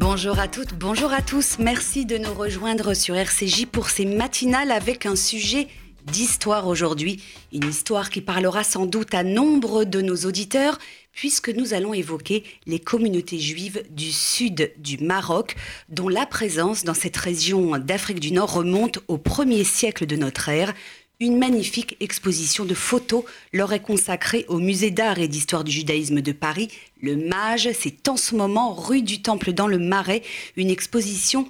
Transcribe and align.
Bonjour 0.00 0.38
à 0.38 0.46
toutes, 0.46 0.74
bonjour 0.74 1.12
à 1.12 1.22
tous. 1.22 1.58
Merci 1.58 2.06
de 2.06 2.18
nous 2.18 2.32
rejoindre 2.32 2.94
sur 2.94 3.16
RCJ 3.16 3.66
pour 3.66 3.90
ces 3.90 4.04
matinales 4.06 4.70
avec 4.70 5.06
un 5.06 5.16
sujet 5.16 5.66
d'histoire 6.04 6.68
aujourd'hui. 6.68 7.20
Une 7.52 7.68
histoire 7.68 8.08
qui 8.08 8.20
parlera 8.20 8.62
sans 8.62 8.86
doute 8.86 9.12
à 9.12 9.24
nombre 9.24 9.82
de 9.82 10.00
nos 10.00 10.14
auditeurs 10.18 10.78
puisque 11.10 11.48
nous 11.48 11.74
allons 11.74 11.94
évoquer 11.94 12.44
les 12.66 12.78
communautés 12.78 13.40
juives 13.40 13.82
du 13.90 14.12
sud 14.12 14.72
du 14.78 14.98
Maroc, 14.98 15.56
dont 15.88 16.08
la 16.08 16.26
présence 16.26 16.84
dans 16.84 16.94
cette 16.94 17.16
région 17.16 17.76
d'Afrique 17.78 18.20
du 18.20 18.30
Nord 18.30 18.52
remonte 18.52 19.00
au 19.08 19.18
premier 19.18 19.64
siècle 19.64 20.06
de 20.06 20.14
notre 20.14 20.48
ère. 20.48 20.74
Une 21.20 21.36
magnifique 21.36 21.96
exposition 21.98 22.64
de 22.64 22.74
photos 22.74 23.24
leur 23.52 23.72
est 23.72 23.82
consacrée 23.82 24.44
au 24.46 24.58
musée 24.58 24.92
d'art 24.92 25.18
et 25.18 25.26
d'histoire 25.26 25.64
du 25.64 25.72
judaïsme 25.72 26.20
de 26.20 26.30
Paris. 26.30 26.68
Le 27.02 27.16
Mage, 27.16 27.68
c'est 27.72 28.08
en 28.08 28.16
ce 28.16 28.36
moment 28.36 28.72
rue 28.72 29.02
du 29.02 29.20
Temple 29.20 29.52
dans 29.52 29.66
le 29.66 29.80
Marais, 29.80 30.22
une 30.56 30.70
exposition 30.70 31.48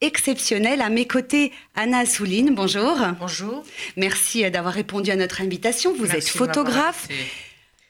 exceptionnelle. 0.00 0.80
À 0.80 0.88
mes 0.88 1.06
côtés, 1.06 1.52
Anna 1.74 1.98
Assouline, 1.98 2.54
bonjour. 2.54 2.96
Bonjour. 3.20 3.62
Merci 3.98 4.50
d'avoir 4.50 4.72
répondu 4.72 5.10
à 5.10 5.16
notre 5.16 5.42
invitation. 5.42 5.94
Vous 5.94 6.12
êtes 6.12 6.26
photographe. 6.26 7.06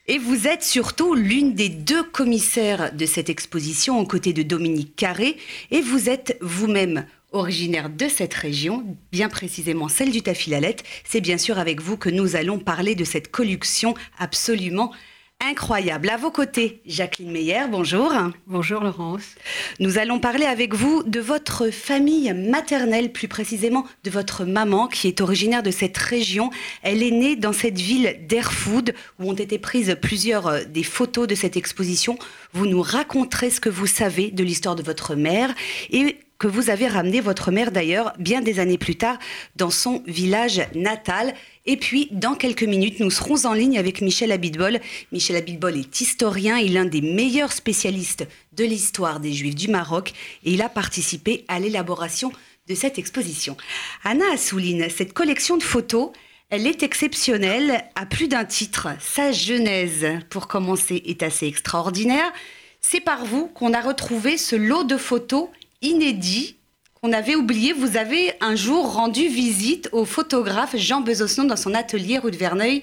Et 0.09 0.19
vous 0.19 0.49
êtes 0.49 0.65
surtout 0.65 1.15
l'une 1.15 1.55
des 1.55 1.69
deux 1.69 2.03
commissaires 2.03 2.93
de 2.93 3.07
cette 3.07 3.31
exposition 3.31 4.01
aux 4.01 4.07
côtés 4.07 4.33
de 4.33 4.43
Dominique 4.43 4.97
Carré. 4.97 5.37
Et 5.71 5.81
vous 5.81 6.09
êtes 6.09 6.37
vous-même 6.41 7.07
originaire 7.33 7.91
de 7.91 8.09
cette 8.09 8.35
région, 8.35 8.97
bien 9.13 9.29
précisément 9.29 9.89
celle 9.89 10.11
du 10.11 10.23
Tafilalette. 10.23 10.85
C'est 11.05 11.21
bien 11.21 11.39
sûr 11.39 11.59
avec 11.59 11.81
vous 11.81 11.97
que 11.97 12.11
nous 12.11 12.37
allons 12.37 12.59
parler 12.59 12.95
de 12.95 13.05
cette 13.05 13.31
collection 13.31 13.95
absolument 14.19 14.93
incroyable. 15.41 16.11
À 16.11 16.17
vos 16.17 16.31
côtés, 16.31 16.83
Jacqueline 16.87 17.31
Meyer, 17.31 17.63
bonjour. 17.71 18.13
Bonjour 18.47 18.83
Laurence. 18.83 19.37
Nous 19.79 19.99
allons 19.99 20.21
parler 20.21 20.45
avec 20.45 20.75
vous 20.75 21.03
de 21.03 21.19
votre 21.19 21.71
famille 21.71 22.33
maternelle, 22.35 23.11
plus 23.11 23.29
précisément 23.29 23.87
de 24.05 24.11
votre 24.11 24.45
maman 24.45 24.87
qui 24.87 25.09
est 25.09 25.21
originaire 25.21 25.63
de 25.63 25.71
cette 25.71 25.97
région. 25.97 26.51
Elle 26.83 27.03
est 27.03 27.11
née 27.11 27.37
dans 27.37 27.55
cette 27.55 27.79
ville 27.79 28.21
d'Erfoud 28.29 28.95
où 29.19 29.31
ont 29.31 29.35
été 29.35 29.59
prises 29.59 29.97
plusieurs 30.01 30.47
euh, 30.47 30.65
des 30.65 30.85
photos 30.85 31.27
de 31.27 31.35
cette 31.35 31.57
exposition. 31.57 32.19
Vous 32.53 32.67
nous 32.67 32.83
raconterez 32.83 33.51
ce 33.51 33.61
que 33.61 33.71
vous 33.71 33.87
savez 33.87 34.31
de 34.31 34.45
l'histoire 34.45 34.77
de 34.77 34.83
votre 34.83 35.15
mère 35.15 35.55
et 35.91 36.19
que 36.41 36.49
vous 36.49 36.71
avez 36.71 36.89
ramené 36.89 37.21
votre 37.21 37.53
mère 37.53 37.71
d'ailleurs 37.71 38.15
bien 38.19 38.41
des 38.41 38.59
années 38.59 38.79
plus 38.79 38.97
tard 38.97 39.19
dans 39.57 39.71
son 39.71 40.03
village 40.07 40.63
natal. 40.75 41.35
Et 41.67 41.77
puis, 41.77 42.09
dans 42.13 42.35
quelques 42.35 42.65
minutes, 42.65 42.99
nous 42.99 43.11
serons 43.11 43.45
en 43.45 43.53
ligne 43.53 43.79
avec 43.79 44.01
Michel 44.01 44.33
Abitbol. 44.33 44.81
Michel 45.13 45.37
Abitbol 45.37 45.77
est 45.77 46.01
historien 46.01 46.57
et 46.57 46.69
l'un 46.69 46.87
des 46.87 47.03
meilleurs 47.03 47.53
spécialistes 47.53 48.27
de 48.55 48.65
l'histoire 48.65 49.21
des 49.21 49.35
Juifs 49.35 49.55
du 49.55 49.69
Maroc 49.69 50.13
et 50.45 50.53
il 50.53 50.63
a 50.63 50.71
participé 50.71 51.45
à 51.47 51.61
l'élaboration 51.61 52.33
de 52.69 52.75
cette 52.75 52.99
exposition. 52.99 53.59
Anna 54.03 54.25
Assouline, 54.33 54.89
cette 54.89 55.13
collection 55.13 55.59
de 55.59 55.63
photos, 55.63 56.11
elle 56.49 56.67
est 56.67 56.83
exceptionnelle 56.83 57.85
à 57.95 58.07
plus 58.07 58.29
d'un 58.29 58.47
titre. 58.47 58.89
Sa 58.99 59.31
genèse, 59.31 60.07
pour 60.31 60.49
commencer, 60.49 61.03
est 61.05 61.23
assez 61.23 61.47
extraordinaire. 61.47 62.33
C'est 62.81 63.01
par 63.01 63.27
vous 63.27 63.47
qu'on 63.47 63.75
a 63.75 63.81
retrouvé 63.83 64.39
ce 64.39 64.57
lot 64.57 64.85
de 64.85 64.97
photos 64.97 65.49
inédit 65.83 66.57
qu'on 66.95 67.13
avait 67.13 67.35
oublié. 67.35 67.73
Vous 67.73 67.97
avez 67.97 68.33
un 68.41 68.55
jour 68.55 68.95
rendu 68.95 69.29
visite 69.29 69.89
au 69.93 70.05
photographe 70.05 70.77
Jean 70.77 71.01
Besançon 71.01 71.45
dans 71.45 71.57
son 71.57 71.75
atelier 71.75 72.19
rue 72.19 72.31
de 72.31 72.37
Verneuil. 72.37 72.83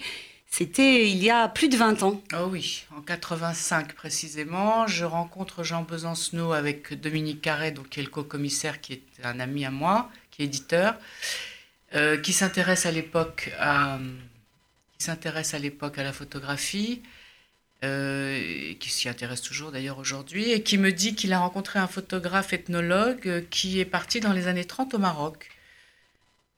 C'était 0.50 1.10
il 1.10 1.22
y 1.22 1.30
a 1.30 1.50
plus 1.50 1.68
de 1.68 1.76
20 1.76 2.04
ans. 2.04 2.22
Oh 2.34 2.48
oui, 2.50 2.86
en 2.96 3.02
85 3.02 3.94
précisément. 3.94 4.88
Je 4.88 5.04
rencontre 5.04 5.64
Jean 5.64 5.84
Besancenot 5.84 6.54
avec 6.54 6.94
Dominique 7.00 7.42
Carré, 7.42 7.72
donc, 7.72 7.90
qui 7.90 8.00
est 8.00 8.04
le 8.04 8.10
co-commissaire, 8.10 8.80
qui 8.80 8.94
est 8.94 9.04
un 9.24 9.40
ami 9.40 9.66
à 9.66 9.72
moi, 9.72 10.10
qui 10.32 10.44
est 10.44 10.46
éditeur, 10.46 10.96
euh, 11.96 12.18
qui 12.18 12.34
s'intéresse 12.34 12.86
à 12.86 12.92
l'époque 12.92 13.52
qui 14.98 15.06
s'intéresse 15.06 15.54
à 15.54 15.60
l'époque 15.60 15.98
à 15.98 16.04
la 16.04 16.14
photographie. 16.14 17.02
Euh, 17.84 18.74
qui 18.80 18.90
s'y 18.90 19.08
intéresse 19.08 19.44
toujours 19.44 19.72
d'ailleurs 19.72 20.00
aujourd'hui, 20.00 20.52
et 20.52 20.64
qui 20.64 20.80
me 20.80 20.92
dit 20.92 21.14
qu'il 21.14 21.32
a 21.32 21.38
rencontré 21.38 21.78
un 21.78 21.86
photographe 21.86 22.52
ethnologue 22.52 23.28
euh, 23.28 23.42
qui 23.52 23.80
est 23.80 23.86
parti 23.86 24.20
dans 24.20 24.34
les 24.34 24.48
années 24.48 24.66
30 24.66 24.96
au 24.96 24.98
Maroc, 24.98 25.50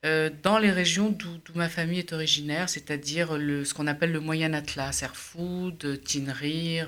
euh, 0.06 0.30
dans 0.44 0.59
les 0.59 0.72
régions 0.72 1.09
d'où 1.09 1.38
ma 1.56 1.68
famille 1.68 2.00
est 2.00 2.13
originaire, 2.13 2.69
c'est-à-dire 2.69 3.31
ce 3.31 3.74
qu'on 3.74 3.88
appelle 3.88 4.13
le 4.13 4.22
Moyen 4.22 4.53
Atlas, 4.53 5.03
Erfoud, 5.03 6.02
Tinrir, 6.06 6.88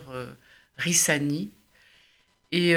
Rissani. 0.77 1.51
Et 2.53 2.73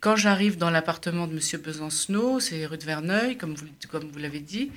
quand 0.00 0.16
j'arrive 0.16 0.58
dans 0.58 0.70
l'appartement 0.70 1.28
de 1.28 1.34
M. 1.34 1.60
Besancenot, 1.62 2.40
c'est 2.40 2.66
rue 2.66 2.78
de 2.78 2.84
Verneuil, 2.84 3.36
comme 3.36 3.54
vous, 3.54 3.66
comme 3.88 4.10
vous 4.10 4.18
l'avez 4.18 4.40
dit, 4.40 4.72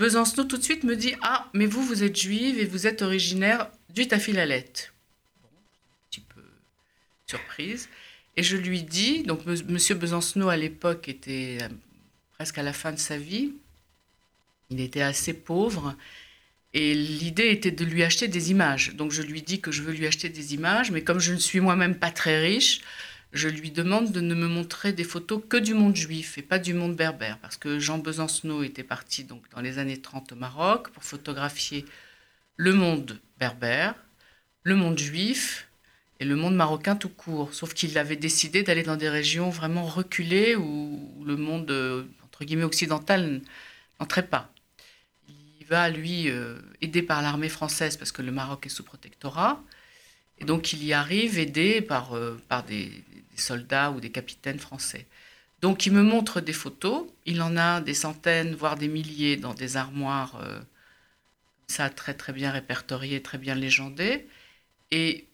Besancenot 0.00 0.48
tout 0.48 0.56
de 0.56 0.64
suite 0.64 0.82
me 0.82 0.96
dit 0.96 1.14
Ah, 1.22 1.48
mais 1.54 1.66
vous, 1.66 1.82
vous 1.82 2.02
êtes 2.02 2.16
juive 2.16 2.58
et 2.58 2.64
vous 2.64 2.88
êtes 2.88 3.02
originaire 3.02 3.70
du 3.94 4.08
Tafilalette 4.08 4.92
surprise. 7.26 7.88
Et 8.36 8.42
je 8.42 8.56
lui 8.56 8.82
dis, 8.82 9.22
donc 9.22 9.46
Monsieur 9.46 9.94
Besancenot 9.94 10.48
à 10.48 10.56
l'époque 10.56 11.08
était 11.08 11.58
euh, 11.62 11.68
presque 12.32 12.58
à 12.58 12.62
la 12.62 12.72
fin 12.72 12.92
de 12.92 12.98
sa 12.98 13.16
vie, 13.16 13.52
il 14.70 14.80
était 14.80 15.02
assez 15.02 15.32
pauvre, 15.32 15.96
et 16.74 16.94
l'idée 16.94 17.48
était 17.50 17.70
de 17.70 17.84
lui 17.84 18.02
acheter 18.02 18.28
des 18.28 18.50
images. 18.50 18.94
Donc 18.94 19.12
je 19.12 19.22
lui 19.22 19.42
dis 19.42 19.60
que 19.60 19.72
je 19.72 19.82
veux 19.82 19.92
lui 19.92 20.06
acheter 20.06 20.28
des 20.28 20.54
images, 20.54 20.90
mais 20.90 21.02
comme 21.02 21.20
je 21.20 21.32
ne 21.32 21.38
suis 21.38 21.60
moi-même 21.60 21.98
pas 21.98 22.10
très 22.10 22.40
riche, 22.40 22.82
je 23.32 23.48
lui 23.48 23.70
demande 23.70 24.12
de 24.12 24.20
ne 24.20 24.34
me 24.34 24.46
montrer 24.46 24.92
des 24.92 25.04
photos 25.04 25.42
que 25.48 25.56
du 25.56 25.74
monde 25.74 25.96
juif 25.96 26.38
et 26.38 26.42
pas 26.42 26.58
du 26.58 26.74
monde 26.74 26.94
berbère, 26.94 27.38
parce 27.38 27.56
que 27.56 27.78
Jean 27.78 27.98
Besancenot 27.98 28.62
était 28.62 28.84
parti 28.84 29.24
donc 29.24 29.42
dans 29.50 29.60
les 29.60 29.78
années 29.78 30.00
30 30.00 30.32
au 30.32 30.36
Maroc 30.36 30.90
pour 30.90 31.02
photographier 31.02 31.84
le 32.56 32.72
monde 32.72 33.18
berbère, 33.38 33.94
le 34.62 34.76
monde 34.76 34.98
juif 34.98 35.65
et 36.20 36.24
le 36.24 36.36
monde 36.36 36.54
marocain 36.54 36.96
tout 36.96 37.08
court. 37.08 37.52
Sauf 37.54 37.74
qu'il 37.74 37.96
avait 37.98 38.16
décidé 38.16 38.62
d'aller 38.62 38.82
dans 38.82 38.96
des 38.96 39.08
régions 39.08 39.50
vraiment 39.50 39.84
reculées 39.84 40.56
où 40.56 41.24
le 41.26 41.36
monde, 41.36 41.70
euh, 41.70 42.04
entre 42.24 42.44
guillemets, 42.44 42.64
occidental 42.64 43.40
n'entrait 44.00 44.26
pas. 44.26 44.52
Il 45.60 45.66
va, 45.66 45.90
lui, 45.90 46.30
euh, 46.30 46.58
aidé 46.80 47.02
par 47.02 47.22
l'armée 47.22 47.48
française 47.48 47.96
parce 47.96 48.12
que 48.12 48.22
le 48.22 48.32
Maroc 48.32 48.66
est 48.66 48.70
sous 48.70 48.84
protectorat. 48.84 49.62
Et 50.38 50.44
donc 50.44 50.72
il 50.72 50.84
y 50.84 50.92
arrive 50.92 51.38
aidé 51.38 51.80
par, 51.80 52.14
euh, 52.14 52.40
par 52.48 52.62
des, 52.62 52.90
soldats 53.36 53.90
ou 53.90 54.00
des 54.00 54.10
capitaines 54.10 54.58
français. 54.58 55.06
Donc 55.60 55.86
il 55.86 55.92
me 55.92 56.02
montre 56.02 56.40
des 56.40 56.52
photos. 56.54 57.06
Il 57.26 57.42
en 57.42 57.56
a 57.56 57.80
des 57.80 57.94
centaines, 57.94 58.54
voire 58.54 58.76
des 58.76 58.88
milliers 58.88 59.36
dans 59.36 59.54
des 59.54 59.76
armoires, 59.76 60.40
ça 61.66 61.90
très 61.90 62.14
très 62.14 62.32
bien 62.32 62.50
répertoriées, 62.50 63.22
très 63.22 63.38
bien 63.38 63.54
légendées. 63.54 64.26
Et 64.90 65.26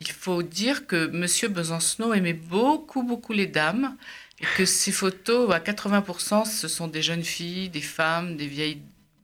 il 0.00 0.10
faut 0.10 0.42
dire 0.42 0.86
que 0.86 1.10
M. 1.12 1.52
Besancenot 1.52 2.14
aimait 2.14 2.32
beaucoup, 2.32 3.02
beaucoup 3.02 3.32
les 3.32 3.46
dames 3.46 3.96
et 4.40 4.46
que 4.56 4.64
ses 4.64 4.92
photos, 4.92 5.52
à 5.52 5.58
80%, 5.58 6.44
ce 6.44 6.68
sont 6.68 6.86
des 6.86 7.02
jeunes 7.02 7.24
filles, 7.24 7.68
des 7.68 7.80
femmes, 7.80 8.36
des 8.36 8.46
vieilles, 8.46 8.80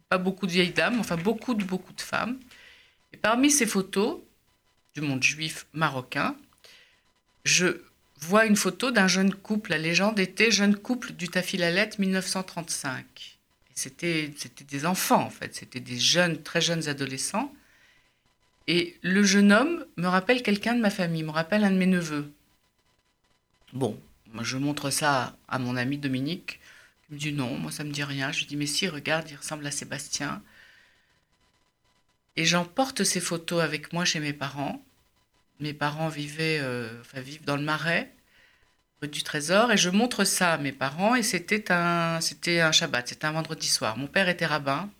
pas 0.08 0.18
beaucoup 0.18 0.46
de 0.46 0.52
vieilles 0.52 0.72
dames, 0.72 0.98
enfin 0.98 1.16
beaucoup 1.16 1.54
de, 1.54 1.64
beaucoup 1.64 1.92
de 1.92 2.00
femmes. 2.00 2.38
Et 3.12 3.16
parmi 3.16 3.50
ces 3.50 3.66
photos 3.66 4.18
du 4.94 5.00
monde 5.00 5.22
juif 5.22 5.66
marocain, 5.72 6.36
je 7.44 7.80
vois 8.20 8.46
une 8.46 8.56
photo 8.56 8.90
d'un 8.90 9.06
jeune 9.06 9.32
couple. 9.32 9.70
La 9.70 9.78
légende 9.78 10.18
était 10.18 10.50
jeune 10.50 10.74
couple 10.74 11.12
du 11.12 11.28
Tafilalet 11.28 11.90
1935. 11.98 13.38
C'était 13.74 14.30
des 14.68 14.86
enfants, 14.86 15.22
en 15.22 15.30
fait. 15.30 15.54
C'était 15.54 15.80
des 15.80 15.98
jeunes, 15.98 16.42
très 16.42 16.60
jeunes 16.60 16.88
adolescents. 16.88 17.52
Et 18.66 18.96
le 19.02 19.22
jeune 19.22 19.52
homme 19.52 19.84
me 19.96 20.06
rappelle 20.06 20.42
quelqu'un 20.42 20.74
de 20.74 20.80
ma 20.80 20.90
famille, 20.90 21.22
me 21.22 21.30
rappelle 21.30 21.64
un 21.64 21.70
de 21.70 21.76
mes 21.76 21.86
neveux. 21.86 22.32
Bon, 23.72 24.00
je 24.40 24.56
montre 24.56 24.90
ça 24.90 25.36
à 25.48 25.58
mon 25.58 25.76
ami 25.76 25.98
Dominique. 25.98 26.60
Il 27.10 27.14
me 27.14 27.20
dit 27.20 27.32
non, 27.32 27.58
moi 27.58 27.70
ça 27.70 27.84
me 27.84 27.90
dit 27.90 28.04
rien. 28.04 28.32
Je 28.32 28.40
lui 28.40 28.46
dis 28.46 28.56
mais 28.56 28.66
si, 28.66 28.88
regarde, 28.88 29.28
il 29.30 29.36
ressemble 29.36 29.66
à 29.66 29.70
Sébastien. 29.70 30.42
Et 32.36 32.44
j'emporte 32.44 33.04
ces 33.04 33.20
photos 33.20 33.62
avec 33.62 33.92
moi 33.92 34.04
chez 34.04 34.20
mes 34.20 34.32
parents. 34.32 34.82
Mes 35.60 35.74
parents 35.74 36.08
vivaient, 36.08 36.58
euh, 36.60 36.88
vivent 37.14 37.44
dans 37.44 37.56
le 37.56 37.62
Marais, 37.62 38.12
rue 39.00 39.08
du 39.08 39.22
Trésor, 39.22 39.70
et 39.70 39.76
je 39.76 39.88
montre 39.90 40.24
ça 40.24 40.54
à 40.54 40.58
mes 40.58 40.72
parents. 40.72 41.14
Et 41.14 41.22
c'était 41.22 41.70
un, 41.70 42.20
c'était 42.20 42.60
un 42.60 42.72
Shabbat, 42.72 43.08
c'était 43.08 43.26
un 43.26 43.32
vendredi 43.32 43.68
soir. 43.68 43.96
Mon 43.96 44.08
père 44.08 44.28
était 44.28 44.46
rabbin. 44.46 44.90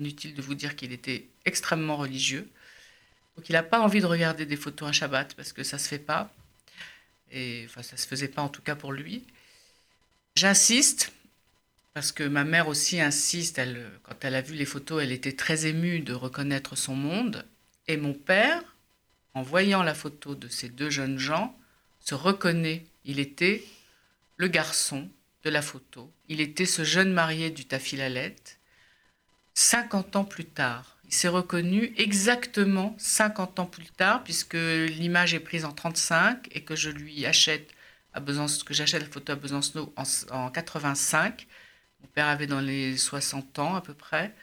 Inutile 0.00 0.34
de 0.34 0.42
vous 0.42 0.54
dire 0.54 0.76
qu'il 0.76 0.92
était 0.92 1.28
extrêmement 1.44 1.96
religieux. 1.96 2.50
Donc 3.36 3.48
il 3.48 3.52
n'a 3.52 3.62
pas 3.62 3.80
envie 3.80 4.00
de 4.00 4.06
regarder 4.06 4.46
des 4.46 4.56
photos 4.56 4.88
à 4.88 4.92
Shabbat 4.92 5.34
parce 5.34 5.52
que 5.52 5.62
ça 5.62 5.78
se 5.78 5.88
fait 5.88 5.98
pas. 5.98 6.32
Et 7.32 7.64
enfin, 7.66 7.82
ça 7.82 7.96
se 7.96 8.06
faisait 8.06 8.28
pas 8.28 8.42
en 8.42 8.48
tout 8.48 8.62
cas 8.62 8.76
pour 8.76 8.92
lui. 8.92 9.24
J'insiste 10.36 11.12
parce 11.94 12.10
que 12.10 12.24
ma 12.24 12.44
mère 12.44 12.68
aussi 12.68 13.00
insiste. 13.00 13.58
Elle, 13.58 13.88
quand 14.02 14.24
elle 14.24 14.34
a 14.34 14.42
vu 14.42 14.54
les 14.54 14.64
photos, 14.64 15.02
elle 15.02 15.12
était 15.12 15.32
très 15.32 15.66
émue 15.66 16.00
de 16.00 16.12
reconnaître 16.12 16.76
son 16.76 16.94
monde. 16.94 17.46
Et 17.86 17.96
mon 17.96 18.14
père, 18.14 18.62
en 19.34 19.42
voyant 19.42 19.82
la 19.82 19.94
photo 19.94 20.34
de 20.34 20.48
ces 20.48 20.68
deux 20.68 20.90
jeunes 20.90 21.18
gens, 21.18 21.56
se 22.00 22.14
reconnaît. 22.14 22.84
Il 23.04 23.20
était 23.20 23.64
le 24.36 24.48
garçon 24.48 25.08
de 25.44 25.50
la 25.50 25.62
photo. 25.62 26.10
Il 26.28 26.40
était 26.40 26.66
ce 26.66 26.84
jeune 26.84 27.12
marié 27.12 27.50
du 27.50 27.64
Tafilalette. 27.64 28.58
50 29.54 30.16
ans 30.16 30.24
plus 30.24 30.44
tard, 30.44 30.94
il 31.06 31.14
s'est 31.14 31.28
reconnu 31.28 31.92
exactement 31.96 32.94
50 32.98 33.60
ans 33.60 33.66
plus 33.66 33.86
tard, 33.86 34.24
puisque 34.24 34.54
l'image 34.54 35.34
est 35.34 35.40
prise 35.40 35.64
en 35.64 35.72
35 35.72 36.48
et 36.52 36.62
que 36.62 36.74
je 36.74 36.90
lui 36.90 37.24
achète 37.24 37.70
à 38.14 38.20
Besançon, 38.20 38.64
que 38.64 38.74
j'achète 38.74 39.02
la 39.02 39.08
photo 39.08 39.32
à 39.32 39.36
Besançon 39.36 39.92
en, 39.96 40.02
en 40.30 40.50
85. 40.50 41.46
Mon 42.02 42.08
père 42.08 42.26
avait 42.26 42.46
dans 42.46 42.60
les 42.60 42.96
60 42.96 43.58
ans 43.58 43.74
à 43.74 43.80
peu 43.80 43.94
près. 43.94 44.34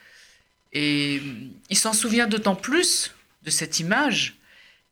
Et 0.73 1.21
il 1.69 1.77
s'en 1.77 1.93
souvient 1.93 2.27
d'autant 2.27 2.55
plus 2.55 3.13
de 3.43 3.49
cette 3.49 3.79
image 3.79 4.37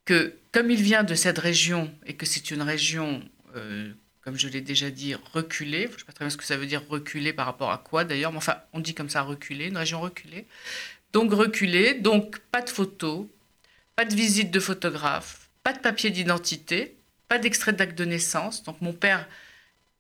que, 0.06 0.36
comme 0.52 0.72
il 0.72 0.82
vient 0.82 1.04
de 1.04 1.16
cette 1.16 1.40
région 1.40 1.94
et 2.06 2.16
que 2.16 2.26
c'est 2.26 2.52
une 2.52 2.62
région, 2.62 3.24
euh, 3.56 3.94
comme 4.22 4.38
je 4.38 4.48
l'ai 4.48 4.62
déjà 4.62 4.90
dit, 4.90 5.16
reculée, 5.34 5.88
je 5.88 5.94
ne 5.94 5.98
sais 6.00 6.06
pas 6.06 6.14
très 6.14 6.26
bien 6.26 6.30
ce 6.30 6.38
que 6.38 6.44
ça 6.44 6.58
veut 6.58 6.66
dire 6.66 6.84
reculée 6.90 7.34
par 7.34 7.46
rapport 7.46 7.72
à 7.72 7.78
quoi 7.78 8.04
d'ailleurs, 8.04 8.32
mais 8.32 8.38
enfin, 8.38 8.58
on 8.74 8.80
dit 8.80 8.94
comme 8.94 9.10
ça 9.10 9.22
reculée, 9.22 9.68
une 9.68 9.78
région 9.78 10.02
reculée. 10.02 10.46
Donc 11.14 11.34
reculée, 11.34 11.96
donc 11.96 12.40
pas 12.52 12.62
de 12.62 12.70
photos, 12.70 13.26
pas 13.96 14.06
de 14.06 14.14
visite 14.14 14.52
de 14.52 14.60
photographe, 14.60 15.50
pas 15.64 15.74
de 15.74 15.80
papier 15.80 16.10
d'identité, 16.12 16.98
pas 17.28 17.40
d'extrait 17.40 17.74
d'acte 17.74 17.98
de 17.98 18.06
naissance. 18.06 18.64
Donc 18.64 18.82
mon 18.82 18.94
père 18.94 19.28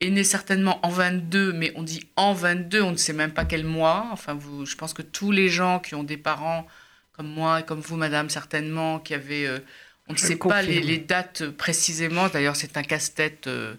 est 0.02 0.10
né 0.10 0.24
certainement 0.24 0.86
en 0.86 0.90
22, 0.90 1.54
mais 1.54 1.72
on 1.76 1.84
dit 1.84 2.08
en 2.16 2.34
22, 2.34 2.82
on 2.82 2.92
ne 2.92 2.98
sait 2.98 3.14
même 3.14 3.34
pas 3.34 3.46
quel 3.46 3.64
mois. 3.64 4.10
Enfin, 4.12 4.34
vous, 4.34 4.66
je 4.66 4.76
pense 4.76 4.94
que 4.94 5.02
tous 5.02 5.32
les 5.32 5.50
gens 5.50 5.80
qui 5.80 5.96
ont 5.96 6.04
des 6.04 6.18
parents 6.18 6.68
comme 7.14 7.28
moi 7.28 7.60
et 7.62 7.66
comme 7.66 7.82
vous, 7.82 7.98
madame, 7.98 8.30
certainement, 8.30 9.00
qui 9.00 9.14
avaient... 9.14 9.46
Euh, 9.48 9.60
on 10.10 10.14
ne 10.14 10.18
sait 10.18 10.36
pas 10.36 10.62
les, 10.62 10.98
dates 10.98 11.50
précisément. 11.50 12.28
D'ailleurs, 12.28 12.56
c'est 12.56 12.78
un 12.78 12.84
casse-tête 12.84 13.48
euh, 13.48 13.76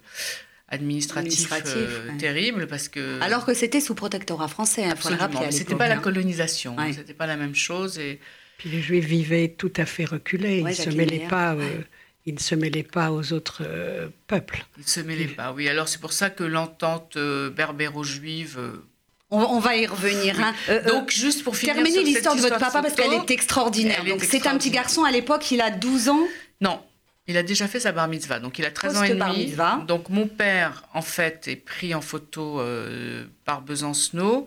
administratif, 0.68 1.52
euh, 1.66 2.16
terrible 2.18 2.66
parce 2.66 2.88
que... 2.88 3.20
Alors 3.20 3.44
que 3.44 3.52
c'était 3.52 3.80
sous 3.80 3.94
protectorat 3.94 4.48
français, 4.48 4.84
il 4.86 4.96
faut 4.96 5.10
le 5.10 5.16
rappeler. 5.16 5.50
C'était 5.50 5.74
pas 5.74 5.88
la 5.88 5.96
hein. 5.96 5.98
colonisation, 5.98 6.76
Ce 6.88 6.94
c'était 6.94 7.14
pas 7.14 7.26
la 7.26 7.36
même 7.36 7.54
chose. 7.54 7.98
Et... 7.98 8.20
Puis 8.58 8.70
les 8.70 8.80
Juifs 8.80 9.04
vivaient 9.04 9.48
tout 9.48 9.72
à 9.76 9.84
fait 9.84 10.04
reculés, 10.04 10.58
ils 10.58 10.64
ne 10.64 10.72
se 10.72 10.90
mêlaient 10.90 11.26
pas 11.28 11.56
il 12.26 12.34
ne 12.34 12.38
se 12.38 12.54
mêlait 12.54 12.82
pas 12.82 13.12
aux 13.12 13.32
autres 13.32 13.62
euh, 13.66 14.08
peuples. 14.26 14.64
Il 14.76 14.82
ne 14.82 14.86
se 14.86 15.00
mêlait 15.00 15.26
pas, 15.26 15.52
oui. 15.52 15.68
Alors 15.68 15.88
c'est 15.88 16.00
pour 16.00 16.12
ça 16.12 16.30
que 16.30 16.44
l'entente 16.44 17.16
euh, 17.16 17.50
berbéro-juive... 17.50 18.58
Euh, 19.32 19.36
on, 19.36 19.60
va 19.60 19.76
y 19.76 19.86
revenir. 19.86 20.40
Hein. 20.40 20.54
Donc, 20.88 21.10
juste 21.10 21.44
pour 21.44 21.56
finir 21.56 21.74
Terminer 21.74 22.02
l'histoire 22.02 22.36
de 22.36 22.40
votre 22.40 22.58
papa, 22.58 22.82
parce 22.82 22.94
qu'elle 22.94 23.12
est 23.12 23.30
extraordinaire. 23.30 24.04
Donc, 24.04 24.24
c'est 24.24 24.46
un 24.46 24.56
petit 24.56 24.70
garçon 24.70 25.04
à 25.04 25.10
l'époque, 25.10 25.50
il 25.50 25.60
a 25.60 25.70
12 25.70 26.08
ans 26.08 26.26
Non, 26.60 26.82
il 27.26 27.36
a 27.36 27.42
déjà 27.42 27.68
fait 27.68 27.80
sa 27.80 27.92
bar 27.92 28.08
mitzvah, 28.08 28.40
donc 28.40 28.58
il 28.58 28.64
a 28.64 28.70
13 28.70 28.96
ans 28.96 29.02
et 29.04 29.14
demi. 29.14 29.54
Donc 29.86 30.08
mon 30.08 30.26
père, 30.26 30.84
en 30.94 31.02
fait, 31.02 31.46
est 31.48 31.56
pris 31.56 31.94
en 31.94 32.00
photo 32.00 32.60
par 33.44 33.62
Besancenot. 33.62 34.46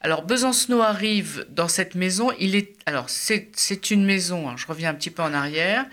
Alors 0.00 0.22
Besancenot 0.22 0.82
arrive 0.82 1.46
dans 1.48 1.66
cette 1.66 1.94
maison. 1.94 2.30
Il 2.38 2.54
est 2.54 2.76
alors 2.84 3.08
c'est 3.08 3.90
une 3.90 4.04
maison. 4.04 4.50
Hein, 4.50 4.54
je 4.56 4.66
reviens 4.66 4.90
un 4.90 4.94
petit 4.94 5.10
peu 5.10 5.22
en 5.22 5.32
arrière. 5.32 5.86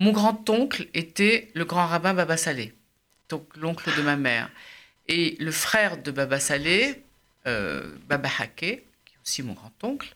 Mon 0.00 0.12
grand-oncle 0.12 0.86
était 0.94 1.50
le 1.54 1.64
grand 1.64 1.86
rabbin 1.86 2.14
Baba 2.14 2.36
Salé, 2.36 2.72
donc 3.28 3.46
l'oncle 3.56 3.90
de 3.96 4.02
ma 4.02 4.16
mère. 4.16 4.48
Et 5.06 5.36
le 5.38 5.50
frère 5.50 5.96
de 6.00 6.10
Baba 6.10 6.40
Salé, 6.40 6.86
euh, 6.90 6.94
Baba 8.08 8.28
Hake, 8.38 8.56
qui 8.56 9.14
est 9.14 9.18
aussi 9.24 9.42
mon 9.42 9.54
grand-oncle, 9.54 10.14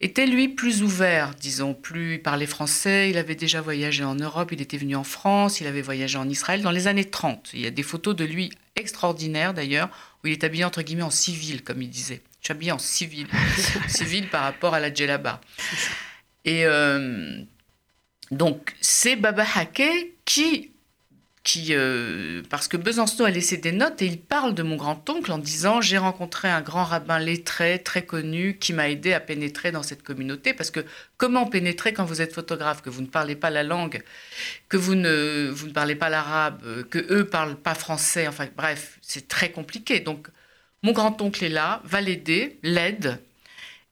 était 0.00 0.26
lui 0.26 0.48
plus 0.48 0.82
ouvert, 0.82 1.34
disons, 1.34 1.74
plus 1.74 2.14
il 2.14 2.22
parlait 2.22 2.46
français, 2.46 3.10
il 3.10 3.18
avait 3.18 3.34
déjà 3.34 3.60
voyagé 3.60 4.04
en 4.04 4.14
Europe, 4.14 4.52
il 4.52 4.60
était 4.60 4.76
venu 4.76 4.94
en 4.94 5.02
France, 5.02 5.60
il 5.60 5.66
avait 5.66 5.82
voyagé 5.82 6.18
en 6.18 6.28
Israël 6.28 6.62
dans 6.62 6.70
les 6.70 6.86
années 6.86 7.04
30. 7.04 7.50
Il 7.54 7.60
y 7.60 7.66
a 7.66 7.70
des 7.70 7.82
photos 7.82 8.14
de 8.14 8.24
lui 8.24 8.50
extraordinaires 8.76 9.54
d'ailleurs, 9.54 9.88
où 10.22 10.28
il 10.28 10.32
est 10.32 10.44
habillé 10.44 10.64
entre 10.64 10.82
guillemets 10.82 11.02
en 11.02 11.10
civil, 11.10 11.64
comme 11.64 11.82
il 11.82 11.90
disait. 11.90 12.22
Je 12.40 12.46
suis 12.46 12.52
habillé 12.52 12.70
en 12.70 12.78
civil, 12.78 13.26
civil 13.88 14.28
par 14.28 14.42
rapport 14.42 14.74
à 14.74 14.80
la 14.80 14.94
djellaba. 14.94 15.40
Et 16.44 16.64
euh, 16.64 17.42
donc, 18.30 18.74
c'est 18.80 19.16
Baba 19.16 19.44
Hake 19.56 19.82
qui, 20.24 20.70
qui 21.48 21.68
euh, 21.70 22.42
parce 22.50 22.68
que 22.68 22.76
Besançon 22.76 23.24
a 23.24 23.30
laissé 23.30 23.56
des 23.56 23.72
notes 23.72 24.02
et 24.02 24.04
il 24.04 24.20
parle 24.20 24.54
de 24.54 24.62
mon 24.62 24.76
grand-oncle 24.76 25.32
en 25.32 25.38
disant 25.38 25.80
J'ai 25.80 25.96
rencontré 25.96 26.46
un 26.46 26.60
grand 26.60 26.84
rabbin 26.84 27.18
lettré, 27.18 27.82
très 27.82 28.04
connu, 28.04 28.58
qui 28.58 28.74
m'a 28.74 28.90
aidé 28.90 29.14
à 29.14 29.20
pénétrer 29.20 29.72
dans 29.72 29.82
cette 29.82 30.02
communauté. 30.02 30.52
Parce 30.52 30.70
que 30.70 30.84
comment 31.16 31.46
pénétrer 31.46 31.94
quand 31.94 32.04
vous 32.04 32.20
êtes 32.20 32.34
photographe, 32.34 32.82
que 32.82 32.90
vous 32.90 33.00
ne 33.00 33.06
parlez 33.06 33.34
pas 33.34 33.48
la 33.48 33.62
langue, 33.62 34.02
que 34.68 34.76
vous 34.76 34.94
ne, 34.94 35.48
vous 35.50 35.68
ne 35.68 35.72
parlez 35.72 35.94
pas 35.94 36.10
l'arabe, 36.10 36.60
que 36.90 36.98
eux 37.10 37.24
parlent 37.24 37.56
pas 37.56 37.74
français, 37.74 38.28
enfin 38.28 38.46
bref, 38.54 38.98
c'est 39.00 39.26
très 39.26 39.50
compliqué. 39.50 40.00
Donc, 40.00 40.28
mon 40.82 40.92
grand-oncle 40.92 41.42
est 41.42 41.48
là, 41.48 41.80
va 41.82 42.02
l'aider, 42.02 42.58
l'aide, 42.62 43.22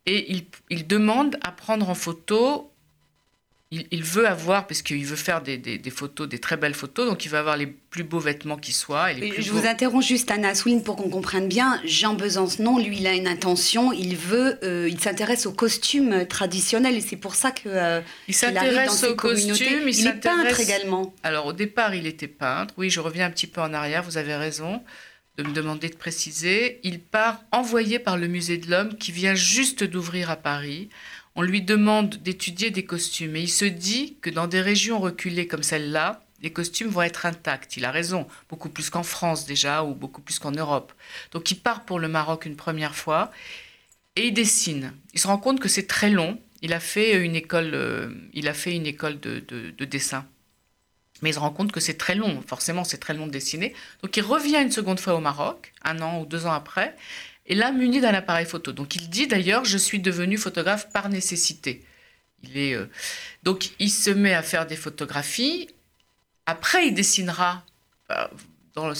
et 0.04 0.30
il, 0.30 0.44
il 0.68 0.86
demande 0.86 1.38
à 1.42 1.52
prendre 1.52 1.88
en 1.88 1.94
photo 1.94 2.70
il, 3.72 4.04
veut 4.04 4.28
avoir, 4.28 4.68
parce 4.68 4.80
qu'il 4.80 5.04
veut 5.04 5.16
faire 5.16 5.42
des, 5.42 5.58
photos, 5.90 6.28
des 6.28 6.38
très 6.38 6.56
belles 6.56 6.74
photos, 6.74 7.08
donc 7.08 7.24
il 7.24 7.28
veut 7.28 7.38
avoir 7.38 7.56
les 7.56 7.66
plus 7.66 8.04
beaux 8.04 8.20
vêtements 8.20 8.56
qui 8.56 8.72
soient. 8.72 9.12
je 9.12 9.50
vous 9.50 9.66
interromps 9.66 10.06
juste, 10.06 10.30
Anna 10.30 10.54
Swin, 10.54 10.82
pour 10.82 10.94
qu'on 10.94 11.10
comprenne 11.10 11.48
bien. 11.48 11.80
Jean 11.84 12.14
Besançon, 12.14 12.78
lui, 12.78 12.98
il 12.98 13.06
a 13.08 13.14
une 13.14 13.26
intention. 13.26 13.92
Il 13.92 14.16
veut, 14.16 14.58
euh, 14.62 14.88
il 14.88 15.00
s'intéresse 15.00 15.46
aux 15.46 15.52
costumes 15.52 16.26
traditionnels, 16.26 16.94
et 16.94 17.00
c'est 17.00 17.16
pour 17.16 17.34
ça 17.34 17.50
que 17.50 17.68
euh, 17.68 18.00
il 18.28 18.34
s'intéresse 18.34 19.02
aux 19.02 19.16
costumes. 19.16 19.88
Il, 19.88 20.06
est 20.06 20.20
peintre 20.20 20.60
également. 20.60 21.12
Alors 21.24 21.46
au 21.46 21.52
départ, 21.52 21.92
il 21.92 22.06
était 22.06 22.28
peintre. 22.28 22.72
Oui, 22.76 22.88
je 22.88 23.00
reviens 23.00 23.26
un 23.26 23.30
petit 23.30 23.48
peu 23.48 23.60
en 23.60 23.74
arrière. 23.74 24.04
Vous 24.04 24.16
avez 24.16 24.36
raison 24.36 24.80
de 25.38 25.42
me 25.42 25.52
demander 25.52 25.88
de 25.88 25.96
préciser. 25.96 26.78
Il 26.84 27.00
part 27.00 27.42
envoyé 27.50 27.98
par 27.98 28.16
le 28.16 28.28
Musée 28.28 28.58
de 28.58 28.70
l'Homme, 28.70 28.96
qui 28.96 29.10
vient 29.10 29.34
juste 29.34 29.82
d'ouvrir 29.82 30.30
à 30.30 30.36
Paris 30.36 30.88
on 31.36 31.42
lui 31.42 31.60
demande 31.62 32.16
d'étudier 32.16 32.70
des 32.70 32.86
costumes 32.86 33.36
et 33.36 33.42
il 33.42 33.50
se 33.50 33.66
dit 33.66 34.16
que 34.22 34.30
dans 34.30 34.46
des 34.46 34.62
régions 34.62 34.98
reculées 34.98 35.46
comme 35.46 35.62
celle-là, 35.62 36.22
les 36.40 36.50
costumes 36.50 36.88
vont 36.88 37.02
être 37.02 37.26
intacts. 37.26 37.76
Il 37.76 37.84
a 37.84 37.90
raison, 37.90 38.26
beaucoup 38.48 38.70
plus 38.70 38.88
qu'en 38.88 39.02
France 39.02 39.46
déjà 39.46 39.84
ou 39.84 39.94
beaucoup 39.94 40.22
plus 40.22 40.38
qu'en 40.38 40.50
Europe. 40.50 40.92
Donc 41.32 41.50
il 41.50 41.56
part 41.56 41.84
pour 41.84 41.98
le 41.98 42.08
Maroc 42.08 42.46
une 42.46 42.56
première 42.56 42.94
fois 42.94 43.30
et 44.16 44.28
il 44.28 44.32
dessine. 44.32 44.94
Il 45.12 45.20
se 45.20 45.26
rend 45.26 45.38
compte 45.38 45.60
que 45.60 45.68
c'est 45.68 45.86
très 45.86 46.10
long. 46.10 46.40
Il 46.62 46.72
a 46.72 46.80
fait 46.80 47.22
une 47.22 47.36
école, 47.36 47.72
euh, 47.74 48.08
il 48.32 48.48
a 48.48 48.54
fait 48.54 48.74
une 48.74 48.86
école 48.86 49.20
de, 49.20 49.40
de, 49.40 49.84
dessin. 49.84 50.26
Mais 51.20 51.30
il 51.30 51.34
se 51.34 51.38
rend 51.38 51.50
compte 51.50 51.70
que 51.70 51.80
c'est 51.80 51.98
très 51.98 52.14
long, 52.14 52.42
forcément 52.46 52.82
c'est 52.82 52.98
très 52.98 53.12
long 53.12 53.26
de 53.26 53.32
dessiner. 53.32 53.74
Donc 54.02 54.16
il 54.16 54.22
revient 54.22 54.62
une 54.62 54.72
seconde 54.72 55.00
fois 55.00 55.14
au 55.14 55.20
Maroc, 55.20 55.72
un 55.84 56.00
an 56.00 56.20
ou 56.20 56.26
deux 56.26 56.46
ans 56.46 56.52
après, 56.52 56.96
et 57.46 57.54
là 57.54 57.72
muni 57.72 58.00
d'un 58.00 58.14
appareil 58.14 58.46
photo. 58.46 58.72
Donc 58.72 58.96
il 58.96 59.08
dit 59.08 59.26
d'ailleurs, 59.26 59.64
je 59.64 59.78
suis 59.78 60.00
devenu 60.00 60.36
photographe 60.36 60.90
par 60.92 61.08
nécessité. 61.08 61.84
Il 62.42 62.58
est, 62.58 62.74
euh, 62.74 62.86
Donc 63.42 63.70
il 63.78 63.90
se 63.90 64.10
met 64.10 64.34
à 64.34 64.42
faire 64.42 64.66
des 64.66 64.76
photographies. 64.76 65.68
Après, 66.46 66.88
il 66.88 66.94
dessinera. 66.94 67.64
Euh, 68.10 68.26
dans 68.74 68.92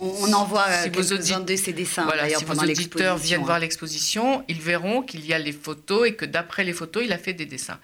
on, 0.00 0.32
envoie 0.32 0.66
si 0.66 0.88
euh, 0.88 0.90
quelques-uns 0.90 1.40
de 1.40 1.54
ses 1.54 1.72
dessins. 1.72 2.02
Voilà, 2.02 2.28
si 2.28 2.44
vos 2.44 2.52
auditeurs 2.52 3.16
viennent 3.16 3.44
voir 3.44 3.60
l'exposition, 3.60 4.44
ils 4.48 4.60
verront 4.60 5.02
qu'il 5.02 5.24
y 5.24 5.32
a 5.32 5.38
les 5.38 5.52
photos 5.52 6.08
et 6.08 6.14
que 6.14 6.24
d'après 6.24 6.64
les 6.64 6.72
photos, 6.72 7.04
il 7.04 7.12
a 7.12 7.18
fait 7.18 7.32
des 7.32 7.46
dessins. 7.46 7.78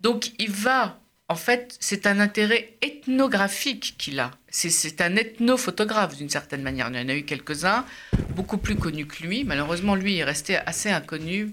Donc 0.00 0.32
il 0.38 0.50
va 0.50 1.00
en 1.30 1.36
fait, 1.36 1.76
c'est 1.78 2.08
un 2.08 2.18
intérêt 2.18 2.74
ethnographique 2.82 3.94
qu'il 3.96 4.18
a. 4.18 4.32
C'est 4.48 5.00
un 5.00 5.14
ethnophotographe 5.14 6.16
d'une 6.16 6.28
certaine 6.28 6.60
manière. 6.60 6.90
Il 6.92 7.00
y 7.00 7.04
en 7.04 7.08
a 7.08 7.14
eu 7.14 7.22
quelques-uns, 7.22 7.86
beaucoup 8.30 8.58
plus 8.58 8.76
connus 8.76 9.06
que 9.06 9.22
lui. 9.22 9.44
Malheureusement, 9.44 9.94
lui 9.94 10.18
est 10.18 10.24
resté 10.24 10.56
assez 10.56 10.90
inconnu. 10.90 11.52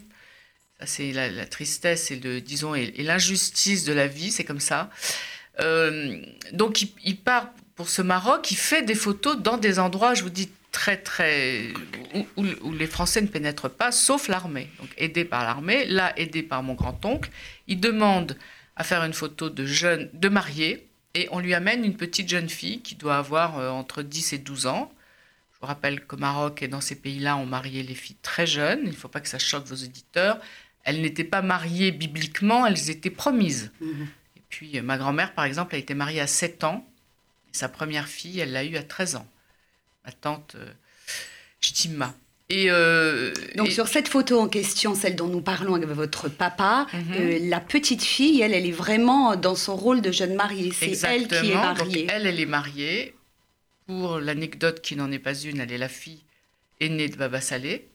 c'est 0.85 1.11
la, 1.11 1.45
tristesse 1.45 2.11
et 2.11 2.41
disons, 2.41 2.75
et, 2.75 2.91
l'injustice 2.99 3.83
de 3.83 3.93
la 3.93 4.07
vie, 4.07 4.31
c'est 4.31 4.43
comme 4.43 4.59
ça. 4.59 4.89
Euh, 5.59 6.21
donc, 6.53 6.85
il, 7.03 7.17
part 7.17 7.49
pour 7.75 7.89
ce 7.89 8.01
Maroc, 8.01 8.51
il 8.51 8.57
fait 8.57 8.83
des 8.83 8.95
photos 8.95 9.37
dans 9.37 9.57
des 9.57 9.79
endroits, 9.79 10.13
je 10.13 10.23
vous 10.23 10.29
dis, 10.29 10.49
très, 10.71 10.97
très. 10.97 11.73
où, 12.13 12.45
où 12.61 12.71
les 12.71 12.87
Français 12.87 13.21
ne 13.21 13.27
pénètrent 13.27 13.69
pas, 13.69 13.91
sauf 13.91 14.27
l'armée. 14.27 14.69
Donc, 14.79 14.89
aidé 14.97 15.25
par 15.25 15.43
l'armée, 15.43 15.85
là, 15.85 16.13
aidé 16.17 16.43
par 16.43 16.61
mon 16.63 16.75
grand-oncle. 16.75 17.31
Il 17.67 17.79
demande 17.79 18.37
à 18.75 18.83
faire 18.83 19.03
une 19.03 19.13
photo 19.13 19.49
de 19.49 19.65
jeunes, 19.65 20.09
de 20.13 20.29
mariés, 20.29 20.87
et 21.15 21.27
on 21.31 21.39
lui 21.39 21.55
amène 21.55 21.83
une 21.83 21.97
petite 21.97 22.29
jeune 22.29 22.47
fille 22.47 22.81
qui 22.81 22.93
doit 22.93 23.17
avoir 23.17 23.57
euh, 23.57 23.69
entre 23.69 24.03
10 24.03 24.33
et 24.33 24.37
12 24.37 24.67
ans. 24.67 24.91
Je 25.57 25.61
vous 25.61 25.67
rappelle 25.67 26.05
qu'au 26.05 26.17
Maroc 26.17 26.61
et 26.61 26.67
dans 26.67 26.81
ces 26.81 26.95
pays-là, 26.95 27.35
on 27.35 27.47
mariait 27.47 27.81
les 27.81 27.95
filles 27.95 28.17
très 28.21 28.45
jeunes. 28.45 28.81
Il 28.83 28.91
ne 28.91 28.95
faut 28.95 29.07
pas 29.07 29.21
que 29.21 29.27
ça 29.27 29.39
choque 29.39 29.65
vos 29.65 29.75
auditeurs. 29.75 30.39
Elles 30.83 31.01
n'étaient 31.01 31.23
pas 31.23 31.41
mariées 31.41 31.91
bibliquement, 31.91 32.65
elles 32.67 32.91
étaient 32.91 33.09
promises. 33.09 33.71
Mhm. 33.81 34.07
Et 34.35 34.41
puis, 34.49 34.77
euh, 34.77 34.83
ma 34.83 34.97
grand-mère, 34.97 35.33
par 35.33 35.45
exemple, 35.45 35.73
a 35.73 35.79
été 35.79 35.95
mariée 35.95 36.21
à 36.21 36.27
7 36.27 36.63
ans. 36.63 36.87
Et 37.51 37.57
sa 37.57 37.69
première 37.69 38.07
fille, 38.07 38.39
elle 38.39 38.51
l'a 38.51 38.63
eue 38.63 38.77
à 38.77 38.83
13 38.83 39.15
ans. 39.15 39.27
Ma 40.05 40.11
tante 40.11 40.55
euh, 40.55 40.71
et 42.49 42.67
euh, 42.69 43.33
Donc 43.55 43.71
sur 43.71 43.89
cette 43.89 44.07
photo 44.07 44.39
en 44.39 44.47
question, 44.47 44.95
celle 44.95 45.17
dont 45.17 45.27
nous 45.27 45.41
parlons 45.41 45.75
avec 45.75 45.89
votre 45.89 46.29
papa, 46.29 46.87
mhm. 46.93 47.01
euh, 47.19 47.39
la 47.41 47.59
petite 47.59 48.03
fille, 48.03 48.41
elle, 48.41 48.53
elle 48.53 48.65
est 48.65 48.71
vraiment 48.71 49.35
dans 49.35 49.55
son 49.55 49.75
rôle 49.75 50.01
de 50.01 50.13
jeune 50.13 50.33
mariée. 50.33 50.71
C'est 50.71 50.97
elle 51.03 51.27
qui 51.27 51.51
est 51.51 51.55
mariée. 51.55 52.07
elle, 52.09 52.25
elle 52.25 52.39
est 52.39 52.45
mariée. 52.45 53.13
Pour 53.87 54.19
l'anecdote 54.19 54.81
qui 54.81 54.95
n'en 54.95 55.11
est 55.11 55.19
pas 55.19 55.33
une, 55.33 55.59
elle 55.59 55.71
est 55.71 55.77
la 55.77 55.89
fille 55.89 56.23
aînée 56.79 57.09
de 57.09 57.15
Baba 57.15 57.41
Salé, 57.41 57.87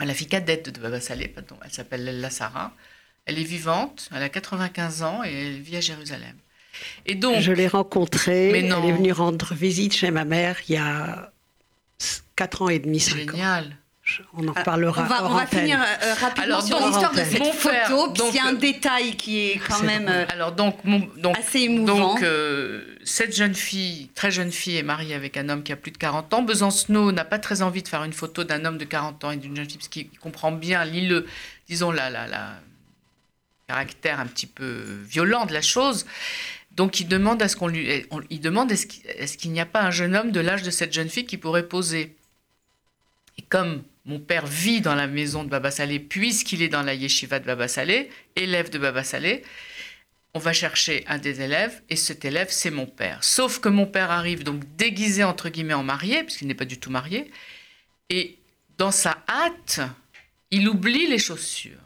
la 0.00 0.14
fille 0.14 0.26
cadette 0.26 0.70
de 0.70 0.80
Baba 0.80 1.00
Salé, 1.00 1.28
pardon, 1.28 1.56
elle 1.64 1.70
s'appelle 1.72 2.04
Lella 2.04 2.30
Sarah. 2.30 2.72
Elle 3.26 3.38
est 3.38 3.44
vivante, 3.44 4.08
elle 4.14 4.22
a 4.22 4.28
95 4.28 5.02
ans 5.02 5.24
et 5.24 5.32
elle 5.32 5.60
vit 5.60 5.76
à 5.76 5.80
Jérusalem. 5.80 6.36
Et 7.06 7.14
donc, 7.14 7.40
je 7.40 7.52
l'ai 7.52 7.68
rencontrée, 7.68 8.50
elle 8.50 8.66
est 8.66 8.92
venue 8.92 9.12
rendre 9.12 9.54
visite 9.54 9.94
chez 9.94 10.10
ma 10.10 10.24
mère 10.24 10.58
il 10.68 10.74
y 10.74 10.76
a 10.76 11.32
4 12.36 12.62
ans 12.62 12.68
et 12.68 12.78
demi, 12.78 13.00
5 13.00 13.16
Génial 13.16 13.76
on 14.34 14.48
en 14.48 14.52
reparlera. 14.52 15.06
On 15.24 15.34
va, 15.34 15.46
finir 15.46 15.80
euh, 15.80 16.14
rapidement 16.14 16.60
sur 16.60 16.78
l'histoire 16.78 17.12
de 17.12 17.24
cette 17.24 17.46
photo. 17.54 18.12
il 18.28 18.34
y 18.34 18.38
a 18.38 18.46
un 18.46 18.52
détail 18.52 19.16
qui 19.16 19.38
est 19.40 19.58
quand 19.66 19.82
même 19.82 20.08
euh, 20.08 20.26
alors, 20.28 20.52
donc, 20.52 20.76
donc, 21.18 21.38
assez 21.38 21.60
émouvant. 21.60 22.14
Donc, 22.14 22.22
euh, 22.22 22.84
cette 23.04 23.34
jeune 23.34 23.54
fille, 23.54 24.10
très 24.14 24.30
jeune 24.30 24.52
fille, 24.52 24.76
est 24.76 24.82
mariée 24.82 25.14
avec 25.14 25.36
un 25.36 25.48
homme 25.48 25.62
qui 25.62 25.72
a 25.72 25.76
plus 25.76 25.90
de 25.90 25.96
40 25.96 26.34
ans. 26.34 26.42
Besancenot 26.42 27.12
n'a 27.12 27.24
pas 27.24 27.38
très 27.38 27.62
envie 27.62 27.82
de 27.82 27.88
faire 27.88 28.04
une 28.04 28.12
photo 28.12 28.44
d'un 28.44 28.64
homme 28.64 28.78
de 28.78 28.84
40 28.84 29.24
ans 29.24 29.30
et 29.30 29.36
d'une 29.36 29.56
jeune 29.56 29.66
fille, 29.66 29.78
parce 29.78 29.88
qu'il 29.88 30.10
comprend 30.18 30.52
bien, 30.52 30.84
le, 30.84 31.26
disons, 31.68 31.90
la, 31.90 32.10
la, 32.10 32.26
la, 32.26 32.60
caractère 33.68 34.20
un 34.20 34.26
petit 34.26 34.46
peu 34.46 34.82
violent 35.06 35.46
de 35.46 35.54
la 35.54 35.62
chose. 35.62 36.04
Donc 36.72 37.00
il 37.00 37.08
demande 37.08 37.40
à 37.40 37.48
ce 37.48 37.56
qu'on 37.56 37.68
lui, 37.68 38.04
il 38.30 38.40
demande 38.40 38.70
est-ce 38.72 39.38
qu'il 39.38 39.52
n'y 39.52 39.60
a 39.60 39.66
pas 39.66 39.82
un 39.82 39.90
jeune 39.90 40.16
homme 40.16 40.32
de 40.32 40.40
l'âge 40.40 40.62
de 40.62 40.70
cette 40.70 40.92
jeune 40.92 41.08
fille 41.08 41.24
qui 41.24 41.38
pourrait 41.38 41.68
poser? 41.68 42.16
Et 43.38 43.42
comme 43.42 43.82
mon 44.04 44.20
père 44.20 44.46
vit 44.46 44.80
dans 44.80 44.94
la 44.94 45.06
maison 45.06 45.44
de 45.44 45.48
Baba 45.48 45.70
Salé 45.70 45.98
puisqu'il 45.98 46.62
est 46.62 46.68
dans 46.68 46.82
la 46.82 46.94
yeshiva 46.94 47.40
de 47.40 47.46
Baba 47.46 47.68
Salé, 47.68 48.10
élève 48.36 48.70
de 48.70 48.78
Baba 48.78 49.02
Salé. 49.02 49.42
On 50.34 50.38
va 50.38 50.52
chercher 50.52 51.04
un 51.06 51.18
des 51.18 51.40
élèves 51.40 51.80
et 51.88 51.96
cet 51.96 52.24
élève, 52.24 52.48
c'est 52.50 52.70
mon 52.70 52.86
père. 52.86 53.22
Sauf 53.22 53.60
que 53.60 53.68
mon 53.68 53.86
père 53.86 54.10
arrive 54.10 54.42
donc 54.42 54.62
déguisé 54.76 55.22
entre 55.24 55.48
guillemets 55.48 55.74
en 55.74 55.84
marié, 55.84 56.24
puisqu'il 56.24 56.48
n'est 56.48 56.54
pas 56.54 56.64
du 56.64 56.78
tout 56.78 56.90
marié, 56.90 57.30
et 58.10 58.36
dans 58.76 58.90
sa 58.90 59.22
hâte, 59.28 59.80
il 60.50 60.68
oublie 60.68 61.06
les 61.06 61.18
chaussures. 61.18 61.78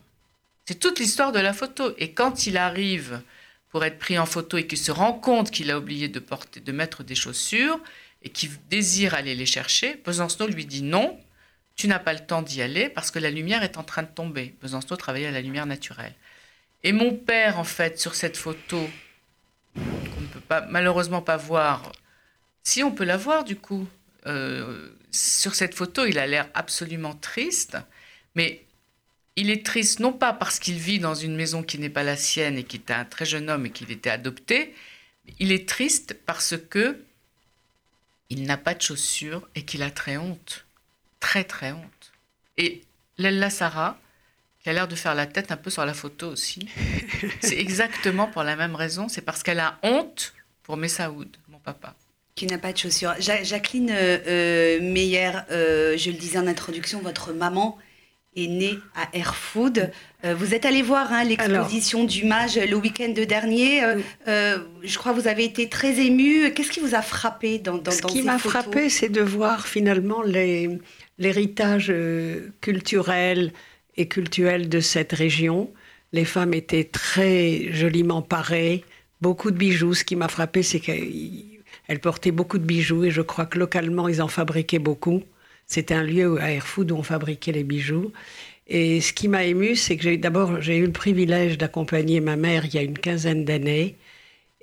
C'est 0.67 0.78
toute 0.78 0.99
l'histoire 0.99 1.33
de 1.33 1.38
la 1.38 1.52
photo. 1.52 1.95
Et 1.99 2.12
quand 2.12 2.47
il 2.47 2.57
arrive 2.57 3.23
pour 3.71 3.85
être 3.85 3.99
pris 3.99 4.19
en 4.19 4.26
photo 4.26 4.57
et 4.57 4.67
qu'il 4.67 4.78
se 4.78 4.90
rend 4.90 5.12
compte 5.12 5.50
qu'il 5.50 5.71
a 5.71 5.78
oublié 5.78 6.09
de, 6.09 6.19
porter, 6.19 6.61
de 6.61 6.73
mettre 6.73 7.05
des 7.05 7.14
chaussures 7.14 7.78
et 8.23 8.31
qu'il 8.31 8.50
désire 8.69 9.14
aller 9.14 9.35
les 9.35 9.47
chercher, 9.47 10.00
Besancenot 10.05 10.49
lui 10.49 10.67
dit 10.67 10.83
non, 10.83 11.19
tu 11.79 11.87
n'as 11.87 12.01
pas 12.01 12.13
le 12.13 12.19
temps 12.19 12.43
d'y 12.43 12.61
aller 12.61 12.89
parce 12.89 13.13
que 13.13 13.21
la 13.21 13.31
lumière 13.31 13.63
est 13.63 13.79
en 13.79 13.85
train 13.85 14.03
de 14.03 14.09
tomber. 14.09 14.55
Besançon 14.61 14.97
travaillait 14.97 15.29
à 15.29 15.31
la 15.31 15.41
lumière 15.41 15.65
naturelle. 15.65 16.13
Et 16.83 16.93
mon 16.93 17.15
père, 17.15 17.59
en 17.59 17.65
fait, 17.65 18.01
sur 18.01 18.17
cette 18.17 18.37
photo, 18.37 18.91
qu'on 19.75 20.21
ne 20.21 20.27
peut 20.27 20.41
pas, 20.41 20.63
malheureusement 20.63 21.23
pas 21.23 21.37
voir, 21.37 21.93
si 22.65 22.83
on 22.83 22.91
peut 22.91 23.05
la 23.05 23.17
voir 23.17 23.45
du 23.45 23.55
coup, 23.55 23.89
euh, 24.27 24.89
sur 25.13 25.55
cette 25.55 25.75
photo, 25.75 26.05
il 26.05 26.19
a 26.19 26.27
l'air 26.27 26.49
absolument 26.53 27.15
triste, 27.15 27.79
mais 28.35 28.65
il 29.37 29.49
est 29.49 29.65
triste 29.65 30.01
non 30.01 30.13
pas 30.13 30.33
parce 30.33 30.59
qu'il 30.59 30.79
vit 30.79 30.99
dans 30.99 31.15
une 31.15 31.37
maison 31.37 31.63
qui 31.63 31.79
n'est 31.79 31.89
pas 31.89 32.03
la 32.03 32.17
sienne 32.17 32.59
et 32.59 32.65
qu'il 32.65 32.81
était 32.81 32.93
un 32.93 33.05
très 33.05 33.25
jeune 33.25 33.49
homme 33.49 33.67
et 33.67 33.71
qu'il 33.71 33.93
était 33.93 34.11
adopté, 34.11 34.75
il 35.39 35.53
est 35.53 35.69
triste 35.69 36.17
parce 36.27 36.57
que 36.57 37.01
il 38.31 38.43
n'a 38.43 38.57
pas 38.57 38.75
de 38.75 38.83
chaussures 38.83 39.49
et 39.55 39.63
qu'il 39.63 39.85
a 39.85 39.93
très 39.93 40.17
honte 40.17 40.67
très 41.21 41.45
très 41.45 41.73
honte. 41.73 42.13
Et 42.57 42.83
Lella 43.19 43.51
Sarah, 43.51 43.99
qui 44.63 44.71
a 44.71 44.73
l'air 44.73 44.89
de 44.89 44.95
faire 44.95 45.15
la 45.15 45.27
tête 45.27 45.53
un 45.53 45.57
peu 45.57 45.71
sur 45.71 45.85
la 45.85 45.95
photo 45.95 46.29
aussi, 46.29 46.69
c'est 47.41 47.59
exactement 47.59 48.27
pour 48.27 48.43
la 48.43 48.57
même 48.57 48.75
raison, 48.75 49.09
c'est 49.09 49.23
parce 49.23 49.43
qu'elle 49.43 49.61
a 49.61 49.79
honte 49.83 50.35
pour 50.63 50.77
Messaoud, 50.77 51.37
mon 51.49 51.59
papa. 51.59 51.95
Qui 52.35 52.47
n'a 52.47 52.59
pas 52.59 52.73
de 52.73 52.79
chaussures. 52.79 53.15
Jacqueline 53.19 53.91
euh, 53.91 54.19
euh, 54.27 54.81
Meyer, 54.81 55.33
euh, 55.51 55.97
je 55.97 56.11
le 56.11 56.17
disais 56.17 56.39
en 56.39 56.47
introduction, 56.47 57.01
votre 57.01 57.33
maman 57.33 57.79
est 58.37 58.47
née 58.47 58.79
à 58.95 59.09
Airfood. 59.17 59.91
vous 60.23 60.55
êtes 60.55 60.65
allé 60.65 60.83
voir 60.83 61.13
hein, 61.13 61.25
l'exposition 61.25 62.05
du 62.05 62.25
Mage 62.25 62.57
le 62.57 62.77
week-end 62.77 63.13
dernier. 63.27 63.83
je 64.27 64.99
crois 64.99 65.13
que 65.13 65.19
vous 65.19 65.27
avez 65.27 65.45
été 65.45 65.69
très 65.69 65.99
ému. 65.99 66.53
Qu'est-ce 66.53 66.71
qui 66.71 66.79
vous 66.79 66.95
a 66.95 67.03
frappé 67.03 67.59
dans, 67.59 67.79
dans, 67.79 67.91
Ce 67.91 68.03
qui 68.03 68.23
m'a 68.23 68.39
frappé, 68.39 68.91
c'est 68.91 69.09
de 69.09 69.23
voir 69.23 69.67
finalement 69.67 70.23
les, 70.23 70.79
l'héritage 71.19 71.89
euh, 71.91 72.49
culturel 72.61 73.53
et 73.97 74.07
culturel 74.07 74.69
de 74.69 74.81
cette 74.81 75.13
région. 75.13 75.71
Les 76.13 76.25
femmes 76.25 76.55
étaient 76.55 76.85
très 76.85 77.73
joliment 77.73 78.23
parées, 78.23 78.85
beaucoup 79.21 79.51
de 79.51 79.57
bijoux. 79.57 79.95
Ce 79.95 80.05
qui 80.05 80.17
m'a 80.17 80.29
frappé, 80.29 80.63
c'est 80.63 80.81
qu'elles 80.81 82.01
portaient 82.01 82.31
beaucoup 82.31 82.59
de 82.59 82.65
bijoux 82.65 83.05
et 83.05 83.11
je 83.11 83.23
crois 83.23 83.47
que 83.47 83.59
localement, 83.59 84.09
ils 84.09 84.23
en 84.23 84.29
fabriquaient 84.29 84.79
beaucoup. 84.79 85.23
C'était 85.67 85.95
un 85.95 86.05
lieu 86.05 86.41
à 86.41 86.53
Airfood 86.53 86.91
où 86.93 86.97
on 86.97 87.03
fabriquait 87.03 87.53
les 87.53 87.65
bijoux. 87.65 88.13
Et 88.69 89.01
ce 89.01 89.13
qui 89.13 89.29
m'a 89.29 89.45
ému, 89.45 89.77
c'est 89.77 89.97
que 89.97 90.17
d'abord, 90.17 90.61
j'ai 90.61 90.79
eu 90.79 90.87
le 90.87 90.93
privilège 90.93 91.59
d'accompagner 91.59 92.21
ma 92.21 92.37
mère 92.37 92.65
il 92.67 92.75
y 92.75 92.79
a 92.79 92.83
une 92.83 92.99
quinzaine 92.99 93.45
d'années 93.45 93.97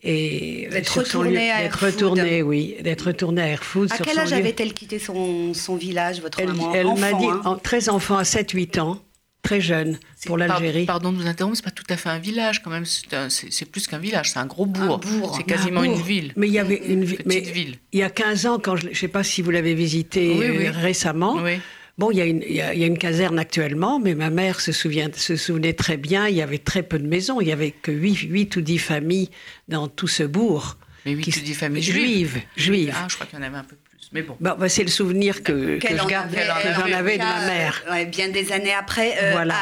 et 0.06 0.68
d'être 0.72 1.00
retournée 1.00 1.52
à 1.52 1.64
D'être 1.64 1.86
retournée, 1.86 2.42
oui, 2.42 2.76
d'être 2.82 3.08
retournée 3.08 3.42
à 3.42 3.48
Airfood. 3.48 3.92
À 3.92 3.98
quel 3.98 4.20
âge 4.20 4.34
avait-elle 4.34 4.74
quitté 4.74 5.00
son, 5.00 5.54
son, 5.54 5.76
village, 5.76 6.22
votre 6.22 6.40
elle, 6.40 6.48
maman 6.48 6.74
Elle 6.74 6.88
m'a 6.88 7.14
dit, 7.14 7.26
hein. 7.26 7.60
très 7.64 7.90
enfant, 7.90 8.18
à 8.18 8.24
7-8 8.24 8.80
ans, 8.80 9.00
très 9.42 9.62
jeune 9.62 9.98
pour 10.26 10.38
l'Algérie. 10.38 10.86
Pardon 10.86 11.12
de 11.12 11.18
vous 11.18 11.28
interrompre, 11.28 11.58
c'est 11.58 11.66
pas 11.66 11.72
tout 11.72 11.84
à 11.90 11.98
fait 11.98 12.10
un 12.10 12.20
village 12.20 12.62
quand 12.62 12.70
même, 12.70 12.86
c'est 12.86 13.66
plus 13.66 13.88
qu'un 13.88 13.98
village, 13.98 14.32
c'est 14.32 14.40
un 14.40 14.46
gros 14.46 14.68
bourg. 14.68 15.02
C'est 15.36 15.44
quasiment 15.44 15.84
une 15.84 16.02
ville. 16.02 16.34
Mais 16.36 16.48
il 16.48 16.54
y 16.54 16.60
avait 16.60 16.82
une, 16.88 17.04
une 17.04 17.40
ville. 17.40 17.78
Il 17.92 18.00
y 18.00 18.04
a 18.04 18.10
15 18.10 18.46
ans, 18.46 18.60
quand 18.60 18.76
je 18.76 18.88
ne 18.88 18.94
sais 18.94 19.08
pas 19.08 19.24
si 19.24 19.42
vous 19.42 19.52
l'avez 19.52 19.74
visité 19.74 20.36
oui, 20.38 20.70
récemment. 20.70 21.38
Oui 21.42 21.60
Bon, 21.98 22.12
il 22.12 22.18
y, 22.18 22.22
a 22.22 22.26
une, 22.26 22.44
il, 22.46 22.56
y 22.56 22.62
a, 22.62 22.74
une, 22.74 22.98
caserne 22.98 23.40
actuellement, 23.40 24.00
mais 24.00 24.16
ma 24.16 24.30
mère 24.30 24.60
se, 24.60 24.74
souvient, 24.74 25.10
se 25.16 25.38
souvenait 25.38 25.74
très 25.74 25.96
bien, 25.96 26.28
il 26.28 26.36
y 26.36 26.42
avait 26.42 26.58
très 26.58 26.84
peu 26.84 27.00
de 27.00 27.08
maisons, 27.08 27.40
il 27.40 27.48
y 27.48 27.54
avait 27.54 27.72
que 27.72 27.92
8, 27.92 28.56
ou 28.58 28.62
10 28.62 28.78
familles 28.80 29.30
dans 29.70 29.88
tout 29.88 30.10
ce 30.10 30.24
bourg. 30.24 30.78
Mais 31.06 31.14
8 31.14 31.38
ou 31.38 31.40
10 31.40 31.54
familles 31.54 31.84
juives. 31.84 32.42
Juives. 32.58 32.94
Ah, 32.94 33.08
je 33.10 33.16
crois 33.16 33.28
qu'il 33.28 33.40
y 33.40 33.42
en 33.42 33.46
avait 33.46 33.58
un 33.58 33.64
peu 33.64 33.78
plus. 33.78 34.10
Mais 34.12 34.22
bon. 34.22 34.36
bon 34.40 34.56
bah, 34.58 34.70
c'est 34.70 34.84
le 34.84 34.90
souvenir 34.90 35.42
que, 35.42 35.80
que 35.80 35.88
je 35.88 36.08
garde, 36.08 36.32
que 36.32 36.74
j'en 36.74 36.94
avais 36.94 37.18
de 37.18 37.24
ma 37.24 37.46
mère. 37.46 37.84
Ouais, 37.90 38.06
bien 38.06 38.30
des 38.30 38.52
années 38.52 38.74
après. 38.74 39.16
Euh, 39.22 39.32
voilà. 39.32 39.56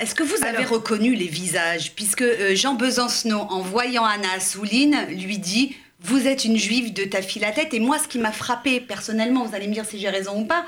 Est-ce 0.00 0.14
que 0.14 0.22
vous 0.22 0.44
avez 0.44 0.64
reconnu 0.64 1.14
les 1.14 1.26
visages? 1.26 1.92
Puisque 1.94 2.22
euh, 2.22 2.54
Jean 2.54 2.74
Besancenot, 2.74 3.40
en 3.50 3.60
voyant 3.60 4.04
Anna 4.04 4.28
Assouline, 4.36 4.96
lui 5.10 5.38
dit 5.38 5.76
vous 6.00 6.26
êtes 6.26 6.44
une 6.44 6.58
juive 6.58 6.92
de 6.92 7.04
ta 7.04 7.22
fille 7.22 7.40
la 7.40 7.50
tête. 7.50 7.72
Et 7.72 7.80
moi, 7.80 7.98
ce 7.98 8.06
qui 8.06 8.18
m'a 8.18 8.32
frappé 8.32 8.80
personnellement, 8.80 9.44
vous 9.44 9.54
allez 9.54 9.66
me 9.66 9.72
dire 9.72 9.86
si 9.86 9.98
j'ai 9.98 10.10
raison 10.10 10.42
ou 10.42 10.44
pas, 10.44 10.66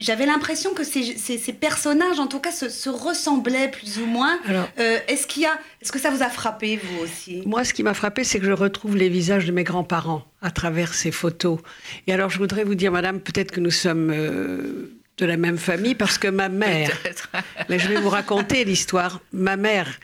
j'avais 0.00 0.26
l'impression 0.26 0.74
que 0.74 0.84
ces, 0.84 1.16
ces, 1.16 1.52
personnages, 1.52 2.18
en 2.18 2.26
tout 2.26 2.40
cas, 2.40 2.52
se, 2.52 2.88
ressemblaient 2.88 3.70
plus 3.70 3.98
ou 3.98 4.06
moins. 4.06 4.38
Euh, 4.78 4.98
est-ce 5.08 5.26
qu'il 5.26 5.42
y 5.42 5.46
a, 5.46 5.58
est-ce 5.80 5.92
que 5.92 5.98
ça 5.98 6.10
vous 6.10 6.22
a 6.22 6.28
frappé 6.28 6.78
vous 6.82 7.02
aussi? 7.02 7.42
Moi, 7.46 7.64
ce 7.64 7.72
qui 7.72 7.82
m'a 7.82 7.94
frappé, 7.94 8.24
c'est 8.24 8.38
que 8.38 8.46
je 8.46 8.52
retrouve 8.52 8.96
les 8.96 9.08
visages 9.08 9.46
de 9.46 9.52
mes 9.52 9.64
grands-parents 9.64 10.24
à 10.42 10.50
travers 10.50 10.94
ces 10.94 11.10
photos. 11.10 11.58
Et 12.06 12.12
alors, 12.12 12.30
je 12.30 12.38
voudrais 12.38 12.64
vous 12.64 12.74
dire, 12.74 12.92
Madame, 12.92 13.20
peut-être 13.20 13.50
que 13.50 13.60
nous 13.60 13.70
sommes 13.70 14.10
euh, 14.10 14.92
de 15.16 15.26
la 15.26 15.36
même 15.36 15.58
famille, 15.58 15.94
parce 15.94 16.18
que 16.18 16.28
ma 16.28 16.48
mère. 16.48 16.90
mais 17.68 17.78
je 17.78 17.88
vais 17.88 17.96
vous 17.96 18.10
raconter 18.10 18.64
l'histoire. 18.64 19.20
Ma 19.32 19.56
mère 19.56 19.98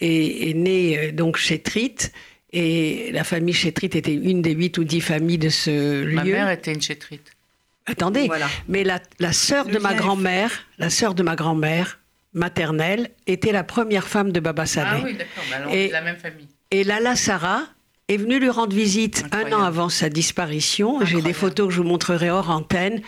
est, 0.00 0.54
née 0.54 0.98
euh, 0.98 1.12
donc 1.12 1.36
chez 1.36 1.58
Tritt. 1.58 2.12
Et 2.50 3.10
la 3.12 3.24
famille 3.24 3.52
Chétrite 3.52 3.94
était 3.94 4.14
une 4.14 4.40
des 4.40 4.52
huit 4.52 4.78
ou 4.78 4.84
dix 4.84 5.02
familles 5.02 5.36
de 5.36 5.50
ce 5.50 6.02
lieu. 6.02 6.14
Ma 6.14 6.24
mère 6.24 6.50
était 6.50 6.72
une 6.72 6.80
Chétrite. 6.80 7.30
Attendez, 7.88 8.28
mais 8.68 8.84
la, 8.84 9.00
la 9.18 9.32
sœur 9.32 9.66
de 9.66 9.78
ma 9.78 9.94
grand-mère, 9.94 10.50
la 10.78 10.90
sœur 10.90 11.14
de 11.14 11.22
ma 11.22 11.36
grand-mère 11.36 11.98
maternelle, 12.32 13.10
était 13.26 13.52
la 13.52 13.64
première 13.64 14.06
femme 14.06 14.32
de 14.32 14.40
Baba 14.40 14.66
Saleh. 14.66 15.00
Ah 15.00 15.04
oui, 15.04 15.14
d'accord, 15.14 15.72
et, 15.72 15.88
la 15.88 16.00
même 16.02 16.16
famille. 16.16 16.48
Et 16.70 16.84
Lala 16.84 17.16
Sarah 17.16 17.62
est 18.08 18.16
venue 18.16 18.38
lui 18.38 18.48
rendre 18.48 18.74
visite 18.74 19.26
un 19.32 19.52
an 19.52 19.62
avant 19.62 19.90
sa 19.90 20.08
disparition. 20.08 21.04
J'ai 21.04 21.20
des 21.20 21.34
photos 21.34 21.68
que 21.68 21.74
je 21.74 21.82
vous 21.82 21.88
montrerai 21.88 22.30
hors 22.30 22.48
antenne, 22.48 23.02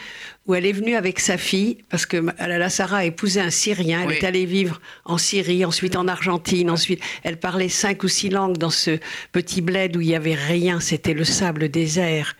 où 0.46 0.54
elle 0.54 0.66
est 0.66 0.72
venue 0.72 0.94
avec 0.94 1.20
sa 1.20 1.38
fille, 1.38 1.78
parce 1.88 2.04
que 2.04 2.18
Lala 2.38 2.68
Sarah 2.68 2.98
a 2.98 3.04
épousé 3.04 3.40
un 3.40 3.48
Syrien. 3.48 4.02
Elle 4.04 4.12
est 4.12 4.24
allée 4.24 4.44
vivre 4.44 4.78
en 5.06 5.16
Syrie, 5.16 5.64
ensuite 5.64 5.96
en 5.96 6.06
Argentine, 6.06 6.68
ensuite 6.68 7.00
elle 7.22 7.38
parlait 7.38 7.70
cinq 7.70 8.02
ou 8.02 8.08
six 8.08 8.28
langues 8.28 8.58
dans 8.58 8.68
ce 8.68 8.98
petit 9.32 9.62
bled 9.62 9.96
où 9.96 10.02
il 10.02 10.08
n'y 10.08 10.14
avait 10.14 10.34
rien, 10.34 10.80
c'était 10.80 11.14
le 11.14 11.24
sable 11.24 11.70
désert, 11.70 12.36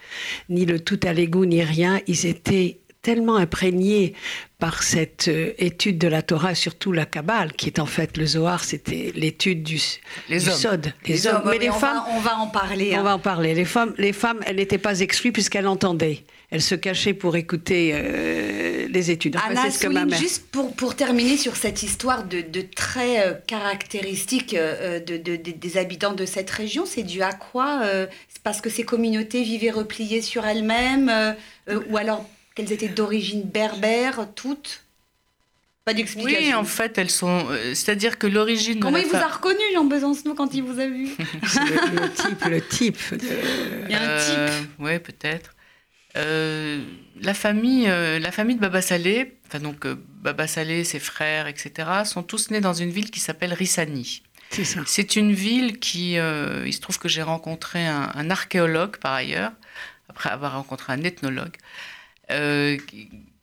ni 0.51 0.67
le 0.67 0.81
tout 0.81 1.01
à 1.03 1.15
l'égout, 1.15 1.47
ni 1.47 1.63
rien. 1.63 2.01
Ils 2.07 2.27
étaient 2.27 2.81
tellement 3.03 3.37
imprégnés 3.37 4.15
par 4.59 4.83
cette 4.83 5.29
euh, 5.29 5.55
étude 5.57 5.97
de 5.97 6.07
la 6.07 6.21
Torah, 6.21 6.55
surtout 6.55 6.93
la 6.93 7.07
Kabbale, 7.07 7.55
qui 7.55 7.67
est 7.67 7.79
en 7.79 7.87
fait 7.87 8.19
le 8.19 8.27
Zohar, 8.27 8.63
c'était 8.63 9.11
l'étude 9.15 9.63
du, 9.63 9.81
les 10.29 10.39
Sod. 10.39 10.93
Les, 11.07 11.27
hommes. 11.27 11.43
Mais 11.47 11.59
les 11.59 11.71
on 11.71 11.73
femmes, 11.73 11.97
va, 11.97 12.07
on 12.15 12.21
va 12.21 12.37
en 12.37 12.47
parler. 12.47 12.91
On 12.95 12.99
hein. 12.99 13.03
va 13.03 13.15
en 13.15 13.19
parler. 13.19 13.55
Les 13.55 13.65
femmes, 13.65 13.95
les 13.97 14.13
femmes, 14.13 14.41
elles 14.45 14.57
n'étaient 14.57 14.77
pas 14.79 15.01
exclues 15.01 15.33
puisqu'elles 15.33 15.67
entendaient. 15.67 16.25
elle 16.51 16.61
se 16.61 16.75
cachait 16.75 17.15
pour 17.15 17.37
écouter 17.37 17.93
euh, 17.95 18.87
les 18.91 19.11
études. 19.11 19.37
Anna 19.49 19.71
Souline, 19.71 20.15
juste 20.15 20.49
pour, 20.51 20.75
pour 20.75 20.95
terminer 20.95 21.39
sur 21.39 21.57
cette 21.57 21.83
histoire 21.83 22.25
de, 22.25 22.43
de 22.43 22.61
traits 22.61 23.27
euh, 23.27 23.35
caractéristiques 23.47 24.55
de, 24.55 25.17
de, 25.17 25.37
des 25.37 25.77
habitants 25.79 26.13
de 26.13 26.27
cette 26.27 26.51
région, 26.51 26.85
c'est 26.85 27.03
dû 27.03 27.23
à 27.23 27.33
quoi 27.33 27.81
Parce 28.45 28.61
que 28.61 28.69
ces 28.69 28.83
communautés 28.83 29.43
vivaient 29.43 29.71
repliées 29.71 30.21
sur 30.21 30.45
elles-mêmes 30.45 31.11
Ou 31.89 31.97
alors 31.97 32.27
qu'elles 32.61 32.73
étaient 32.73 32.89
d'origine 32.89 33.43
berbère, 33.43 34.29
toutes 34.35 34.85
pas 35.85 35.95
d'explication. 35.95 36.39
Oui, 36.39 36.55
en 36.55 36.65
fait, 36.65 36.99
elles 36.99 37.11
sont. 37.11 37.47
Euh, 37.49 37.75
c'est-à-dire 37.75 38.19
que 38.19 38.27
l'origine. 38.27 38.81
Comment 38.81 38.99
il 38.99 39.07
vous 39.07 39.17
a 39.17 39.29
reconnu, 39.29 39.63
Jean 39.73 39.85
Besancenot, 39.85 40.35
quand 40.35 40.53
il 40.53 40.63
vous 40.63 40.79
a 40.79 40.87
vu? 40.87 41.09
Le, 41.43 42.09
type, 42.13 42.45
le 42.45 42.61
type. 42.61 42.99
Il 43.13 43.91
y 43.91 43.95
a 43.95 44.03
un 44.03 44.19
type. 44.19 44.37
Euh, 44.37 44.63
oui, 44.79 44.99
peut-être. 44.99 45.55
Euh, 46.17 46.83
la 47.23 47.33
famille, 47.33 47.87
la 47.87 48.31
famille 48.31 48.57
de 48.57 48.61
Baba 48.61 48.83
Salé, 48.83 49.39
enfin 49.47 49.61
donc 49.61 49.87
Baba 49.87 50.47
Salé, 50.47 50.85
ses 50.85 50.99
frères, 50.99 51.47
etc., 51.47 51.89
sont 52.05 52.23
tous 52.23 52.51
nés 52.51 52.61
dans 52.61 52.75
une 52.75 52.91
ville 52.91 53.11
qui 53.11 53.21
s'appelle 53.21 53.55
Rissani. 53.55 54.23
C'est 54.51 54.65
ça. 54.65 54.81
C'est 54.85 55.17
une 55.17 55.33
ville 55.33 55.79
qui, 55.79 56.15
il 56.15 56.73
se 56.75 56.81
trouve 56.81 56.99
que 56.99 57.09
j'ai 57.09 57.23
rencontré 57.23 57.87
un, 57.87 58.11
un, 58.15 58.31
archéologue 58.31 58.97
par 58.97 59.13
ailleurs, 59.13 59.53
après 60.09 60.29
avoir 60.29 60.55
rencontré 60.55 60.93
un 60.93 61.03
ethnologue, 61.05 61.57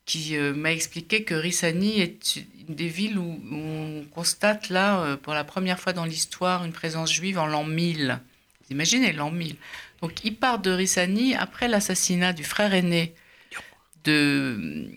qui 0.07 0.37
euh, 0.37 0.53
m'a 0.53 0.71
expliqué 0.71 1.23
que 1.23 1.35
Rissani 1.35 1.99
est 1.99 2.37
une 2.37 2.73
des 2.73 2.87
villes 2.87 3.19
où, 3.19 3.39
on 3.51 4.05
constate 4.09 4.69
là, 4.69 5.01
euh, 5.01 5.17
pour 5.17 5.33
la 5.33 5.43
première 5.43 5.79
fois 5.79 5.93
dans 5.93 6.05
l'histoire, 6.05 6.63
une 6.63 6.71
présence 6.71 7.13
juive 7.13 7.37
en 7.37 7.45
l'an 7.45 7.65
1000. 7.65 8.17
Vous 8.61 8.73
imaginez, 8.73 9.11
l'an 9.11 9.29
1000. 9.29 9.57
Donc 10.01 10.23
il 10.23 10.35
part 10.35 10.59
de 10.59 10.71
Rissani 10.71 11.35
après 11.35 11.67
l'assassinat 11.67 12.33
du 12.33 12.43
frère 12.43 12.73
aîné 12.73 13.13
de... 14.05 14.87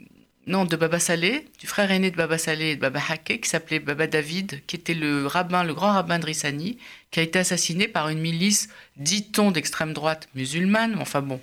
Non, 0.47 0.65
de 0.65 0.75
Baba 0.75 0.99
Salé, 0.99 1.47
du 1.61 1.67
frère 1.67 1.91
aîné 1.93 2.11
de 2.11 2.17
Baba 2.17 2.39
Salé 2.39 2.71
et 2.71 2.77
de 2.77 2.81
Baba 2.81 3.01
Haké, 3.09 3.41
qui 3.41 3.49
s'appelait 3.49 3.79
Baba 3.79 4.07
David, 4.07 4.63
qui 4.67 4.77
était 4.77 4.95
le 4.95 5.27
rabbin, 5.27 5.65
le 5.65 5.75
grand 5.75 5.93
rabbin 5.93 6.19
de 6.19 6.27
Rissani, 6.27 6.79
qui 7.11 7.21
a 7.21 7.23
été 7.23 7.39
assassiné 7.39 7.87
par 7.89 8.09
une 8.09 8.21
milice, 8.21 8.69
dit-on, 8.97 9.51
d'extrême 9.51 9.93
droite 9.93 10.29
musulmane. 10.35 10.97
Enfin 10.99 11.21
bon, 11.21 11.41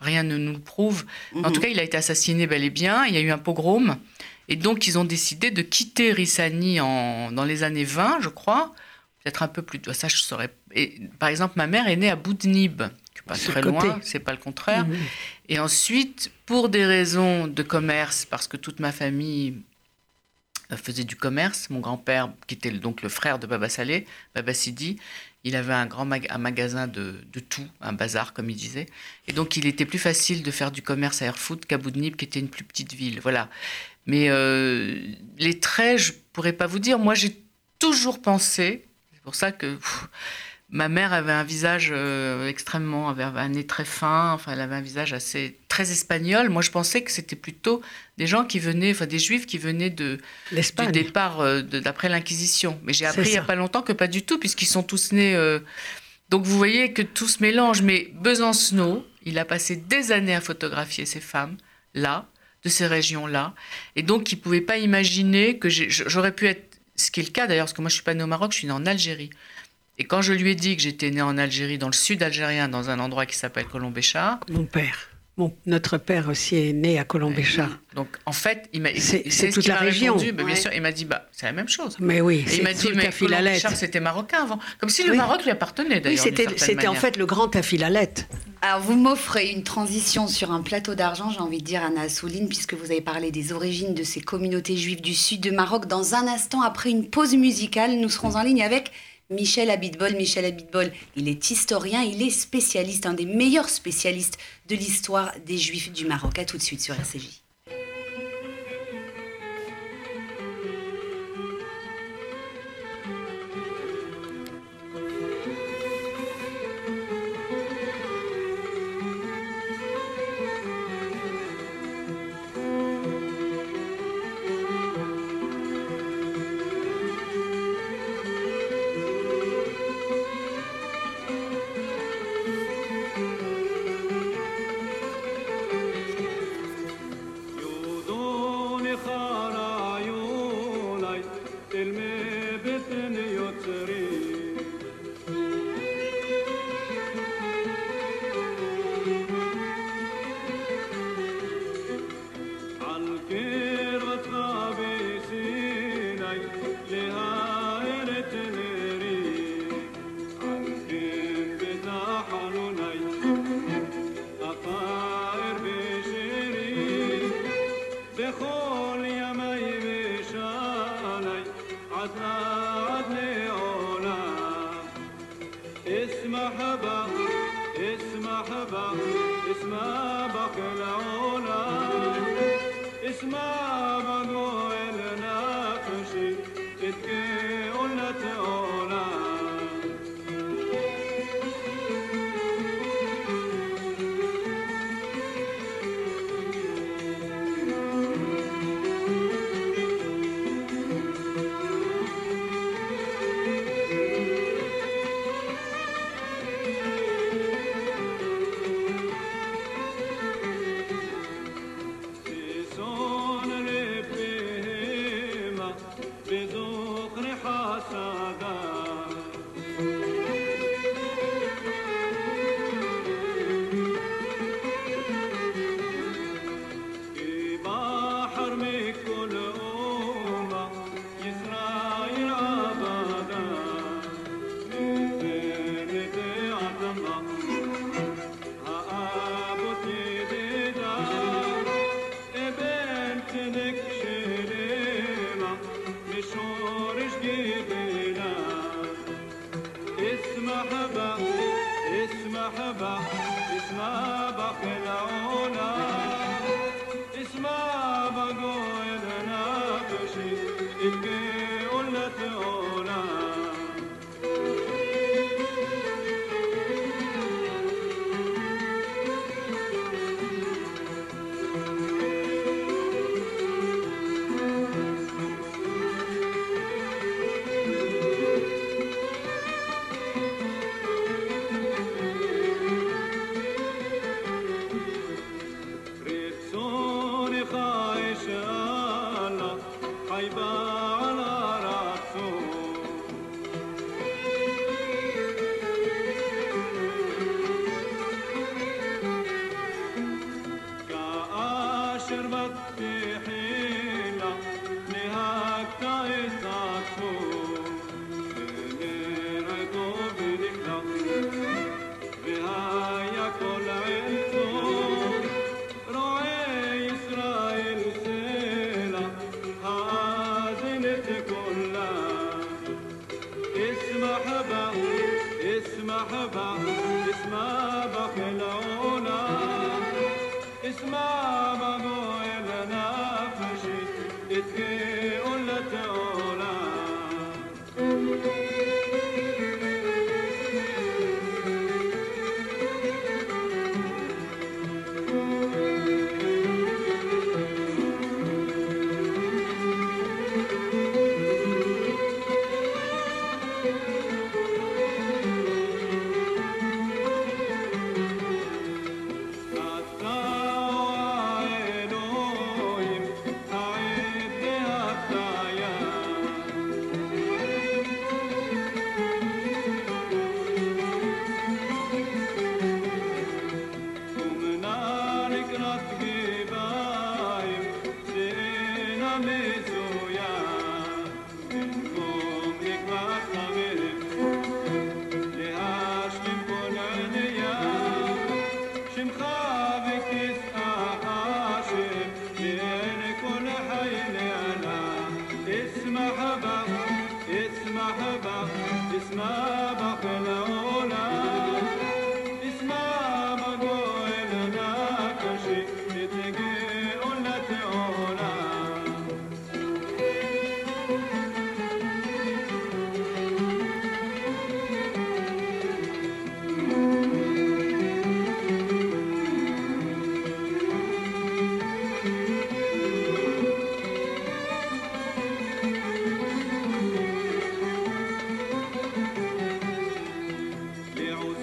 rien 0.00 0.22
ne 0.22 0.36
nous 0.36 0.52
le 0.52 0.60
prouve. 0.60 1.04
En 1.34 1.50
tout 1.50 1.56
mhm. 1.56 1.60
cas, 1.60 1.68
il 1.68 1.80
a 1.80 1.82
été 1.82 1.96
assassiné 1.96 2.46
bel 2.46 2.64
et 2.64 2.70
bien. 2.70 3.06
Il 3.06 3.14
y 3.14 3.16
a 3.16 3.20
eu 3.20 3.30
un 3.30 3.38
pogrom. 3.38 3.96
Et 4.48 4.56
donc, 4.56 4.86
ils 4.86 4.98
ont 4.98 5.04
décidé 5.04 5.50
de 5.50 5.62
quitter 5.62 6.12
Rissani 6.12 6.80
en, 6.80 7.32
dans 7.32 7.44
les 7.44 7.62
années 7.62 7.84
20, 7.84 8.20
je 8.20 8.28
crois. 8.28 8.74
Peut-être 9.22 9.42
un 9.42 9.48
peu 9.48 9.62
plus. 9.62 9.80
Ça, 9.92 10.08
je 10.08 10.16
saurais. 10.16 10.50
Et, 10.74 11.00
par 11.18 11.28
exemple, 11.28 11.54
ma 11.56 11.66
mère 11.66 11.88
est 11.88 11.96
née 11.96 12.10
à 12.10 12.16
Boudnib, 12.16 12.82
qui 13.14 13.22
pas 13.22 13.34
très 13.34 13.60
loin, 13.60 13.98
c'est 14.02 14.20
pas 14.20 14.32
le 14.32 14.38
contraire. 14.38 14.86
Mhm. 14.86 14.96
Et 15.48 15.58
ensuite, 15.58 16.30
pour 16.46 16.68
des 16.68 16.86
raisons 16.86 17.46
de 17.46 17.62
commerce, 17.62 18.24
parce 18.24 18.48
que 18.48 18.56
toute 18.56 18.80
ma 18.80 18.92
famille 18.92 19.56
euh, 20.72 20.76
faisait 20.76 21.04
du 21.04 21.16
commerce, 21.16 21.68
mon 21.70 21.80
grand-père, 21.80 22.30
qui 22.46 22.54
était 22.54 22.70
donc 22.70 23.02
le 23.02 23.08
frère 23.08 23.38
de 23.38 23.46
Baba 23.46 23.68
Salé, 23.68 24.06
Baba 24.34 24.54
Sidi, 24.54 24.98
il 25.48 25.56
avait 25.56 25.72
un 25.74 25.86
grand 25.86 26.04
magasin 26.04 26.86
de, 26.86 27.20
tout, 27.48 27.66
un 27.80 27.92
bazar, 27.92 28.32
comme 28.32 28.50
il 28.50 28.56
disait. 28.56 28.86
Et 29.26 29.32
donc, 29.32 29.56
il 29.56 29.66
était 29.66 29.86
plus 29.86 29.98
facile 29.98 30.42
de 30.42 30.50
faire 30.50 30.70
du 30.70 30.82
commerce 30.82 31.22
à 31.22 31.26
Erfoud 31.26 31.64
qu'à 31.66 31.78
Boudnib, 31.78 32.16
qui 32.16 32.24
était 32.24 32.40
une 32.40 32.48
plus 32.48 32.64
petite 32.64 32.94
ville. 32.94 33.20
Voilà. 33.20 33.48
Mais 34.06 34.28
euh, 34.28 34.96
les 35.38 35.60
traits, 35.60 35.98
je 35.98 36.12
pourrais 36.32 36.52
pas 36.52 36.66
vous 36.66 36.78
dire. 36.78 36.98
Moi, 36.98 37.14
j'ai 37.14 37.36
toujours 37.78 38.22
pensé, 38.22 38.86
c'est 39.12 39.22
pour 39.22 39.34
ça 39.34 39.52
que 39.52 39.78
ma 40.70 40.88
mère 40.88 41.12
avait 41.12 41.32
un 41.32 41.44
visage 41.44 41.90
euh, 41.92 42.48
extrêmement, 42.48 43.08
avait 43.08 43.24
un 43.24 43.48
nez 43.48 43.66
très 43.66 43.84
fin, 43.84 44.32
enfin, 44.32 44.52
elle 44.52 44.60
avait 44.60 44.76
un 44.76 44.80
visage 44.80 45.12
assez 45.12 45.58
très 45.78 45.92
espagnol. 45.92 46.48
Moi, 46.48 46.62
je 46.62 46.70
pensais 46.70 47.02
que 47.02 47.12
c'était 47.12 47.36
plutôt 47.36 47.80
des 48.16 48.26
gens 48.26 48.44
qui 48.44 48.58
venaient, 48.58 48.90
enfin, 48.90 49.06
des 49.06 49.20
juifs 49.20 49.46
qui 49.46 49.58
venaient 49.58 49.90
de 49.90 50.18
du 50.50 50.92
départ 50.92 51.40
euh, 51.40 51.62
d'après 51.62 52.08
l'Inquisition. 52.08 52.80
Mais 52.82 52.92
j'ai 52.92 53.06
appris 53.06 53.28
il 53.28 53.30
n'y 53.30 53.38
a 53.38 53.42
pas 53.42 53.54
longtemps 53.54 53.82
que 53.82 53.92
pas 53.92 54.08
du 54.08 54.22
tout, 54.22 54.38
puisqu'ils 54.38 54.66
sont 54.66 54.82
tous 54.82 55.12
nés. 55.12 55.36
Euh, 55.36 55.60
donc, 56.30 56.44
vous 56.44 56.56
voyez 56.56 56.92
que 56.92 57.02
tout 57.02 57.28
se 57.28 57.40
mélange. 57.40 57.82
Mais 57.82 58.10
Besancenot, 58.14 59.06
il 59.24 59.38
a 59.38 59.44
passé 59.44 59.76
des 59.76 60.10
années 60.10 60.34
à 60.34 60.40
photographier 60.40 61.06
ces 61.06 61.20
femmes 61.20 61.56
là, 61.94 62.26
de 62.64 62.68
ces 62.68 62.86
régions-là, 62.86 63.54
et 63.96 64.02
donc 64.02 64.30
il 64.32 64.36
ne 64.36 64.40
pouvait 64.40 64.60
pas 64.60 64.78
imaginer 64.78 65.58
que 65.58 65.68
j'aurais 65.68 66.32
pu 66.32 66.46
être 66.46 66.78
ce 66.96 67.10
qui 67.10 67.20
est 67.20 67.22
le 67.22 67.30
cas 67.30 67.46
d'ailleurs, 67.46 67.66
parce 67.66 67.72
que 67.72 67.80
moi 67.80 67.88
je 67.88 67.94
suis 67.94 68.04
pas 68.04 68.14
née 68.14 68.24
au 68.24 68.26
Maroc, 68.26 68.52
je 68.52 68.58
suis 68.58 68.66
née 68.66 68.72
en 68.72 68.84
Algérie. 68.84 69.30
Et 69.98 70.04
quand 70.04 70.22
je 70.22 70.32
lui 70.32 70.50
ai 70.50 70.54
dit 70.54 70.76
que 70.76 70.82
j'étais 70.82 71.10
née 71.10 71.22
en 71.22 71.38
Algérie, 71.38 71.78
dans 71.78 71.88
le 71.88 71.92
sud 71.94 72.22
algérien, 72.22 72.68
dans 72.68 72.90
un 72.90 72.98
endroit 72.98 73.26
qui 73.26 73.36
s'appelle 73.36 73.66
Colombéchard. 73.66 74.38
Mon 74.48 74.64
père. 74.64 75.08
Bon, 75.38 75.54
notre 75.66 75.98
père 75.98 76.28
aussi 76.28 76.56
est 76.56 76.72
né 76.72 76.98
à 76.98 77.04
Colombéchard. 77.04 77.78
Donc, 77.94 78.08
en 78.26 78.32
fait, 78.32 78.68
il 78.72 78.82
m'a, 78.82 78.88
c'est, 78.96 79.22
toute 79.50 79.68
la 79.68 79.76
région. 79.76 80.16
Répondu, 80.16 80.32
bien 80.32 80.54
sûr, 80.56 80.72
il 80.74 80.82
m'a 80.82 80.90
dit, 80.90 81.04
bah, 81.04 81.28
c'est 81.30 81.46
la 81.46 81.52
même 81.52 81.68
chose. 81.68 81.96
Mais 82.00 82.20
oui, 82.20 82.44
il 82.52 82.64
m'a 82.64 82.72
dit, 82.72 82.88
mais 82.92 83.10
Colombéchard, 83.16 83.76
c'était 83.76 84.00
marocain 84.00 84.42
avant. 84.42 84.58
Comme 84.80 84.88
si 84.90 85.04
le 85.04 85.14
Maroc 85.14 85.44
lui 85.44 85.52
appartenait, 85.52 86.00
d'ailleurs. 86.00 86.24
Oui, 86.24 86.30
c'était, 86.36 86.58
c'était 86.58 86.88
en 86.88 86.94
fait 86.94 87.16
le 87.16 87.24
grand 87.24 87.46
Tafilalette. 87.46 88.26
Alors, 88.62 88.80
vous 88.80 88.96
m'offrez 88.96 89.50
une 89.50 89.62
transition 89.62 90.26
sur 90.26 90.50
un 90.50 90.60
plateau 90.60 90.96
d'argent, 90.96 91.30
j'ai 91.30 91.38
envie 91.38 91.58
de 91.58 91.64
dire, 91.64 91.84
Anna 91.84 92.08
Souline, 92.08 92.48
puisque 92.48 92.74
vous 92.74 92.90
avez 92.90 93.00
parlé 93.00 93.30
des 93.30 93.52
origines 93.52 93.94
de 93.94 94.02
ces 94.02 94.20
communautés 94.20 94.76
juives 94.76 95.00
du 95.00 95.14
sud 95.14 95.40
de 95.40 95.52
Maroc. 95.52 95.86
Dans 95.86 96.16
un 96.16 96.26
instant, 96.26 96.62
après 96.62 96.90
une 96.90 97.08
pause 97.08 97.36
musicale, 97.36 97.92
nous 98.00 98.08
serons 98.08 98.34
en 98.34 98.42
ligne 98.42 98.64
avec 98.64 98.90
Michel 99.30 99.70
Abitbol. 99.70 100.14
Michel 100.16 100.44
Abitbol, 100.46 100.90
il 101.16 101.28
est 101.28 101.50
historien, 101.50 102.02
il 102.02 102.22
est 102.22 102.30
spécialiste, 102.30 103.06
un 103.06 103.14
des 103.14 103.26
meilleurs 103.26 103.68
spécialistes 103.68 104.38
de 104.68 104.74
l'histoire 104.74 105.32
des 105.46 105.58
Juifs 105.58 105.92
du 105.92 106.06
Maroc. 106.06 106.38
A 106.38 106.44
tout 106.44 106.56
de 106.56 106.62
suite 106.62 106.80
sur 106.80 106.94
RCJ. 106.94 107.47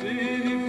Vous 0.01 0.64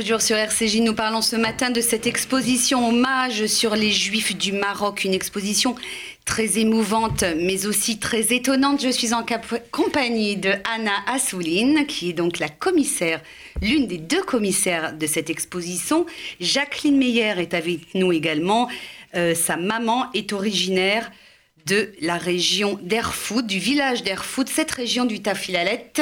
toujours 0.00 0.22
sur 0.22 0.36
RCJ. 0.38 0.76
Nous 0.76 0.94
parlons 0.94 1.20
ce 1.20 1.36
matin 1.36 1.68
de 1.68 1.82
cette 1.82 2.06
exposition 2.06 2.88
hommage 2.88 3.44
sur 3.44 3.76
les 3.76 3.90
Juifs 3.90 4.34
du 4.34 4.52
Maroc, 4.52 5.04
une 5.04 5.12
exposition 5.12 5.74
très 6.24 6.58
émouvante, 6.58 7.22
mais 7.36 7.66
aussi 7.66 7.98
très 7.98 8.32
étonnante. 8.32 8.80
Je 8.82 8.88
suis 8.88 9.12
en 9.12 9.26
compagnie 9.70 10.38
de 10.38 10.52
Anna 10.74 10.92
Assouline, 11.06 11.84
qui 11.86 12.08
est 12.08 12.12
donc 12.14 12.38
la 12.38 12.48
commissaire, 12.48 13.20
l'une 13.60 13.86
des 13.86 13.98
deux 13.98 14.22
commissaires 14.22 14.94
de 14.94 15.06
cette 15.06 15.28
exposition. 15.28 16.06
Jacqueline 16.40 16.96
Meyer 16.96 17.34
est 17.36 17.52
avec 17.52 17.94
nous 17.94 18.10
également. 18.10 18.70
Euh, 19.16 19.34
sa 19.34 19.58
maman 19.58 20.06
est 20.14 20.32
originaire 20.32 21.10
de 21.66 21.92
la 22.00 22.16
région 22.16 22.78
d'Erfoud, 22.80 23.46
du 23.46 23.58
village 23.58 24.02
d'Erfoud, 24.02 24.48
cette 24.48 24.70
région 24.70 25.04
du 25.04 25.20
Tafilalet. 25.20 25.92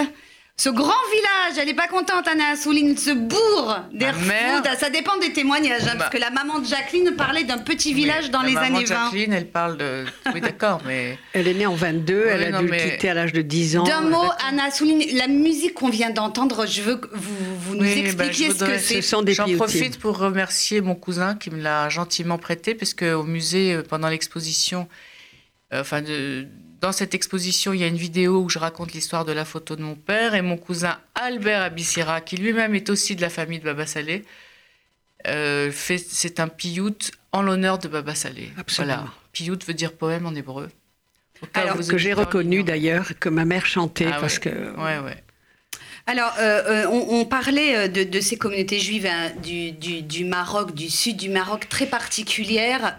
Ce 0.61 0.71
grand 0.71 0.83
village, 1.12 1.57
elle 1.57 1.66
n'est 1.66 1.75
pas 1.75 1.87
contente, 1.87 2.27
Anna 2.27 2.49
Assouline, 2.49 2.97
ce 2.97 3.12
bourg 3.12 3.77
d'Erfoud. 3.92 4.68
Ça 4.77 4.90
dépend 4.90 5.16
des 5.18 5.33
témoignages, 5.33 5.83
hein, 5.83 5.94
parce 5.97 6.11
bah. 6.11 6.18
que 6.18 6.18
la 6.18 6.31
maman 6.31 6.59
de 6.59 6.66
Jacqueline 6.66 7.14
parlait 7.16 7.44
d'un 7.44 7.59
petit 7.59 7.94
village 7.94 8.33
dans 8.33 8.42
les 8.42 8.57
années 8.57 8.85
20. 8.85 9.05
Jacqueline, 9.05 9.33
elle 9.35 9.47
parle 9.47 9.77
de. 9.77 10.05
Oui, 10.35 10.40
d'accord, 10.40 10.81
mais. 10.85 11.16
Elle 11.33 11.47
est 11.47 11.55
née 11.55 11.66
en 11.66 11.77
22, 11.77 12.27
elle 12.27 12.53
a 12.55 12.61
dû 12.61 12.68
quitter 12.68 13.11
à 13.11 13.14
l'âge 13.14 13.33
de 13.33 13.42
10 13.42 13.79
ans. 13.79 13.85
D'un 13.85 14.01
mot, 14.01 14.29
Anna 14.49 14.64
Assouline, 14.64 15.01
la 15.16 15.29
musique 15.29 15.75
qu'on 15.75 15.90
vient 15.90 16.11
d'entendre, 16.11 16.66
je 16.66 16.83
veux 16.83 16.97
que 16.97 17.09
vous, 17.12 17.57
vous 17.61 17.75
nous 17.77 17.83
bah, 17.83 17.97
expliquiez 17.97 18.51
ce 18.51 18.64
que 18.64 18.79
c'est. 18.79 19.01
J'en 19.35 19.47
profite 19.57 20.01
pour 20.01 20.18
remercier 20.18 20.81
mon 20.81 20.97
cousin 20.97 21.37
qui 21.37 21.51
me 21.51 21.62
l'a 21.62 21.88
gentiment 21.88 22.38
prêté, 22.38 22.75
puisque 22.75 23.03
au 23.03 23.23
musée, 23.23 23.75
euh, 23.75 23.83
pendant 23.88 24.09
l'exposition, 24.09 24.88
euh, 25.73 25.83
enfin, 25.83 26.03
de 26.03 26.49
dans 26.81 26.93
cette 26.93 27.14
exposition, 27.14 27.73
il 27.73 27.81
y 27.81 27.85
a 27.85 27.88
une 27.88 27.97
vidéo 27.97 28.43
où 28.43 28.49
je 28.49 28.59
raconte 28.59 28.93
l'histoire 28.93 29.25
de 29.25 29.33
la 29.33 29.45
photo 29.45 29.77
de 29.77 29.83
mon 29.83 29.95
père 29.95 30.35
et 30.35 30.43
mon 30.43 30.57
cousin 30.57 30.99
Albert 31.14 31.62
Abissira, 31.62 32.21
qui 32.21 32.37
lui-même 32.37 32.75
est 32.75 32.91
aussi 32.91 33.17
de 33.17 33.21
la 33.21 33.31
famille 33.31 33.59
de 33.59 33.64
Baba 33.64 33.87
Salé, 33.87 34.25
c'est 35.25 36.41
un 36.41 36.49
piout 36.49 37.11
en 37.33 37.43
l'honneur 37.43 37.79
de 37.79 37.88
Baba 37.88 38.14
Saleh. 38.14 38.51
Absolument. 38.57 38.95
Voilà. 38.95 39.12
Piout 39.33 39.59
veut 39.67 39.75
dire 39.75 39.93
poème 39.93 40.27
en 40.27 40.35
hébreu. 40.35 40.71
Alors, 41.55 41.77
que 41.77 41.99
j'ai 41.99 42.14
reconnu 42.14 42.62
d'ailleurs, 42.62 43.12
que 43.21 43.29
ma 43.29 43.45
mère 43.45 43.67
chantait 43.67 44.11
ah 44.12 44.19
parce 44.21 44.38
que. 44.38 44.49
Ouais, 44.49 44.99
ouais. 44.99 45.23
Alors, 46.11 46.33
euh, 46.38 46.87
euh, 46.87 47.07
on, 47.11 47.27
parlait 47.27 47.77
euh, 47.77 47.88
de, 47.88 48.21
ces 48.21 48.38
communautés 48.38 48.79
juives 48.79 49.07
hein, 49.07 49.31
du, 49.42 50.25
Maroc, 50.25 50.73
du 50.73 50.88
sud 50.88 51.18
du 51.18 51.29
Maroc, 51.29 51.68
très 51.68 51.85
particulière, 51.85 52.97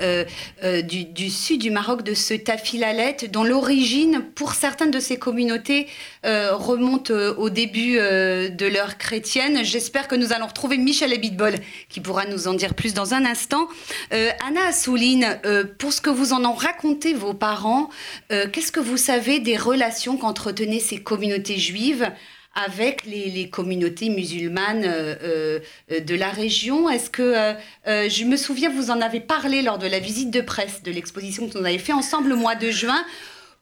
du, 0.83 1.29
sud 1.31 1.59
du 1.59 1.71
Maroc, 1.71 2.03
de 2.03 2.13
ce 2.13 2.35
tafilalet, 2.35 3.17
dont 3.31 3.43
l'origine, 3.43 4.23
pour 4.35 4.53
certaines 4.53 4.91
de 4.91 4.99
ces 4.99 5.17
communautés, 5.17 5.87
remonte 6.23 7.09
au 7.09 7.49
début 7.49 7.95
de 7.95 8.67
l'heure 8.67 8.99
chrétienne. 8.99 9.63
J'espère 9.63 10.07
que 10.07 10.15
nous 10.15 10.31
allons 10.31 10.45
retrouver 10.45 10.77
Michel 10.77 11.11
Ebitbol, 11.11 11.55
qui 11.89 12.01
pourra 12.01 12.25
nous 12.27 12.47
en 12.47 12.53
dire 12.53 12.75
plus 12.75 12.93
dans 12.93 13.15
un 13.15 13.25
instant. 13.25 13.67
Anna 14.11 14.67
Assouline, 14.67 15.39
pour 15.79 15.93
ce 15.93 16.01
que 16.01 16.11
vous 16.11 16.31
en 16.33 16.45
ont 16.45 16.53
raconté 16.53 17.15
vos 17.15 17.33
parents, 17.33 17.89
qu'est-ce 18.29 18.71
que 18.71 18.79
vous 18.79 18.97
savez 18.97 19.39
des 19.39 19.57
relations 19.57 20.15
qu'entretenaient 20.15 20.79
ces 20.79 21.01
communautés 21.01 21.57
juives 21.57 22.07
avec 22.55 23.05
les, 23.05 23.49
communautés 23.49 24.09
musulmanes 24.09 24.83
euh, 24.85 25.59
euh, 25.91 25.99
de 25.99 26.15
la 26.15 26.29
région. 26.29 26.89
Est-ce 26.89 27.09
que, 27.09 27.21
euh, 27.21 28.09
je 28.09 28.25
me 28.25 28.37
souviens, 28.37 28.69
vous 28.69 28.91
en 28.91 29.01
avez 29.01 29.19
parlé 29.19 29.61
lors 29.61 29.77
de 29.77 29.87
la 29.87 29.99
visite 29.99 30.31
de 30.31 30.41
presse 30.41 30.83
de 30.83 30.91
l'exposition 30.91 31.47
que 31.47 31.57
nous 31.57 31.65
avons 31.65 31.79
fait 31.79 31.93
ensemble 31.93 32.29
le 32.29 32.35
mois 32.35 32.55
de 32.55 32.69
juin. 32.69 33.03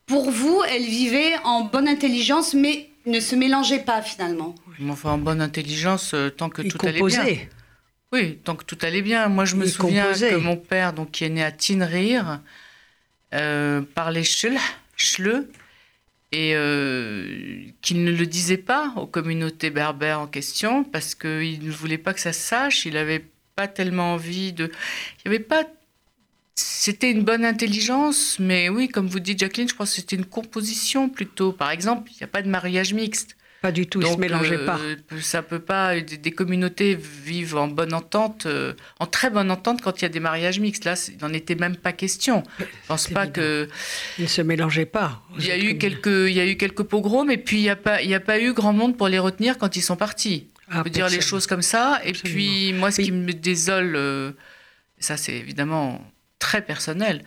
Pour 0.05 0.31
vous, 0.31 0.61
elles 0.69 0.85
vivaient 0.85 1.35
en 1.43 1.65
bonne 1.65 1.87
intelligence, 1.87 2.53
mais 2.53 2.89
ne 3.05 3.19
se 3.19 3.35
mélangeaient 3.35 3.83
pas 3.83 4.01
finalement. 4.01 4.55
Enfin, 4.89 5.11
en 5.11 5.17
bonne 5.17 5.41
intelligence, 5.41 6.15
tant 6.37 6.49
que 6.49 6.61
tout 6.61 6.77
allait 6.85 7.01
bien. 7.01 7.25
Oui, 8.13 8.39
tant 8.41 8.55
que 8.55 8.63
tout 8.63 8.77
allait 8.83 9.01
bien. 9.01 9.27
Moi, 9.27 9.43
je 9.43 9.57
me 9.57 9.65
souviens 9.65 10.13
que 10.13 10.35
mon 10.35 10.55
père, 10.55 10.93
donc, 10.93 11.11
qui 11.11 11.25
est 11.25 11.29
né 11.29 11.43
à 11.43 11.51
Tinrir, 11.51 12.41
parlait 13.31 14.23
chle, 14.23 14.57
chle 14.95 15.45
et 16.31 16.55
euh, 16.55 17.65
qu'il 17.81 18.03
ne 18.03 18.11
le 18.11 18.25
disait 18.25 18.57
pas 18.57 18.93
aux 18.97 19.07
communautés 19.07 19.69
berbères 19.69 20.19
en 20.19 20.27
question 20.27 20.83
parce 20.83 21.15
qu'il 21.15 21.63
ne 21.63 21.71
voulait 21.71 21.97
pas 21.97 22.13
que 22.13 22.19
ça 22.19 22.33
se 22.33 22.41
sache. 22.41 22.85
Il 22.85 22.93
n'avait 22.93 23.25
pas 23.55 23.67
tellement 23.67 24.13
envie 24.13 24.53
de. 24.53 24.65
Il 24.65 25.29
n'y 25.29 25.35
avait 25.35 25.43
pas. 25.43 25.63
C'était 26.55 27.11
une 27.11 27.23
bonne 27.23 27.45
intelligence, 27.45 28.37
mais 28.39 28.67
oui, 28.67 28.87
comme 28.87 29.07
vous 29.07 29.19
dites, 29.19 29.39
Jacqueline, 29.39 29.69
je 29.69 29.75
crois 29.75 29.85
que 29.85 29.91
c'était 29.91 30.15
une 30.15 30.25
composition 30.25 31.07
plutôt. 31.07 31.51
Par 31.51 31.69
exemple, 31.69 32.11
il 32.11 32.17
n'y 32.17 32.23
a 32.23 32.27
pas 32.27 32.41
de 32.41 32.49
mariage 32.49 32.93
mixte. 32.93 33.37
Pas 33.61 33.71
du 33.71 33.87
tout, 33.87 34.01
ils 34.01 34.07
se 34.07 34.17
mélangeaient 34.17 34.65
pas. 34.65 34.77
Euh, 34.79 34.95
ça 35.19 35.41
peut 35.41 35.59
pas. 35.59 35.99
Des, 35.99 36.31
communautés 36.31 36.95
vivent 36.95 37.55
en 37.55 37.67
bonne 37.67 37.93
entente, 37.93 38.45
euh, 38.45 38.73
en 38.99 39.07
très 39.07 39.31
bonne 39.31 39.49
entente 39.49 39.81
quand 39.81 39.99
il 39.99 40.03
y 40.03 40.05
a 40.05 40.09
des 40.09 40.19
mariages 40.19 40.59
mixtes. 40.59 40.85
Là, 40.85 40.93
il 41.09 41.17
n'en 41.21 41.33
était 41.33 41.55
même 41.55 41.75
pas 41.75 41.91
question. 41.91 42.43
Je 42.59 42.65
pense 42.87 43.07
pas 43.07 43.25
que. 43.25 43.67
Ils 44.19 44.23
ne 44.23 44.27
se 44.27 44.41
mélangeaient 44.41 44.85
pas. 44.85 45.23
Il 45.39 45.45
y 45.45 45.51
a 45.51 45.57
eu 45.57 45.77
quelques, 45.77 46.07
il 46.07 46.33
y 46.33 46.39
a 46.39 46.45
eu 46.45 46.55
quelques 46.55 46.83
pogroms, 46.83 47.31
et 47.31 47.37
puis 47.37 47.57
il 47.57 47.63
n'y 47.63 47.69
a 47.69 47.75
pas, 47.75 48.01
il 48.01 48.09
y 48.09 48.15
a 48.15 48.19
pas 48.19 48.39
eu 48.39 48.53
grand 48.53 48.73
monde 48.73 48.95
pour 48.95 49.07
les 49.07 49.19
retenir 49.19 49.57
quand 49.57 49.75
ils 49.75 49.81
sont 49.81 49.95
partis. 49.95 50.47
On 50.69 50.79
ah, 50.79 50.83
peut 50.83 50.89
dire 50.89 51.09
les 51.09 51.21
choses 51.21 51.47
comme 51.47 51.61
ça. 51.61 51.99
Et 52.03 52.13
puis 52.13 52.73
moi, 52.73 52.91
ce 52.91 53.01
qui 53.01 53.11
me 53.11 53.33
désole, 53.33 53.95
euh, 53.95 54.31
ça 54.99 55.17
c'est 55.17 55.33
évidemment 55.33 56.01
très 56.39 56.61
personnel. 56.61 57.23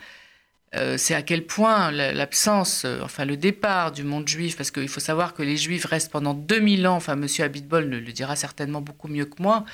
Euh, 0.77 0.97
c'est 0.97 1.15
à 1.15 1.23
quel 1.23 1.45
point 1.45 1.91
l'absence, 1.91 2.85
euh, 2.85 3.01
enfin 3.03 3.25
le 3.25 3.37
départ 3.37 3.91
du 3.91 4.05
monde 4.05 4.29
juif, 4.29 4.57
parce 4.57 4.71
qu'il 4.71 4.89
faut 4.89 5.01
savoir 5.01 5.35
que 5.35 5.43
les 5.43 5.57
juifs 5.57 5.85
restent 5.85 6.13
pendant 6.13 6.33
2000 6.33 6.87
ans, 6.87 6.95
enfin 6.95 7.17
Monsieur 7.17 7.43
Abitbol 7.43 7.89
le, 7.89 7.99
le 7.99 8.13
dira 8.13 8.37
certainement 8.37 8.81
beaucoup 8.81 9.09
mieux 9.09 9.25
que 9.25 9.43
moi, 9.43 9.65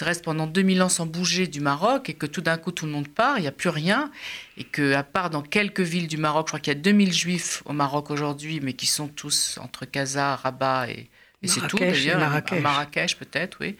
ils 0.00 0.04
restent 0.04 0.24
pendant 0.24 0.46
2000 0.46 0.82
ans 0.82 0.88
sans 0.88 1.04
bouger 1.04 1.48
du 1.48 1.60
Maroc 1.60 2.08
et 2.08 2.14
que 2.14 2.24
tout 2.24 2.40
d'un 2.40 2.56
coup 2.56 2.72
tout 2.72 2.86
le 2.86 2.92
monde 2.92 3.08
part, 3.08 3.36
il 3.36 3.42
n'y 3.42 3.46
a 3.46 3.52
plus 3.52 3.68
rien, 3.68 4.10
et 4.56 4.64
que 4.64 4.94
à 4.94 5.02
part 5.02 5.28
dans 5.28 5.42
quelques 5.42 5.80
villes 5.80 6.08
du 6.08 6.16
Maroc, 6.16 6.46
je 6.46 6.52
crois 6.52 6.60
qu'il 6.60 6.72
y 6.72 6.76
a 6.76 6.80
2000 6.80 7.12
juifs 7.12 7.62
au 7.66 7.74
Maroc 7.74 8.10
aujourd'hui, 8.10 8.60
mais 8.62 8.72
qui 8.72 8.86
sont 8.86 9.08
tous 9.08 9.58
entre 9.60 9.84
Casa, 9.84 10.36
Rabat 10.36 10.88
et, 10.88 11.10
c'est 11.44 11.66
tout 11.68 11.76
d'ailleurs, 11.76 12.18
Marrakech, 12.18 12.62
Marrakech 12.62 13.16
peut-être, 13.16 13.58
oui. 13.60 13.76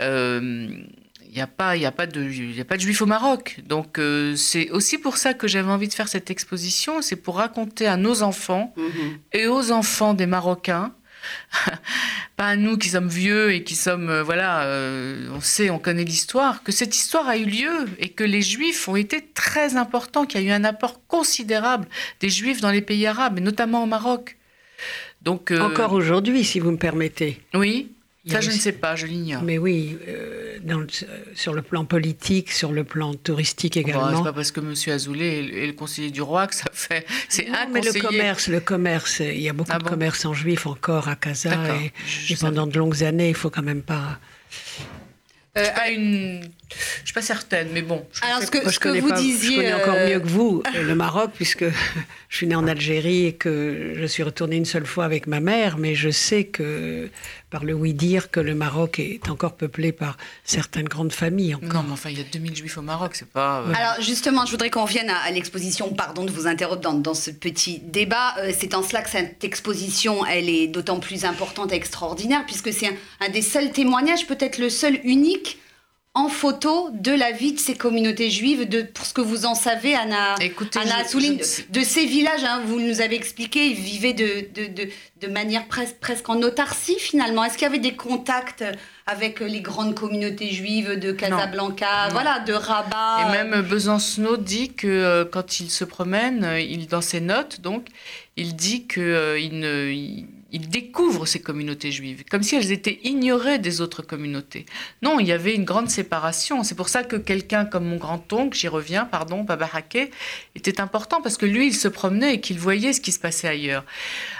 Euh, 0.00 0.84
il 1.28 1.34
n'y 1.34 1.40
a 1.40 1.46
pas, 1.46 1.76
il 1.76 1.84
a 1.84 1.92
pas 1.92 2.06
de, 2.06 2.22
il 2.22 2.60
a 2.60 2.64
pas 2.64 2.76
de 2.76 2.82
juifs 2.82 3.02
au 3.02 3.06
Maroc. 3.06 3.60
Donc 3.66 3.98
euh, 3.98 4.36
c'est 4.36 4.70
aussi 4.70 4.98
pour 4.98 5.16
ça 5.16 5.34
que 5.34 5.48
j'avais 5.48 5.70
envie 5.70 5.88
de 5.88 5.94
faire 5.94 6.08
cette 6.08 6.30
exposition. 6.30 7.02
C'est 7.02 7.16
pour 7.16 7.36
raconter 7.36 7.86
à 7.86 7.96
nos 7.96 8.22
enfants 8.22 8.74
mhm. 8.76 9.18
et 9.32 9.46
aux 9.46 9.72
enfants 9.72 10.14
des 10.14 10.26
Marocains, 10.26 10.92
pas 12.36 12.46
à 12.46 12.56
nous 12.56 12.76
qui 12.76 12.88
sommes 12.88 13.08
vieux 13.08 13.52
et 13.52 13.64
qui 13.64 13.74
sommes, 13.74 14.10
euh, 14.10 14.22
voilà, 14.22 14.64
euh, 14.64 15.28
on 15.34 15.40
sait, 15.40 15.70
on 15.70 15.78
connaît 15.78 16.04
l'histoire, 16.04 16.62
que 16.62 16.72
cette 16.72 16.94
histoire 16.94 17.28
a 17.28 17.36
eu 17.36 17.44
lieu 17.44 17.86
et 17.98 18.10
que 18.10 18.24
les 18.24 18.42
juifs 18.42 18.88
ont 18.88 18.96
été 18.96 19.26
très 19.34 19.76
importants, 19.76 20.26
qu'il 20.26 20.42
y 20.42 20.44
a 20.44 20.48
eu 20.48 20.52
un 20.52 20.64
apport 20.64 21.06
considérable 21.06 21.88
des 22.20 22.28
juifs 22.28 22.60
dans 22.60 22.70
les 22.70 22.82
pays 22.82 23.06
arabes, 23.06 23.38
et 23.38 23.40
notamment 23.40 23.82
au 23.82 23.86
Maroc. 23.86 24.36
Donc, 25.22 25.52
Encore 25.58 25.94
aujourd'hui, 25.94 26.44
si 26.44 26.60
vous 26.60 26.70
me 26.70 26.76
permettez. 26.76 27.40
Oui. 27.54 27.94
Ça, 28.26 28.40
je 28.40 28.50
ne 28.50 28.56
sais 28.56 28.72
pas, 28.72 28.96
je 28.96 29.06
l'ignore. 29.06 29.42
Mais 29.42 29.58
oui, 29.58 29.98
euh, 30.08 30.58
sur 31.34 31.52
le 31.52 31.60
plan 31.60 31.84
politique, 31.84 32.52
sur 32.52 32.72
le 32.72 32.82
plan 32.82 33.12
touristique 33.14 33.76
également. 33.76 34.10
Bon, 34.10 34.16
c'est 34.18 34.24
pas 34.24 34.32
parce 34.32 34.50
que 34.50 34.60
M. 34.60 34.74
Azoulay 34.94 35.62
est, 35.62 35.66
le 35.66 35.72
conseiller 35.74 36.10
du 36.10 36.22
roi 36.22 36.46
que 36.46 36.54
ça 36.54 36.70
fait. 36.72 37.06
C'est 37.28 37.48
un 37.48 37.66
mais 37.66 37.82
le 37.82 38.00
commerce, 38.00 38.48
le 38.48 38.60
commerce, 38.60 39.20
il 39.20 39.40
y 39.40 39.48
a 39.48 39.52
beaucoup 39.52 39.72
ah 39.74 39.78
de 39.78 39.84
commerce 39.84 40.24
en 40.24 40.32
juif 40.32 40.66
encore 40.66 41.08
à 41.08 41.16
Casa 41.16 41.52
et, 41.76 42.36
pendant 42.36 42.66
de 42.66 42.78
longues 42.78 43.04
années, 43.04 43.28
il 43.28 43.34
faut 43.34 43.50
quand 43.50 43.62
même 43.62 43.82
pas. 43.82 44.18
Euh, 45.56 45.64
suis 45.84 45.94
une, 45.94 46.48
je 47.00 47.06
suis 47.06 47.14
pas 47.14 47.22
certaine, 47.22 47.68
mais 47.72 47.82
bon. 47.82 48.04
Alors 48.22 48.42
ce 48.42 48.50
que, 48.50 48.70
ce 48.70 48.78
que 48.78 48.88
vous 49.00 49.12
disiez, 49.12 49.56
je 49.56 49.56
connais 49.56 49.74
encore 49.74 49.94
mieux 49.94 50.20
que 50.20 50.28
vous 50.28 50.62
euh, 50.74 50.82
le 50.82 50.94
Maroc 50.94 51.32
puisque 51.34 51.64
je 52.28 52.36
suis 52.36 52.46
née 52.46 52.54
en 52.54 52.66
Algérie 52.66 53.26
et 53.26 53.32
que 53.32 53.94
je 53.96 54.06
suis 54.06 54.22
retournée 54.22 54.56
une 54.56 54.64
seule 54.64 54.86
fois 54.86 55.04
avec 55.04 55.26
ma 55.26 55.40
mère, 55.40 55.78
mais 55.78 55.94
je 55.94 56.10
sais 56.10 56.44
que 56.44 57.10
par 57.54 57.64
le 57.64 57.72
oui-dire 57.72 58.32
que 58.32 58.40
le 58.40 58.52
Maroc 58.52 58.98
est 58.98 59.28
encore 59.28 59.54
peuplé 59.54 59.92
par 59.92 60.16
certaines 60.42 60.88
grandes 60.88 61.12
familles. 61.12 61.56
Non, 61.62 61.84
mais 61.84 61.92
enfin, 61.92 62.10
il 62.10 62.18
y 62.18 62.20
a 62.20 62.24
2000 62.24 62.56
juifs 62.56 62.78
au 62.78 62.82
Maroc, 62.82 63.14
c'est 63.14 63.28
pas... 63.28 63.60
Euh, 63.60 63.72
Alors 63.78 64.00
justement, 64.00 64.44
je 64.44 64.50
voudrais 64.50 64.70
qu'on 64.70 64.84
revienne 64.84 65.08
à, 65.08 65.30
l'exposition, 65.30 65.92
pardon 65.94 66.24
de 66.24 66.32
vous 66.32 66.48
interrompre 66.48 66.80
dans, 66.80 66.94
dans 66.94 67.14
ce 67.14 67.30
petit 67.30 67.78
débat. 67.78 68.34
Euh, 68.38 68.50
c'est 68.58 68.74
en 68.74 68.82
cela 68.82 69.02
que 69.02 69.10
cette 69.10 69.44
exposition, 69.44 70.26
elle 70.26 70.48
est 70.48 70.66
d'autant 70.66 70.98
plus 70.98 71.24
importante 71.24 71.72
et 71.72 71.76
extraordinaire, 71.76 72.44
puisque 72.44 72.72
c'est 72.72 72.88
un, 72.88 72.94
un 73.20 73.28
des 73.28 73.42
seuls 73.42 73.70
témoignages, 73.70 74.26
peut-être 74.26 74.58
le 74.58 74.68
seul 74.68 74.98
unique, 75.04 75.58
en 76.16 76.28
photo 76.28 76.90
de 76.92 77.10
la 77.10 77.32
vie 77.32 77.52
de 77.54 77.58
ces 77.58 77.74
communautés 77.74 78.30
juives, 78.30 78.68
de, 78.68 78.82
pour 78.82 79.04
ce 79.04 79.12
que 79.12 79.20
vous 79.20 79.46
en 79.46 79.56
savez, 79.56 79.96
Anna, 79.96 80.36
Anna 80.76 80.98
Assouline, 80.98 81.38
de, 81.38 81.80
ces 81.82 82.06
villages, 82.06 82.44
hein, 82.44 82.62
vous 82.64 82.78
nous 82.78 83.00
avez 83.00 83.16
expliqué, 83.16 83.66
ils 83.66 83.74
vivaient 83.74 84.12
de, 84.12 84.46
de, 84.54 84.88
de 85.20 85.32
manière 85.32 85.66
presque, 85.66 85.96
presque 85.96 86.28
en 86.28 86.40
autarcie 86.42 87.00
finalement. 87.00 87.44
Est-ce 87.44 87.54
qu'il 87.54 87.64
y 87.64 87.70
avait 87.70 87.78
des 87.78 87.96
contacts 87.96 88.64
avec 89.06 89.40
les 89.40 89.60
grandes 89.60 89.96
communautés 89.96 90.50
juives 90.50 90.98
de 90.98 91.10
Casablanca, 91.10 92.08
voilà, 92.12 92.38
de 92.38 92.52
Rabat 92.52 93.26
Et 93.26 93.32
même 93.32 93.62
Besancenot 93.62 94.36
dit 94.36 94.72
que 94.72 94.86
euh, 94.86 95.24
quand 95.24 95.58
il 95.58 95.68
se 95.68 95.84
promène, 95.84 96.48
il, 96.60 96.86
dans 96.86 97.02
ses 97.02 97.20
notes, 97.20 97.60
donc, 97.60 97.88
il 98.36 98.54
dit 98.54 98.86
qu'il 98.86 99.02
euh, 99.02 99.48
ne 99.50 99.90
il 99.90 100.26
découvre 100.58 101.26
ces 101.26 101.40
communautés 101.40 101.90
juives, 101.90 102.24
comme 102.30 102.42
si 102.42 102.56
elles 102.56 102.72
étaient 102.72 103.00
ignorées 103.04 103.58
des 103.58 103.80
autres 103.80 104.02
communautés. 104.02 104.66
Non, 105.02 105.18
il 105.20 105.26
y 105.26 105.32
avait 105.32 105.54
une 105.54 105.64
grande 105.64 105.90
séparation. 105.90 106.62
C'est 106.62 106.74
pour 106.74 106.88
ça 106.88 107.02
que 107.02 107.16
quelqu'un 107.16 107.64
comme 107.64 107.84
mon 107.84 107.96
grand-oncle, 107.96 108.56
j'y 108.56 108.68
reviens, 108.68 109.04
pardon, 109.04 109.42
Baba 109.42 109.68
Haké, 109.72 110.10
était 110.54 110.80
important, 110.80 111.20
parce 111.22 111.36
que 111.36 111.46
lui, 111.46 111.68
il 111.68 111.74
se 111.74 111.88
promenait 111.88 112.34
et 112.34 112.40
qu'il 112.40 112.58
voyait 112.58 112.92
ce 112.92 113.00
qui 113.00 113.12
se 113.12 113.18
passait 113.18 113.48
ailleurs. 113.48 113.84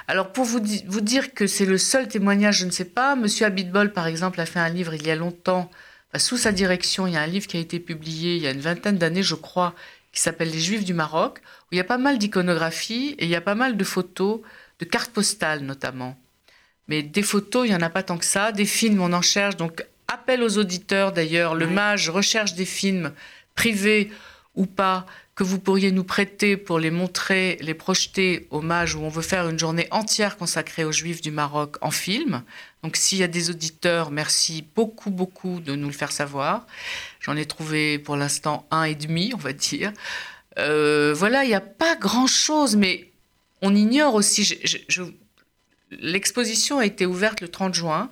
Alors, 0.09 0.33
pour 0.33 0.44
vous, 0.44 0.61
vous 0.87 1.00
dire 1.00 1.35
que 1.35 1.46
c'est 1.46 1.66
le 1.66 1.79
seul 1.79 2.09
témoignage, 2.09 2.59
je 2.59 2.66
ne 2.66 2.70
sais 2.70 2.85
pas. 2.85 3.16
Monsieur 3.16 3.46
Abitbol, 3.46 3.92
par 3.92 4.07
exemple, 4.07 4.40
a 4.40 4.46
fait 4.46 4.61
un 4.61 4.68
livre 4.68 4.94
il 4.94 5.07
y 5.07 5.11
a 5.11 5.16
longtemps, 5.16 5.70
sous 6.18 6.37
sa 6.37 6.53
direction, 6.53 7.07
il 7.07 7.14
y 7.14 7.16
a 7.16 7.22
un 7.22 7.27
livre 7.27 7.46
qui 7.46 7.57
a 7.57 7.61
été 7.61 7.81
publié 7.81 8.37
il 8.37 8.42
y 8.42 8.46
a 8.46 8.53
une 8.53 8.61
vingtaine 8.61 8.98
d'années, 8.98 9.22
je 9.22 9.35
crois, 9.35 9.74
qui 10.12 10.20
s'appelle 10.20 10.50
Les 10.50 10.61
Juifs 10.61 10.85
du 10.85 10.94
Maroc, 10.94 11.40
où 11.40 11.68
il 11.72 11.79
y 11.79 11.81
a 11.81 11.85
pas 11.85 11.98
mal 11.98 12.18
d'iconographie 12.18 13.16
et 13.18 13.24
il 13.24 13.31
y 13.31 13.35
a 13.35 13.40
pas 13.40 13.57
mal 13.57 13.77
de 13.77 13.85
photos 13.85 14.40
de 14.79 14.85
cartes 14.85 15.13
postales 15.13 15.61
notamment. 15.61 16.19
Mais 16.89 17.03
des 17.03 17.23
photos, 17.23 17.67
il 17.67 17.71
n'y 17.71 17.77
en 17.77 17.83
a 17.83 17.91
pas 17.91 18.03
tant 18.03 18.19
que 18.19 18.25
ça. 18.25 18.53
Des 18.53 18.67
films, 18.67 19.01
on 19.01 19.13
en 19.13 19.23
cherche. 19.23 19.57
Donc, 19.57 19.85
appel 20.07 20.43
aux 20.43 20.59
auditeurs 20.59 21.13
d'ailleurs. 21.13 21.55
Le 21.55 21.67
MAGE 21.67 22.11
recherche 22.11 22.55
des 22.55 22.67
films 22.67 23.13
privés 23.55 24.11
ou 24.55 24.67
pas 24.67 25.07
que 25.35 25.43
vous 25.43 25.59
pourriez 25.59 25.91
nous 25.91 26.05
prêter 26.05 26.57
pour 26.57 26.79
les 26.79 26.93
montrer, 26.93 27.59
les 27.61 27.75
projeter 27.75 28.47
au 28.51 28.61
MAGE 28.61 28.95
où 28.95 29.01
on 29.01 29.09
veut 29.09 29.23
faire 29.23 29.49
une 29.49 29.59
journée 29.59 29.89
entière 29.91 30.37
consacrée 30.37 30.85
aux 30.85 30.93
Juifs 30.93 31.21
du 31.21 31.33
Maroc 31.33 31.77
en 31.81 31.91
film. 31.91 32.45
Donc 32.85 32.97
s'il 32.97 33.19
y 33.19 33.25
a 33.25 33.29
des 33.29 33.51
auditeurs, 33.51 34.13
merci 34.13 34.65
beaucoup, 34.77 35.11
beaucoup 35.11 35.59
de 35.61 35.75
nous 35.75 35.89
le 35.89 35.93
faire 35.93 36.13
savoir. 36.13 36.67
J'en 37.19 37.37
ai 37.37 37.47
trouvé 37.47 37.99
pour 37.99 38.17
l'instant 38.17 38.67
un 38.71 38.85
et 38.85 38.95
demi, 38.95 39.33
on 39.35 39.39
va 39.39 39.53
dire. 39.53 39.93
Euh, 40.59 41.13
voilà, 41.17 41.43
il 41.43 41.49
n'y 41.49 41.55
a 41.55 41.61
pas 41.61 41.97
grand-chose, 41.97 42.77
mais 42.77 43.11
on 43.62 43.75
ignore 43.75 44.14
aussi, 44.14 44.59
l'exposition 45.90 46.79
a 46.79 46.87
été 46.87 47.07
ouverte 47.07 47.40
le 47.40 47.49
30 47.49 47.75
juin 47.75 48.11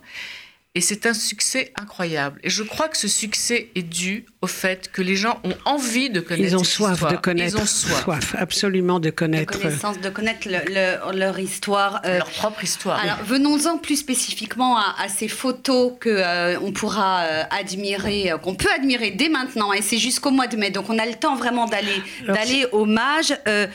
Et 0.75 0.81
c'est 0.81 1.05
un 1.05 1.13
succès 1.13 1.71
incroyable. 1.79 2.39
Et 2.43 2.49
je 2.49 2.63
crois 2.63 2.87
que 2.89 2.97
ce 2.97 3.07
succès 3.07 3.69
est 3.75 3.83
dû 3.83 4.25
au 4.41 4.47
fait 4.47 4.89
que 4.91 5.03
les 5.03 5.15
gens 5.15 5.39
ont 5.43 5.53
envie 5.65 6.09
de 6.09 6.19
connaître 6.19 6.49
Ils 6.49 6.55
ont 6.55 6.63
cette 6.63 6.73
soif 6.73 6.93
histoire. 6.93 7.11
de 7.11 7.17
connaître. 7.17 7.57
Ils 7.57 7.61
ont 7.61 7.65
soif. 7.67 8.35
absolument 8.39 8.99
de 8.99 9.11
connaître. 9.11 9.53
De 9.53 9.61
connaissance, 9.63 9.99
de 10.01 10.09
connaître 10.09 10.47
le, 10.49 10.59
le, 10.67 11.19
leur 11.19 11.37
histoire. 11.37 12.01
Euh, 12.05 12.17
leur 12.17 12.29
propre 12.31 12.63
histoire. 12.63 12.99
Alors, 12.99 13.19
venons-en 13.23 13.77
plus 13.77 13.97
spécifiquement 13.97 14.75
à, 14.77 14.95
à 14.97 15.09
ces 15.09 15.27
photos 15.27 15.93
que 15.99 16.09
euh, 16.09 16.59
on 16.61 16.71
pourra 16.71 17.21
euh, 17.25 17.43
admirer, 17.51 18.31
euh, 18.31 18.37
qu'on 18.39 18.55
peut 18.55 18.71
admirer 18.75 19.11
dès 19.11 19.29
maintenant. 19.29 19.73
Et 19.73 19.83
c'est 19.83 19.99
jusqu'au 19.99 20.31
mois 20.31 20.47
de 20.47 20.57
mai. 20.57 20.71
Donc, 20.71 20.89
on 20.89 20.97
a 20.97 21.05
le 21.05 21.13
temps 21.13 21.35
vraiment 21.35 21.67
d'aller 21.67 22.01
d'aller 22.25 22.65
au 22.71 22.85
mage. 22.85 23.37
Euh, 23.47 23.67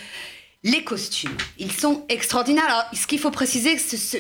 les 0.65 0.83
costumes, 0.83 1.37
ils 1.59 1.73
sont 1.73 2.05
extraordinaires. 2.09 2.65
Alors, 2.65 2.85
ce 2.93 3.07
qu'il 3.07 3.21
faut 3.21 3.31
préciser, 3.31 3.77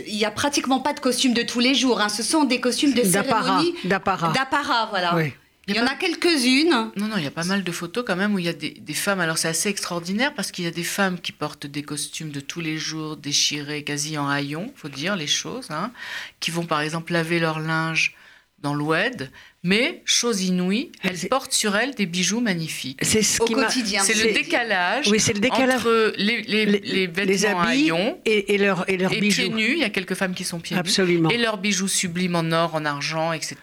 il 0.06 0.16
n'y 0.16 0.24
a 0.24 0.30
pratiquement 0.30 0.80
pas 0.80 0.92
de 0.92 1.00
costumes 1.00 1.34
de 1.34 1.42
tous 1.42 1.60
les 1.60 1.74
jours. 1.74 2.00
Hein. 2.00 2.08
Ce 2.08 2.22
sont 2.22 2.44
des 2.44 2.60
costumes 2.60 2.92
de 2.92 3.02
cérémonie. 3.02 3.74
D'apparat. 3.84 4.32
D'apparat, 4.32 4.86
voilà. 4.90 5.16
Oui. 5.16 5.32
Il 5.70 5.76
y, 5.76 5.80
en 5.80 5.86
a 5.86 5.96
quelques-unes. 5.96 6.92
Non, 6.96 7.08
non, 7.08 7.18
il 7.18 7.24
y 7.24 7.26
a 7.26 7.30
pas 7.30 7.44
mal 7.44 7.62
de 7.62 7.72
photos 7.72 8.02
quand 8.06 8.16
même 8.16 8.34
où 8.34 8.38
il 8.38 8.46
y 8.46 8.48
a 8.48 8.54
des, 8.54 8.70
des 8.70 8.94
femmes. 8.94 9.20
Alors 9.20 9.36
c'est 9.36 9.48
assez 9.48 9.68
extraordinaire 9.68 10.32
parce 10.34 10.50
qu'il 10.50 10.64
y 10.64 10.66
a 10.66 10.70
des 10.70 10.82
femmes 10.82 11.20
qui 11.20 11.30
portent 11.30 11.66
des 11.66 11.82
costumes 11.82 12.30
de 12.30 12.40
tous 12.40 12.62
les 12.62 12.78
jours, 12.78 13.18
déchirés, 13.18 13.84
quasi 13.84 14.16
en 14.16 14.30
haillons, 14.30 14.72
faut 14.76 14.88
dire 14.88 15.14
les 15.14 15.26
choses, 15.26 15.70
hein, 15.70 15.92
qui 16.40 16.50
vont 16.50 16.64
par 16.64 16.80
exemple 16.80 17.12
laver 17.12 17.38
leur 17.38 17.60
linge 17.60 18.14
dans 18.60 18.72
l'oued, 18.72 19.30
mais 19.64 20.02
chose 20.04 20.42
inouïe, 20.42 20.92
elles 21.02 21.28
portent 21.28 21.52
sur 21.52 21.76
elles 21.76 21.94
des 21.94 22.06
bijoux 22.06 22.40
magnifiques. 22.40 23.00
C'est 23.02 23.22
ce 23.22 23.42
au 23.42 23.46
quotidien. 23.46 24.02
C'est 24.02 24.14
le 24.14 24.32
décalage. 24.32 25.08
Oui, 25.08 25.18
c'est 25.18 25.32
le 25.32 25.40
décalage 25.40 25.80
entre 25.80 26.14
les, 26.16 26.42
les, 26.42 26.64
les, 26.64 26.78
les 26.80 27.06
vêtements 27.08 27.60
habits 27.60 27.90
haillons 27.90 28.20
et, 28.24 28.54
et 28.54 28.58
leurs 28.58 28.88
et 28.88 28.96
leurs 28.96 29.12
et 29.12 29.20
bijoux. 29.20 29.42
pieds 29.42 29.48
nus. 29.50 29.72
Il 29.72 29.78
y 29.78 29.84
a 29.84 29.90
quelques 29.90 30.14
femmes 30.14 30.34
qui 30.34 30.44
sont 30.44 30.60
pieds 30.60 30.76
Absolument. 30.76 31.28
nus. 31.28 31.34
Et 31.34 31.38
leurs 31.38 31.58
bijoux 31.58 31.88
sublimes 31.88 32.36
en 32.36 32.52
or, 32.52 32.76
en 32.76 32.84
argent, 32.84 33.32
etc. 33.32 33.56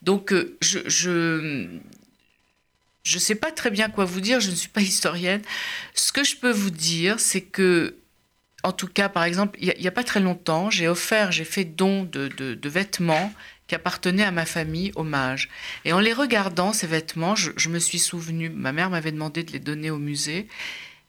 Donc 0.00 0.32
euh, 0.32 0.56
je, 0.62 0.78
je 0.86 1.66
je 3.02 3.18
sais 3.18 3.34
pas 3.34 3.50
très 3.50 3.70
bien 3.70 3.90
quoi 3.90 4.06
vous 4.06 4.20
dire. 4.20 4.40
Je 4.40 4.50
ne 4.50 4.54
suis 4.54 4.68
pas 4.70 4.80
historienne. 4.80 5.42
Ce 5.94 6.10
que 6.10 6.24
je 6.24 6.36
peux 6.36 6.52
vous 6.52 6.70
dire, 6.70 7.20
c'est 7.20 7.42
que 7.42 7.96
en 8.64 8.72
tout 8.72 8.86
cas, 8.86 9.08
par 9.08 9.24
exemple, 9.24 9.58
il 9.60 9.74
n'y 9.78 9.86
a, 9.86 9.88
a, 9.88 9.92
pas 9.92 10.04
très 10.04 10.20
longtemps, 10.20 10.70
j'ai 10.70 10.86
offert, 10.86 11.32
j'ai 11.32 11.44
fait 11.44 11.64
don 11.64 12.04
de, 12.04 12.28
de, 12.28 12.54
de, 12.54 12.68
vêtements 12.68 13.32
qui 13.72 13.76
appartenaient 13.76 14.22
à 14.22 14.32
ma 14.32 14.44
famille, 14.44 14.92
hommage. 14.96 15.48
Et 15.86 15.94
en 15.94 15.98
les 15.98 16.12
regardant, 16.12 16.74
ces 16.74 16.86
vêtements, 16.86 17.34
je, 17.34 17.52
je 17.56 17.70
me 17.70 17.78
suis 17.78 17.98
souvenu, 17.98 18.50
ma 18.50 18.70
mère 18.70 18.90
m'avait 18.90 19.12
demandé 19.12 19.44
de 19.44 19.50
les 19.50 19.60
donner 19.60 19.88
au 19.90 19.96
musée. 19.96 20.46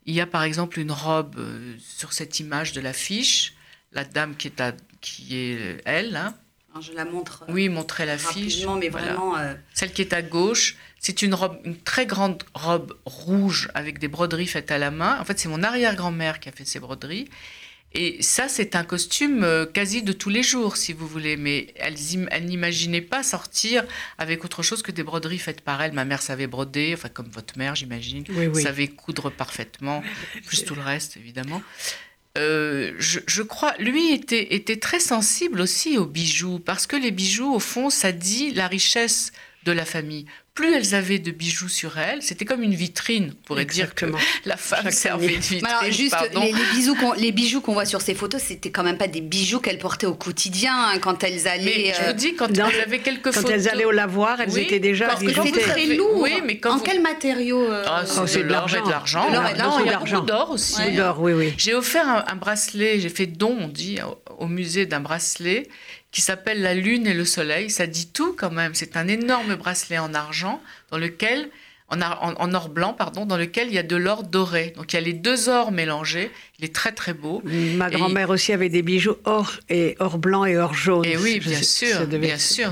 Il 0.05 0.15
y 0.15 0.21
a 0.21 0.25
par 0.25 0.43
exemple 0.43 0.79
une 0.79 0.93
robe 0.93 1.35
euh, 1.37 1.75
sur 1.85 2.13
cette 2.13 2.39
image 2.39 2.71
de 2.71 2.79
l'affiche, 2.79 3.53
la 3.91 4.05
dame 4.05 4.37
qui 4.37 4.47
est, 4.47 4.61
à, 4.61 4.71
qui 5.01 5.35
est 5.35 5.81
elle. 5.83 6.15
Hein. 6.15 6.35
Alors 6.71 6.81
je 6.81 6.93
la 6.93 7.03
montre. 7.03 7.43
Oui, 7.49 7.67
montrer 7.67 8.05
l'affiche. 8.05 8.65
mais 8.79 8.87
voilà. 8.87 9.07
vraiment. 9.07 9.35
Euh... 9.35 9.55
Celle 9.73 9.91
qui 9.91 10.01
est 10.01 10.13
à 10.13 10.21
gauche, 10.21 10.77
c'est 10.99 11.21
une 11.21 11.33
robe, 11.33 11.59
une 11.65 11.75
très 11.75 12.05
grande 12.05 12.43
robe 12.53 12.97
rouge 13.03 13.69
avec 13.73 13.99
des 13.99 14.07
broderies 14.07 14.47
faites 14.47 14.71
à 14.71 14.77
la 14.77 14.89
main. 14.89 15.19
En 15.19 15.25
fait, 15.25 15.37
c'est 15.37 15.49
mon 15.49 15.63
arrière-grand-mère 15.63 16.39
qui 16.39 16.47
a 16.47 16.53
fait 16.53 16.63
ces 16.63 16.79
broderies. 16.79 17.27
Et 17.95 18.21
ça, 18.21 18.47
c'est 18.47 18.75
un 18.75 18.83
costume 18.83 19.43
euh, 19.43 19.65
quasi 19.65 20.01
de 20.01 20.13
tous 20.13 20.29
les 20.29 20.41
jours, 20.41 20.77
si 20.77 20.93
vous 20.93 21.07
voulez. 21.07 21.37
Mais 21.37 21.73
elle, 21.75 21.95
elle 22.31 22.45
n'imaginait 22.45 23.01
pas 23.01 23.21
sortir 23.21 23.85
avec 24.17 24.43
autre 24.43 24.63
chose 24.63 24.81
que 24.81 24.91
des 24.91 25.03
broderies 25.03 25.37
faites 25.37 25.61
par 25.61 25.81
elle. 25.81 25.93
Ma 25.93 26.05
mère 26.05 26.21
savait 26.21 26.47
broder, 26.47 26.91
enfin 26.95 27.09
comme 27.09 27.29
votre 27.29 27.57
mère, 27.57 27.75
j'imagine, 27.75 28.23
oui, 28.29 28.47
oui. 28.47 28.63
savait 28.63 28.87
coudre 28.87 29.29
parfaitement, 29.29 30.03
plus 30.45 30.65
tout 30.65 30.75
le 30.75 30.81
reste, 30.81 31.17
évidemment. 31.17 31.61
Euh, 32.35 32.93
je, 32.97 33.19
je, 33.27 33.43
crois, 33.43 33.75
lui 33.77 34.11
était, 34.11 34.55
était 34.55 34.77
très 34.77 34.99
sensible 34.99 35.61
aussi 35.61 35.99
aux 35.99 36.07
bijoux, 36.07 36.57
parce 36.59 36.87
que 36.87 36.95
les 36.95 37.11
bijoux, 37.11 37.53
au 37.53 37.59
fond, 37.59 37.91
ça 37.91 38.11
dit 38.11 38.51
la 38.51 38.67
richesse 38.67 39.31
de 39.65 39.71
la 39.71 39.85
famille. 39.85 40.25
Plus 40.55 40.71
elles 40.75 40.93
avaient 40.93 41.17
de 41.17 41.31
bijoux 41.31 41.67
sur 41.67 41.97
elles, 41.97 42.21
c'était 42.21 42.45
comme 42.45 42.61
une 42.61 42.75
vitrine, 42.75 43.33
on 43.33 43.43
pourrait 43.47 43.63
Exactement. 43.63 44.19
dire 44.19 44.27
que 44.43 44.49
la 44.49 44.55
femme 44.55 44.83
Chaque 44.83 44.93
servait 44.93 45.27
de 45.29 45.31
vitrine. 45.33 45.65
Alors, 45.65 45.91
juste, 45.91 46.11
pardon. 46.11 46.41
les, 46.41 46.51
les, 46.51 46.65
bijoux 46.75 46.93
qu'on, 46.93 47.13
les 47.13 47.31
bijoux 47.31 47.59
qu'on 47.59 47.73
voit 47.73 47.85
sur 47.87 48.01
ces 48.01 48.13
photos, 48.13 48.39
c'était 48.39 48.69
quand 48.69 48.83
même 48.83 48.99
pas 48.99 49.07
des 49.07 49.21
bijoux 49.21 49.59
qu'elles 49.59 49.79
portaient 49.79 50.05
au 50.05 50.13
quotidien 50.13 50.71
hein, 50.75 50.99
quand 50.99 51.23
elles 51.23 51.47
allaient. 51.47 51.85
Mais 51.87 51.93
je 51.99 52.05
vous 52.05 52.13
dis, 52.13 52.35
quand 52.35 52.51
Non. 52.55 52.67
elles 52.71 52.81
avaient 52.81 52.99
quelques 52.99 53.23
Quand 53.23 53.31
photos. 53.31 53.49
elles 53.51 53.67
allaient 53.67 53.85
au 53.85 53.91
lavoir, 53.91 54.41
elles 54.41 54.51
Oui, 54.51 54.61
étaient 54.61 54.77
déjà 54.79 55.07
quand- 55.07 55.25
quand 55.33 55.43
C'était 55.43 55.59
très 55.61 55.85
lourd. 55.87 56.21
oui, 56.21 56.33
mais 56.45 56.59
quand 56.59 56.73
en 56.73 56.77
vous- 56.77 56.83
quel 56.83 57.01
matériau 57.01 57.59
euh, 57.71 57.83
Ah, 57.87 58.03
Oh, 58.21 58.27
c'est 58.27 58.43
de 58.43 58.49
l'or 58.49 58.69
et 58.75 58.81
de 58.81 58.89
l'argent. 58.89 59.27
De 59.27 59.33
l'or 59.33 59.47
et 59.49 59.53
de 59.53 59.57
l'argent. 59.57 59.79
il 59.79 59.87
y 59.87 59.89
a 59.89 59.97
beaucoup 59.97 60.21
d'or 60.27 60.51
aussi. 60.51 60.77
Ouais. 60.77 60.91
D'or, 60.91 61.19
oui, 61.19 61.33
oui. 61.33 61.53
J'ai 61.57 61.73
offert 61.73 62.07
un, 62.07 62.25
un 62.27 62.35
bracelet, 62.35 62.99
j'ai 62.99 63.09
fait 63.09 63.25
don, 63.25 63.57
on 63.59 63.67
dit, 63.69 63.97
au 64.37 64.45
musée 64.45 64.85
d'un 64.85 64.99
bracelet 64.99 65.67
qui 66.13 66.21
s'appelle 66.21 66.61
La 66.61 66.75
Lune 66.75 67.07
et 67.07 67.13
le 67.13 67.25
Soleil. 67.25 67.69
Ça 67.69 67.87
dit 67.87 68.07
tout 68.07 68.33
quand 68.33 68.51
même. 68.51 68.75
C'est 68.75 68.95
un 68.95 69.07
énorme 69.09 69.55
bracelet 69.55 69.97
en 69.97 70.13
argent 70.13 70.61
dans 70.91 70.97
lequel, 70.97 71.49
en, 71.93 72.01
ar- 72.01 72.21
en- 72.23 72.33
en 72.35 72.53
or 72.53 72.69
blanc, 72.69 72.93
pardon, 72.93 73.25
dans 73.25 73.37
lequel 73.37 73.67
il 73.67 73.73
y 73.73 73.77
a 73.77 73.83
de 73.83 73.95
l'or 73.95 74.23
doré. 74.23 74.73
Donc 74.75 74.93
il 74.93 74.95
y 74.95 74.99
a 74.99 75.01
les 75.01 75.13
deux 75.13 75.49
ors 75.49 75.71
mélangés. 75.71 76.31
Il 76.59 76.65
est 76.65 76.73
très 76.73 76.91
très 76.91 77.13
beau. 77.13 77.41
Ma 77.45 77.89
grand-mère 77.89 78.29
aussi 78.29 78.53
avait 78.53 78.69
des 78.69 78.81
bijoux 78.83 79.15
or 79.25 79.53
et 79.69 79.95
or 79.99 80.17
blanc 80.17 80.45
et 80.45 80.57
or 80.57 80.73
jaune. 80.73 81.05
Et 81.05 81.17
oui, 81.17 81.39
Je 81.41 81.49
bien 81.49 81.61
sûr, 81.61 81.95
bien 82.19 82.37
sûr. 82.37 82.71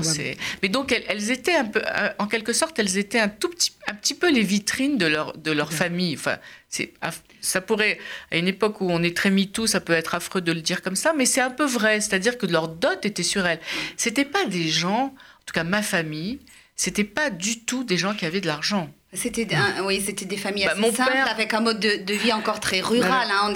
Mais 0.62 0.68
donc 0.68 0.92
elles, 0.92 1.04
elles 1.08 1.30
étaient 1.30 1.54
un 1.54 1.64
peu, 1.66 1.80
euh, 1.84 2.08
en 2.18 2.26
quelque 2.26 2.52
sorte, 2.52 2.78
elles 2.78 2.96
étaient 2.98 3.18
un 3.18 3.28
tout 3.28 3.48
petit, 3.48 3.72
un 3.88 3.94
petit 3.94 4.14
peu 4.14 4.30
les 4.32 4.42
vitrines 4.42 4.98
de 4.98 5.06
leur 5.06 5.36
de 5.36 5.50
leur 5.52 5.72
famille. 5.72 6.14
Enfin, 6.14 6.38
c'est, 6.68 6.92
ça 7.40 7.60
pourrait, 7.60 7.98
à 8.30 8.36
une 8.38 8.48
époque 8.48 8.80
où 8.80 8.90
on 8.90 9.02
est 9.02 9.14
très 9.16 9.30
MeToo, 9.30 9.66
ça 9.66 9.80
peut 9.80 9.92
être 9.92 10.14
affreux 10.14 10.40
de 10.40 10.52
le 10.52 10.60
dire 10.62 10.80
comme 10.80 10.96
ça, 10.96 11.12
mais 11.16 11.26
c'est 11.26 11.40
un 11.40 11.50
peu 11.50 11.66
vrai. 11.66 12.00
C'est-à-dire 12.00 12.38
que 12.38 12.46
leur 12.46 12.68
dot 12.68 13.04
était 13.04 13.22
sur 13.22 13.46
elles. 13.46 13.60
C'était 13.96 14.24
pas 14.24 14.46
des 14.46 14.68
gens, 14.68 15.06
en 15.06 15.44
tout 15.44 15.52
cas 15.52 15.64
ma 15.64 15.82
famille, 15.82 16.38
c'était 16.76 17.04
pas 17.04 17.28
du 17.30 17.60
tout 17.64 17.84
des 17.84 17.98
gens 17.98 18.14
qui 18.14 18.24
avaient 18.24 18.40
de 18.40 18.46
l'argent. 18.46 18.90
C'était 19.14 19.44
des- 19.44 19.54
un- 19.54 19.84
oui, 19.84 20.00
c'était 20.04 20.24
des 20.24 20.38
familles 20.38 20.64
Bah, 20.64 20.72
assez 20.72 20.80
mon 20.80 20.92
simples, 20.92 21.12
père- 21.12 21.28
avec 21.30 21.52
un 21.52 21.60
mode 21.60 21.78
de, 21.80 22.02
de 22.02 22.14
vie 22.14 22.32
encore 22.32 22.60
très 22.60 22.80
rural. 22.80 23.28
hein. 23.30 23.52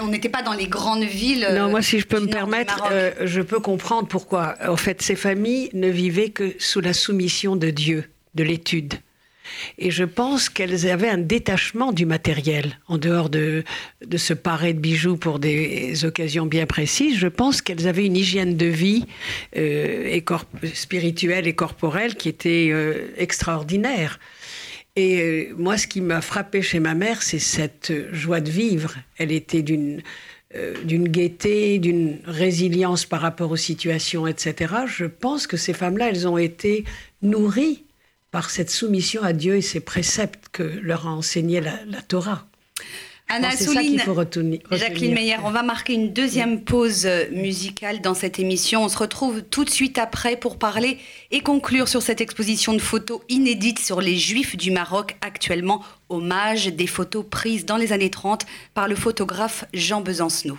On 0.00 0.06
n'était 0.06 0.28
pas 0.28 0.42
dans 0.42 0.52
les 0.52 0.68
grandes 0.68 1.02
villes. 1.02 1.46
Non, 1.50 1.66
euh, 1.66 1.68
moi, 1.70 1.82
si 1.82 1.98
je 1.98 2.06
peux 2.06 2.20
me 2.20 2.28
permettre, 2.28 2.84
euh, 2.92 3.10
je 3.24 3.40
peux 3.40 3.58
comprendre 3.58 4.06
pourquoi. 4.06 4.54
En 4.68 4.76
fait, 4.76 5.02
ces 5.02 5.16
familles 5.16 5.70
ne 5.72 5.88
vivaient 5.88 6.28
que 6.30 6.54
sous 6.60 6.80
la 6.80 6.92
soumission 6.92 7.56
de 7.56 7.70
Dieu, 7.70 8.04
de 8.36 8.44
l'étude. 8.44 8.94
Et 9.76 9.90
je 9.90 10.04
pense 10.04 10.48
qu'elles 10.48 10.88
avaient 10.88 11.08
un 11.08 11.18
détachement 11.18 11.90
du 11.92 12.06
matériel, 12.06 12.78
en 12.86 12.96
dehors 12.96 13.28
de, 13.28 13.64
de 14.06 14.16
se 14.16 14.34
parer 14.34 14.72
de 14.72 14.78
bijoux 14.78 15.16
pour 15.16 15.40
des 15.40 16.04
occasions 16.04 16.46
bien 16.46 16.64
précises. 16.64 17.18
Je 17.18 17.26
pense 17.26 17.60
qu'elles 17.60 17.88
avaient 17.88 18.06
une 18.06 18.16
hygiène 18.16 18.56
de 18.56 18.66
vie 18.66 19.04
euh, 19.56 20.06
et 20.08 20.20
corp- 20.22 20.46
spirituelle 20.74 21.48
et 21.48 21.54
corporelle 21.54 22.14
qui 22.14 22.28
était 22.28 22.68
euh, 22.70 23.08
extraordinaire. 23.16 24.20
Et 24.94 25.20
euh, 25.20 25.54
moi, 25.56 25.78
ce 25.78 25.86
qui 25.86 26.00
m'a 26.00 26.20
frappé 26.20 26.60
chez 26.60 26.78
ma 26.78 26.94
mère, 26.94 27.22
c'est 27.22 27.38
cette 27.38 27.90
euh, 27.90 28.12
joie 28.12 28.40
de 28.40 28.50
vivre. 28.50 28.96
Elle 29.16 29.32
était 29.32 29.62
d'une 29.62 30.02
euh, 30.54 30.74
d'une 30.84 31.08
gaieté, 31.08 31.78
d'une 31.78 32.18
résilience 32.26 33.06
par 33.06 33.22
rapport 33.22 33.50
aux 33.50 33.56
situations, 33.56 34.26
etc. 34.26 34.74
Je 34.86 35.06
pense 35.06 35.46
que 35.46 35.56
ces 35.56 35.72
femmes-là, 35.72 36.10
elles 36.10 36.28
ont 36.28 36.36
été 36.36 36.84
nourries 37.22 37.84
par 38.30 38.50
cette 38.50 38.70
soumission 38.70 39.22
à 39.22 39.32
Dieu 39.32 39.56
et 39.56 39.62
ses 39.62 39.80
préceptes 39.80 40.50
que 40.52 40.62
leur 40.62 41.06
a 41.06 41.10
enseigné 41.10 41.62
la 41.62 42.02
Torah. 42.06 42.46
Anna 43.34 43.48
Bon, 43.48 43.56
ça 43.56 44.04
faut 44.04 44.12
retenir. 44.12 44.60
Jacqueline. 44.70 45.14
Meyer, 45.14 45.36
on 45.42 45.50
va 45.50 45.62
marquer 45.62 45.94
une 45.94 46.12
deuxième 46.12 46.60
pause 46.60 47.06
euh, 47.06 47.24
musicale 47.30 48.02
dans 48.02 48.12
cette 48.12 48.38
émission. 48.38 48.84
On 48.84 48.88
se 48.90 48.98
retrouve 48.98 49.42
tout 49.42 49.64
de 49.64 49.70
suite 49.70 49.96
après 49.96 50.36
pour 50.36 50.58
parler 50.58 50.98
et 51.30 51.40
conclure 51.40 51.88
sur 51.88 52.02
cette 52.02 52.20
exposition 52.20 52.74
de 52.74 52.78
photos 52.78 53.20
inédites 53.30 53.78
sur 53.78 54.02
les 54.02 54.16
Juifs 54.16 54.56
du 54.58 54.70
Maroc, 54.70 55.16
actuellement 55.22 55.82
hommage 56.10 56.66
des 56.66 56.86
photos 56.86 57.24
prises 57.28 57.64
dans 57.64 57.78
les 57.78 57.94
années 57.94 58.10
30 58.10 58.44
par 58.74 58.86
le 58.86 58.96
photographe 58.96 59.64
Jean 59.72 60.02
Besancenot. 60.02 60.58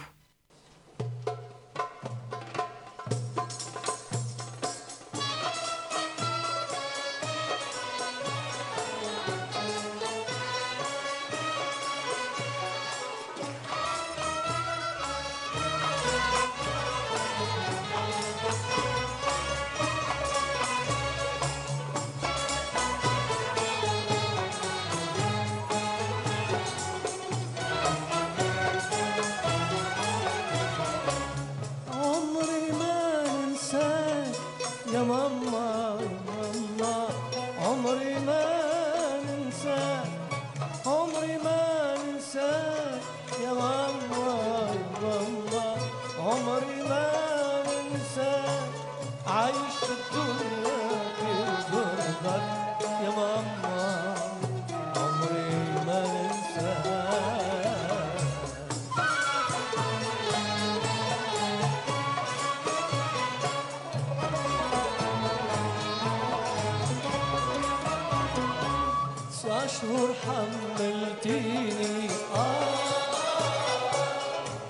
خليتيني 71.23 72.09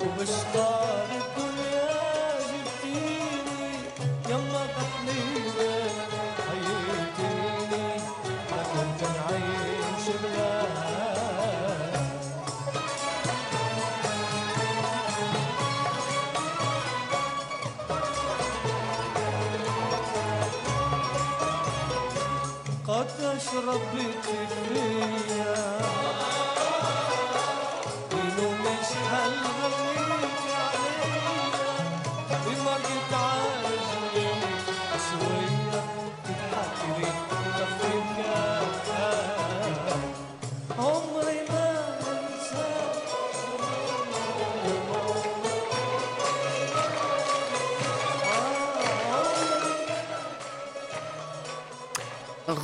وبشطار 0.02 1.06
الدنيا 1.22 1.90
جبتيني 2.50 3.74
يما 4.30 4.66
تحليلة 4.76 5.90
حييتيني 6.48 7.96
أنا 8.54 8.64
كنت 8.74 9.02
نعيم 9.04 9.96
شبلان 10.06 10.74
قد 22.88 23.08
أشرب 23.22 23.82
بيتي 23.96 24.48
فيا 24.48 26.23
always 35.24 35.53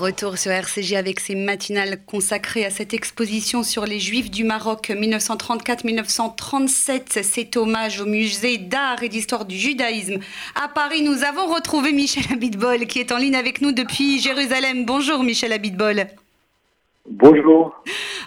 Retour 0.10 0.39
sur 0.39 0.51
RCG 0.51 0.97
avec 0.97 1.20
ses 1.20 1.36
matinales 1.36 1.99
consacrées 2.03 2.66
à 2.66 2.72
cette 2.72 2.95
exposition 2.95 3.62
sur 3.62 3.86
les 3.86 3.99
Juifs 3.99 4.32
du 4.32 4.43
Maroc 4.43 4.89
1934-1937. 4.89 7.22
C'est 7.22 7.55
hommage 7.55 8.01
au 8.01 8.07
musée 8.07 8.57
d'art 8.57 9.03
et 9.03 9.10
d'histoire 9.10 9.45
du 9.45 9.55
judaïsme. 9.55 10.18
À 10.55 10.68
Paris, 10.68 11.03
nous 11.03 11.24
avons 11.24 11.53
retrouvé 11.53 11.91
Michel 11.91 12.24
Abitbol 12.34 12.88
qui 12.88 12.97
est 12.97 13.12
en 13.12 13.18
ligne 13.18 13.36
avec 13.36 13.62
nous 13.62 13.72
depuis 13.72 14.20
Jérusalem. 14.20 14.84
Bonjour 14.84 15.22
Michel 15.22 15.53
Abitbol. 15.53 16.07
Bonjour. 17.07 17.76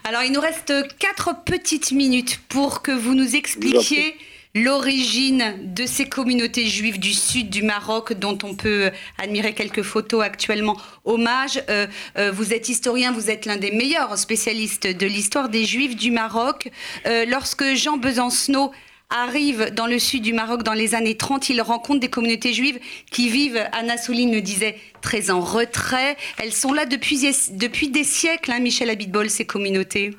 Alors, 0.05 0.23
il 0.23 0.31
nous 0.31 0.41
reste 0.41 0.73
quatre 1.01 1.43
petites 1.45 1.91
minutes 1.91 2.39
pour 2.49 2.83
que 2.83 2.93
vous 2.93 3.17
nous 3.17 3.35
expliquiez 3.35 4.15
l'origine 4.55 5.55
de 5.63 5.87
ces 5.87 6.09
communautés 6.09 6.67
juives 6.67 6.99
du 6.99 7.15
sud 7.15 7.49
du 7.49 7.63
Maroc 7.63 8.13
dont 8.13 8.37
on 8.43 8.55
peut 8.55 8.91
admirer 9.19 9.55
quelques 9.55 9.83
photos 9.83 10.23
actuellement. 10.23 10.77
Hommage, 11.05 11.63
euh, 11.71 11.87
euh, 12.19 12.31
vous 12.31 12.53
êtes 12.53 12.69
historien, 12.69 13.13
vous 13.13 13.31
êtes 13.31 13.47
l'un 13.47 13.57
des 13.57 13.71
meilleurs 13.71 14.19
spécialistes 14.19 14.87
de 14.87 15.07
l'histoire 15.07 15.49
des 15.49 15.65
juifs 15.65 15.97
du 15.97 16.11
Maroc. 16.11 16.71
Euh, 17.07 17.25
lorsque 17.27 17.65
Jean 17.75 17.97
Besancenot 17.97 18.73
arrive 19.09 19.71
dans 19.75 19.87
le 19.87 19.99
sud 19.99 20.23
du 20.23 20.35
Maroc 20.35 20.63
dans 20.63 20.73
les 20.75 20.95
années 20.95 21.17
30, 21.17 21.49
il 21.49 21.61
rencontre 21.63 22.01
des 22.01 22.09
communautés 22.11 22.53
juives 22.53 22.79
qui 23.11 23.29
vivent, 23.29 23.63
Anna 23.73 23.97
Souline 23.97 24.33
le 24.33 24.41
disait, 24.43 24.77
très 25.01 25.31
en 25.31 25.41
retrait. 25.41 26.17
Elles 26.39 26.53
sont 26.53 26.73
là 26.73 26.85
depuis, 26.85 27.21
depuis 27.53 27.89
des 27.89 28.05
siècles, 28.05 28.53
hein, 28.53 28.61
Michel 28.61 28.91
Abitbol, 28.91 29.31
ces 29.31 29.47
communautés. 29.47 30.13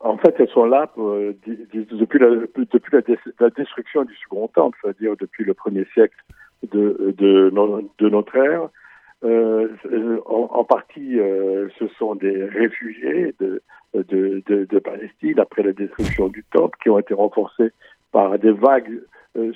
En 0.00 0.18
fait, 0.18 0.34
elles 0.38 0.48
sont 0.48 0.66
là 0.66 0.90
euh, 0.98 1.32
depuis, 1.44 2.18
la, 2.18 2.28
depuis 2.54 2.92
la, 2.92 3.50
destruction 3.50 4.04
du 4.04 4.14
Second 4.16 4.48
Temple, 4.48 4.78
c'est-à-dire 4.82 5.16
depuis 5.18 5.44
le 5.44 5.54
premier 5.54 5.86
siècle 5.94 6.16
de, 6.70 7.14
de, 7.16 7.50
de 7.98 8.08
notre 8.08 8.36
ère. 8.36 8.68
Euh, 9.24 9.68
en, 10.26 10.64
partie, 10.64 11.18
euh, 11.18 11.68
ce 11.78 11.88
sont 11.98 12.14
des 12.14 12.44
réfugiés 12.44 13.34
de, 13.40 13.62
de, 13.94 14.42
de, 14.46 14.78
Palestine 14.78 15.40
après 15.40 15.62
la 15.62 15.72
destruction 15.72 16.28
du 16.28 16.44
Temple 16.52 16.76
qui 16.82 16.90
ont 16.90 16.98
été 16.98 17.14
renforcés 17.14 17.72
par 18.12 18.38
des 18.38 18.52
vagues 18.52 19.00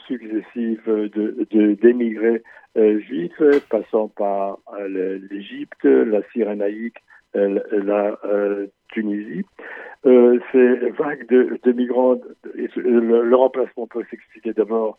successives 0.06 0.86
de 0.86 1.74
d'émigrés 1.74 2.42
juifs, 2.74 3.42
passant 3.68 4.08
par 4.08 4.58
l'Égypte, 4.88 5.84
la 5.84 6.22
Cyrénaïque, 6.32 6.98
la 7.34 8.18
Tunisie. 8.92 9.44
Euh, 10.06 10.38
ces 10.52 10.90
vagues 10.90 11.26
de, 11.28 11.72
migrants, 11.72 12.16
le, 12.54 13.34
remplacement 13.34 13.86
peut 13.86 14.04
s'expliquer 14.10 14.52
d'abord 14.52 14.98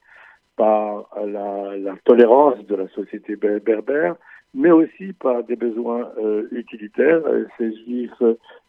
par 0.58 1.10
la, 1.26 1.96
tolérance 2.04 2.64
de 2.68 2.76
la 2.76 2.88
société 2.89 3.36
berbère, 3.36 4.16
mais 4.54 4.72
aussi 4.72 5.14
par 5.14 5.44
des 5.44 5.56
besoins 5.56 6.10
euh, 6.20 6.48
utilitaires. 6.52 7.22
Ces 7.58 7.74
juifs 7.84 8.22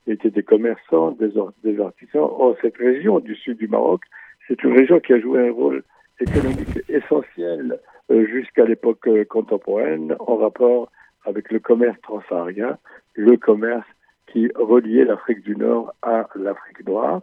étaient 0.06 0.30
des 0.30 0.42
commerçants, 0.42 1.12
des, 1.12 1.36
artisans. 1.80 2.22
Or, 2.22 2.56
cette 2.62 2.76
région 2.76 3.20
du 3.20 3.34
sud 3.36 3.58
du 3.58 3.68
Maroc, 3.68 4.02
c'est 4.48 4.62
une 4.62 4.76
région 4.76 5.00
qui 5.00 5.12
a 5.12 5.20
joué 5.20 5.48
un 5.48 5.52
rôle 5.52 5.82
économique 6.20 6.82
essentiel 6.88 7.78
euh, 8.10 8.26
jusqu'à 8.26 8.64
l'époque 8.64 9.06
euh, 9.06 9.24
contemporaine 9.24 10.14
en 10.18 10.36
rapport 10.36 10.90
avec 11.24 11.50
le 11.52 11.60
commerce 11.60 12.00
transsaharien, 12.02 12.78
le 13.14 13.36
commerce 13.36 13.86
qui 14.26 14.50
reliait 14.54 15.04
l'Afrique 15.04 15.42
du 15.42 15.56
Nord 15.56 15.92
à 16.02 16.26
l'Afrique 16.34 16.86
noire. 16.86 17.20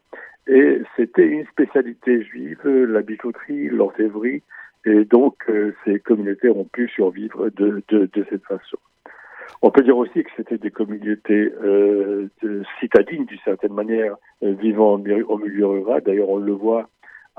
Et 0.47 0.81
c'était 0.95 1.27
une 1.27 1.45
spécialité 1.47 2.23
juive, 2.23 2.65
la 2.65 3.01
bijouterie, 3.01 3.69
l'orfèvrerie, 3.69 4.41
et 4.85 5.05
donc 5.05 5.35
euh, 5.49 5.75
ces 5.85 5.99
communautés 5.99 6.49
ont 6.49 6.65
pu 6.65 6.87
survivre 6.89 7.49
de, 7.49 7.83
cette 8.29 8.43
façon. 8.45 8.77
On 9.61 9.71
peut 9.71 9.83
dire 9.83 9.97
aussi 9.97 10.23
que 10.23 10.29
c'était 10.37 10.57
des 10.57 10.71
communautés 10.71 11.53
euh, 11.61 12.29
citadines, 12.79 13.25
d'une 13.25 13.39
certaine 13.39 13.73
manière, 13.73 14.15
euh, 14.41 14.53
vivant 14.53 14.93
au 14.93 15.37
milieu 15.37 15.67
rural. 15.67 16.01
D'ailleurs, 16.05 16.29
on 16.29 16.37
le 16.37 16.53
voit 16.53 16.89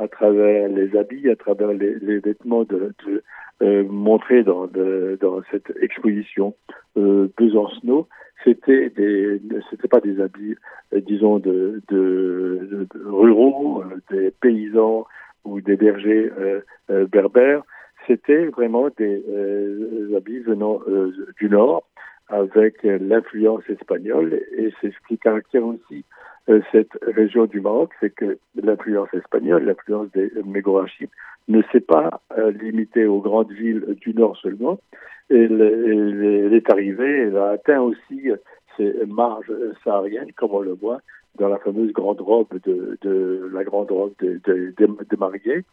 à 0.01 0.09
travers 0.09 0.69
les 0.69 0.97
habits, 0.97 1.29
à 1.29 1.37
travers 1.37 1.73
les, 1.73 2.19
vêtements 2.19 2.65
euh, 3.63 3.85
montrés 3.85 4.43
dans, 4.43 4.67
cette 5.51 5.73
exposition 5.81 6.55
euh, 6.97 7.29
Besancenot 7.37 8.09
c'était 8.43 8.89
des, 8.89 9.39
c'était 9.69 9.89
pas 9.89 10.01
des 10.01 10.19
habits, 10.19 10.55
euh, 10.95 11.01
disons, 11.07 11.39
de, 11.39 11.83
ruraux, 13.05 13.83
euh, 13.83 14.01
des 14.11 14.31
paysans 14.31 15.05
ou 15.45 15.61
des 15.61 15.77
bergers 15.77 16.31
berbères. 16.89 17.63
C'était 18.07 18.47
vraiment 18.47 18.89
des 18.97 19.23
habits 20.17 20.39
venant 20.39 20.81
du 21.39 21.51
nord 21.51 21.85
avec 22.31 22.83
l'influence 22.83 23.63
espagnole 23.69 24.41
et 24.57 24.73
c'est 24.81 24.91
ce 24.91 25.09
qui 25.09 25.19
caractérise 25.19 25.81
aussi 25.85 26.05
cette 26.73 26.99
région 27.03 27.47
du 27.47 27.61
Maroc, 27.61 27.93
c'est 28.01 28.11
que 28.11 28.39
l'influence 28.61 29.13
espagnole, 29.15 29.65
l'influence 29.65 30.11
des 30.13 30.33
Mégorachides 30.45 31.11
ne 31.49 31.63
s'est 31.71 31.81
pas 31.81 32.23
limitée 32.61 33.07
aux 33.07 33.21
grandes 33.21 33.53
villes 33.53 33.85
du 34.01 34.15
nord 34.15 34.37
seulement, 34.37 34.79
elle, 35.31 36.53
est 36.53 36.71
arrivée, 36.71 37.21
elle 37.29 37.37
a 37.37 37.51
atteint 37.51 37.81
aussi 37.81 38.31
ces 38.77 38.95
marges 39.07 39.53
sahariennes, 39.85 40.33
comme 40.33 40.53
on 40.53 40.61
le 40.61 40.73
voit 40.73 41.01
dans 41.39 41.49
la 41.49 41.59
fameuse 41.59 41.93
grande 41.93 42.21
robe 42.21 42.59
de, 42.65 43.51
la 43.53 43.65
grande 43.65 43.91
robe 43.91 44.13
de, 44.21 44.41
de, 44.45 44.75
de, 44.77 45.17
mariés. 45.17 45.65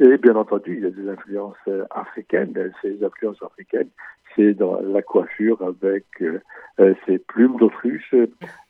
Et 0.00 0.16
bien 0.16 0.34
entendu, 0.34 0.76
il 0.76 0.82
y 0.82 0.86
a 0.86 0.90
des 0.90 1.08
influences 1.08 1.56
africaines. 1.90 2.72
Ces 2.80 3.04
influences 3.04 3.42
africaines, 3.42 3.90
c'est 4.34 4.54
dans 4.54 4.80
la 4.80 5.02
coiffure 5.02 5.60
avec 5.62 6.06
euh, 6.22 6.94
ces 7.06 7.18
plumes 7.18 7.56
d'autruche 7.58 8.14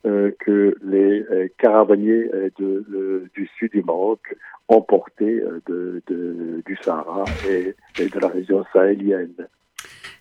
euh, 0.07 0.33
que 0.41 0.75
les 0.83 1.25
euh, 1.31 1.49
caravaniers 1.59 2.29
du 2.59 3.47
sud 3.59 3.71
du 3.71 3.83
Maroc 3.83 4.37
ont 4.69 4.83
porté 4.83 5.43
de, 5.67 6.03
du 6.09 6.79
Sahara 6.85 7.37
et, 7.45 7.75
et 7.99 8.09
de 8.09 8.19
la 8.19 8.29
région 8.29 8.65
sahélienne. 8.73 9.35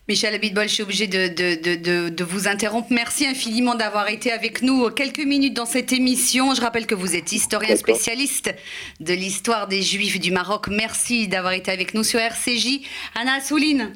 Michel 0.08 0.34
Abitbol, 0.34 0.68
je 0.68 0.74
suis 0.74 0.82
obligée 0.82 1.06
de, 1.06 2.22
vous 2.24 2.48
interrompre. 2.48 2.88
Merci 2.90 3.26
infiniment 3.26 3.76
d'avoir 3.76 4.08
été 4.08 4.32
avec 4.32 4.62
nous 4.62 4.90
quelques 4.90 5.24
minutes 5.24 5.54
dans 5.54 5.66
cette 5.66 5.92
émission. 5.92 6.54
Je 6.54 6.60
rappelle 6.60 6.86
que 6.86 6.96
vous 6.96 7.14
êtes 7.14 7.30
historien 7.30 7.76
spécialiste 7.76 8.52
de 8.98 9.14
l'histoire 9.14 9.68
des 9.68 9.82
Juifs 9.82 10.18
du 10.18 10.32
Maroc. 10.32 10.66
Merci 10.68 11.28
d'avoir 11.28 11.52
été 11.52 11.70
avec 11.70 11.94
nous 11.94 12.02
sur 12.02 12.18
RCJ. 12.18 12.80
Anna 13.14 13.34
Assouline. 13.34 13.92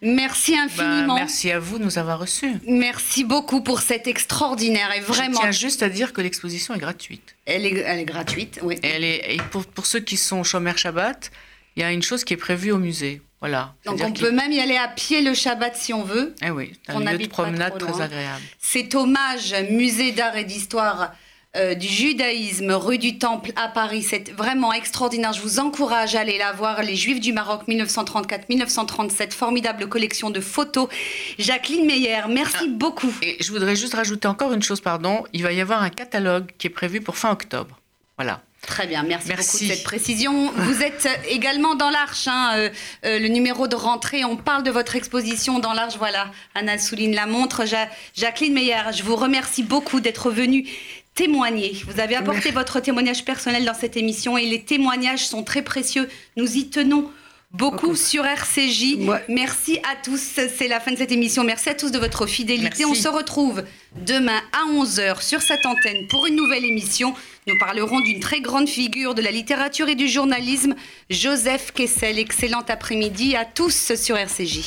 Merci 0.00 0.52
bah, 0.52 0.62
infiniment. 0.62 1.16
merci 1.16 1.50
à 1.50 1.58
vous 1.58 1.78
de 1.78 1.84
nous 1.84 1.98
avoir 1.98 2.20
reçus. 2.20 2.54
Merci 2.66 3.24
beaucoup 3.24 3.62
pour 3.62 3.80
cet 3.80 4.06
extraordinaire 4.06 4.94
et 4.96 5.00
vraiment. 5.00 5.36
Je 5.36 5.40
tiens 5.40 5.50
juste 5.50 5.82
à 5.82 5.88
dire 5.88 6.12
que 6.12 6.20
l'exposition 6.20 6.74
est 6.74 6.78
gratuite. 6.78 7.34
Elle 7.46 7.66
est, 7.66 7.78
elle 7.78 7.98
est 7.98 8.04
gratuite, 8.04 8.60
oui. 8.62 8.78
elle 8.82 9.02
est, 9.02 9.34
et 9.34 9.38
pour, 9.50 9.66
pour 9.66 9.86
ceux 9.86 10.00
qui 10.00 10.16
sont 10.16 10.38
au 10.40 10.44
chômeur 10.44 10.78
Shabbat, 10.78 11.32
il 11.76 11.82
y 11.82 11.84
a 11.84 11.90
une 11.90 12.02
chose 12.02 12.22
qui 12.24 12.34
est 12.34 12.38
prévue 12.38 12.70
au 12.70 12.78
musée. 12.78 13.20
Voilà. 13.40 13.74
Donc 13.84 14.00
on 14.04 14.12
peut 14.12 14.32
même 14.32 14.52
y 14.52 14.60
aller 14.60 14.76
à 14.76 14.88
pied 14.88 15.22
le 15.22 15.32
Shabbat 15.32 15.76
si 15.76 15.92
on 15.92 16.02
veut. 16.02 16.34
Eh 16.42 16.50
oui, 16.50 16.72
un 16.88 16.98
lieu 16.98 17.18
de 17.18 17.26
promenade 17.28 17.78
très 17.78 18.00
agréable. 18.00 18.42
Cet 18.58 18.94
hommage 18.94 19.54
musée 19.70 20.12
d'art 20.12 20.36
et 20.36 20.44
d'histoire 20.44 21.12
euh, 21.56 21.74
du 21.74 21.86
judaïsme, 21.86 22.72
rue 22.72 22.98
du 22.98 23.18
Temple 23.18 23.52
à 23.56 23.68
Paris. 23.68 24.02
C'est 24.02 24.30
vraiment 24.32 24.72
extraordinaire. 24.72 25.32
Je 25.32 25.40
vous 25.40 25.60
encourage 25.60 26.14
à 26.14 26.20
aller 26.20 26.36
la 26.36 26.52
voir. 26.52 26.82
Les 26.82 26.94
Juifs 26.94 27.20
du 27.20 27.32
Maroc 27.32 27.62
1934-1937. 27.68 29.32
Formidable 29.32 29.88
collection 29.88 30.28
de 30.28 30.40
photos. 30.40 30.88
Jacqueline 31.38 31.86
Meyer, 31.86 32.22
merci 32.28 32.56
ah, 32.64 32.68
beaucoup. 32.68 33.12
Et 33.22 33.42
je 33.42 33.50
voudrais 33.50 33.76
juste 33.76 33.94
rajouter 33.94 34.28
encore 34.28 34.52
une 34.52 34.62
chose, 34.62 34.82
pardon. 34.82 35.24
Il 35.32 35.42
va 35.42 35.52
y 35.52 35.60
avoir 35.60 35.82
un 35.82 35.90
catalogue 35.90 36.50
qui 36.58 36.66
est 36.66 36.70
prévu 36.70 37.00
pour 37.00 37.16
fin 37.16 37.30
octobre. 37.32 37.80
Voilà. 38.18 38.42
Très 38.62 38.86
bien, 38.86 39.02
merci, 39.04 39.28
beaucoup 39.30 39.40
de 39.40 39.72
cette 39.72 39.84
précision. 39.84 40.50
Vous 40.52 40.82
êtes 40.82 41.08
également 41.28 41.74
dans 41.74 41.90
l'Arche, 41.90 42.26
hein, 42.26 42.52
euh, 42.56 42.70
euh, 43.04 43.18
le 43.18 43.28
numéro 43.28 43.68
de 43.68 43.76
rentrée. 43.76 44.24
On 44.24 44.36
parle 44.36 44.62
de 44.62 44.70
votre 44.70 44.96
exposition 44.96 45.58
dans 45.58 45.72
l'Arche. 45.72 45.96
Voilà, 45.96 46.30
Anna 46.54 46.76
souligne 46.76 47.14
la 47.14 47.26
montre. 47.26 47.62
Jacqueline 48.14 48.52
Meyer, 48.52 48.92
je 48.92 49.02
vous 49.04 49.16
remercie 49.16 49.62
beaucoup 49.62 50.00
d'être 50.00 50.30
venue 50.30 50.66
témoigner. 51.14 51.76
Vous 51.86 52.00
avez 52.00 52.14
apporté 52.14 52.50
votre 52.50 52.78
témoignage 52.80 53.24
personnel 53.24 53.64
dans 53.64 53.74
cette 53.74 53.96
émission 53.96 54.38
et 54.38 54.46
les 54.46 54.62
témoignages 54.62 55.26
sont 55.26 55.42
très 55.42 55.62
précieux. 55.62 56.08
Nous 56.36 56.56
y 56.56 56.68
tenons 56.68 57.10
beaucoup 57.52 57.96
sur 57.96 58.24
RCJ. 58.24 58.96
Merci 59.28 59.78
à 59.78 59.96
tous. 60.02 60.20
C'est 60.20 60.68
la 60.68 60.80
fin 60.80 60.92
de 60.92 60.96
cette 60.96 61.12
émission. 61.12 61.44
Merci 61.44 61.70
à 61.70 61.74
tous 61.74 61.90
de 61.90 61.98
votre 61.98 62.26
fidélité. 62.26 62.84
On 62.84 62.94
se 62.94 63.08
retrouve 63.08 63.64
demain 64.06 64.40
à 64.52 64.70
11h 64.70 65.22
sur 65.22 65.40
cette 65.42 65.64
antenne 65.66 66.06
pour 66.08 66.26
une 66.26 66.36
nouvelle 66.36 66.64
émission. 66.64 67.14
Nous 67.46 67.58
parlerons 67.58 68.00
d'une 68.00 68.20
très 68.20 68.40
grande 68.40 68.68
figure 68.68 69.14
de 69.14 69.22
la 69.22 69.30
littérature 69.30 69.88
et 69.88 69.94
du 69.94 70.08
journalisme, 70.08 70.74
Joseph 71.10 71.72
Kessel. 71.72 72.18
Excellent 72.18 72.64
après-midi 72.68 73.36
à 73.36 73.44
tous 73.44 73.94
sur 73.94 74.16
RCJ. 74.16 74.60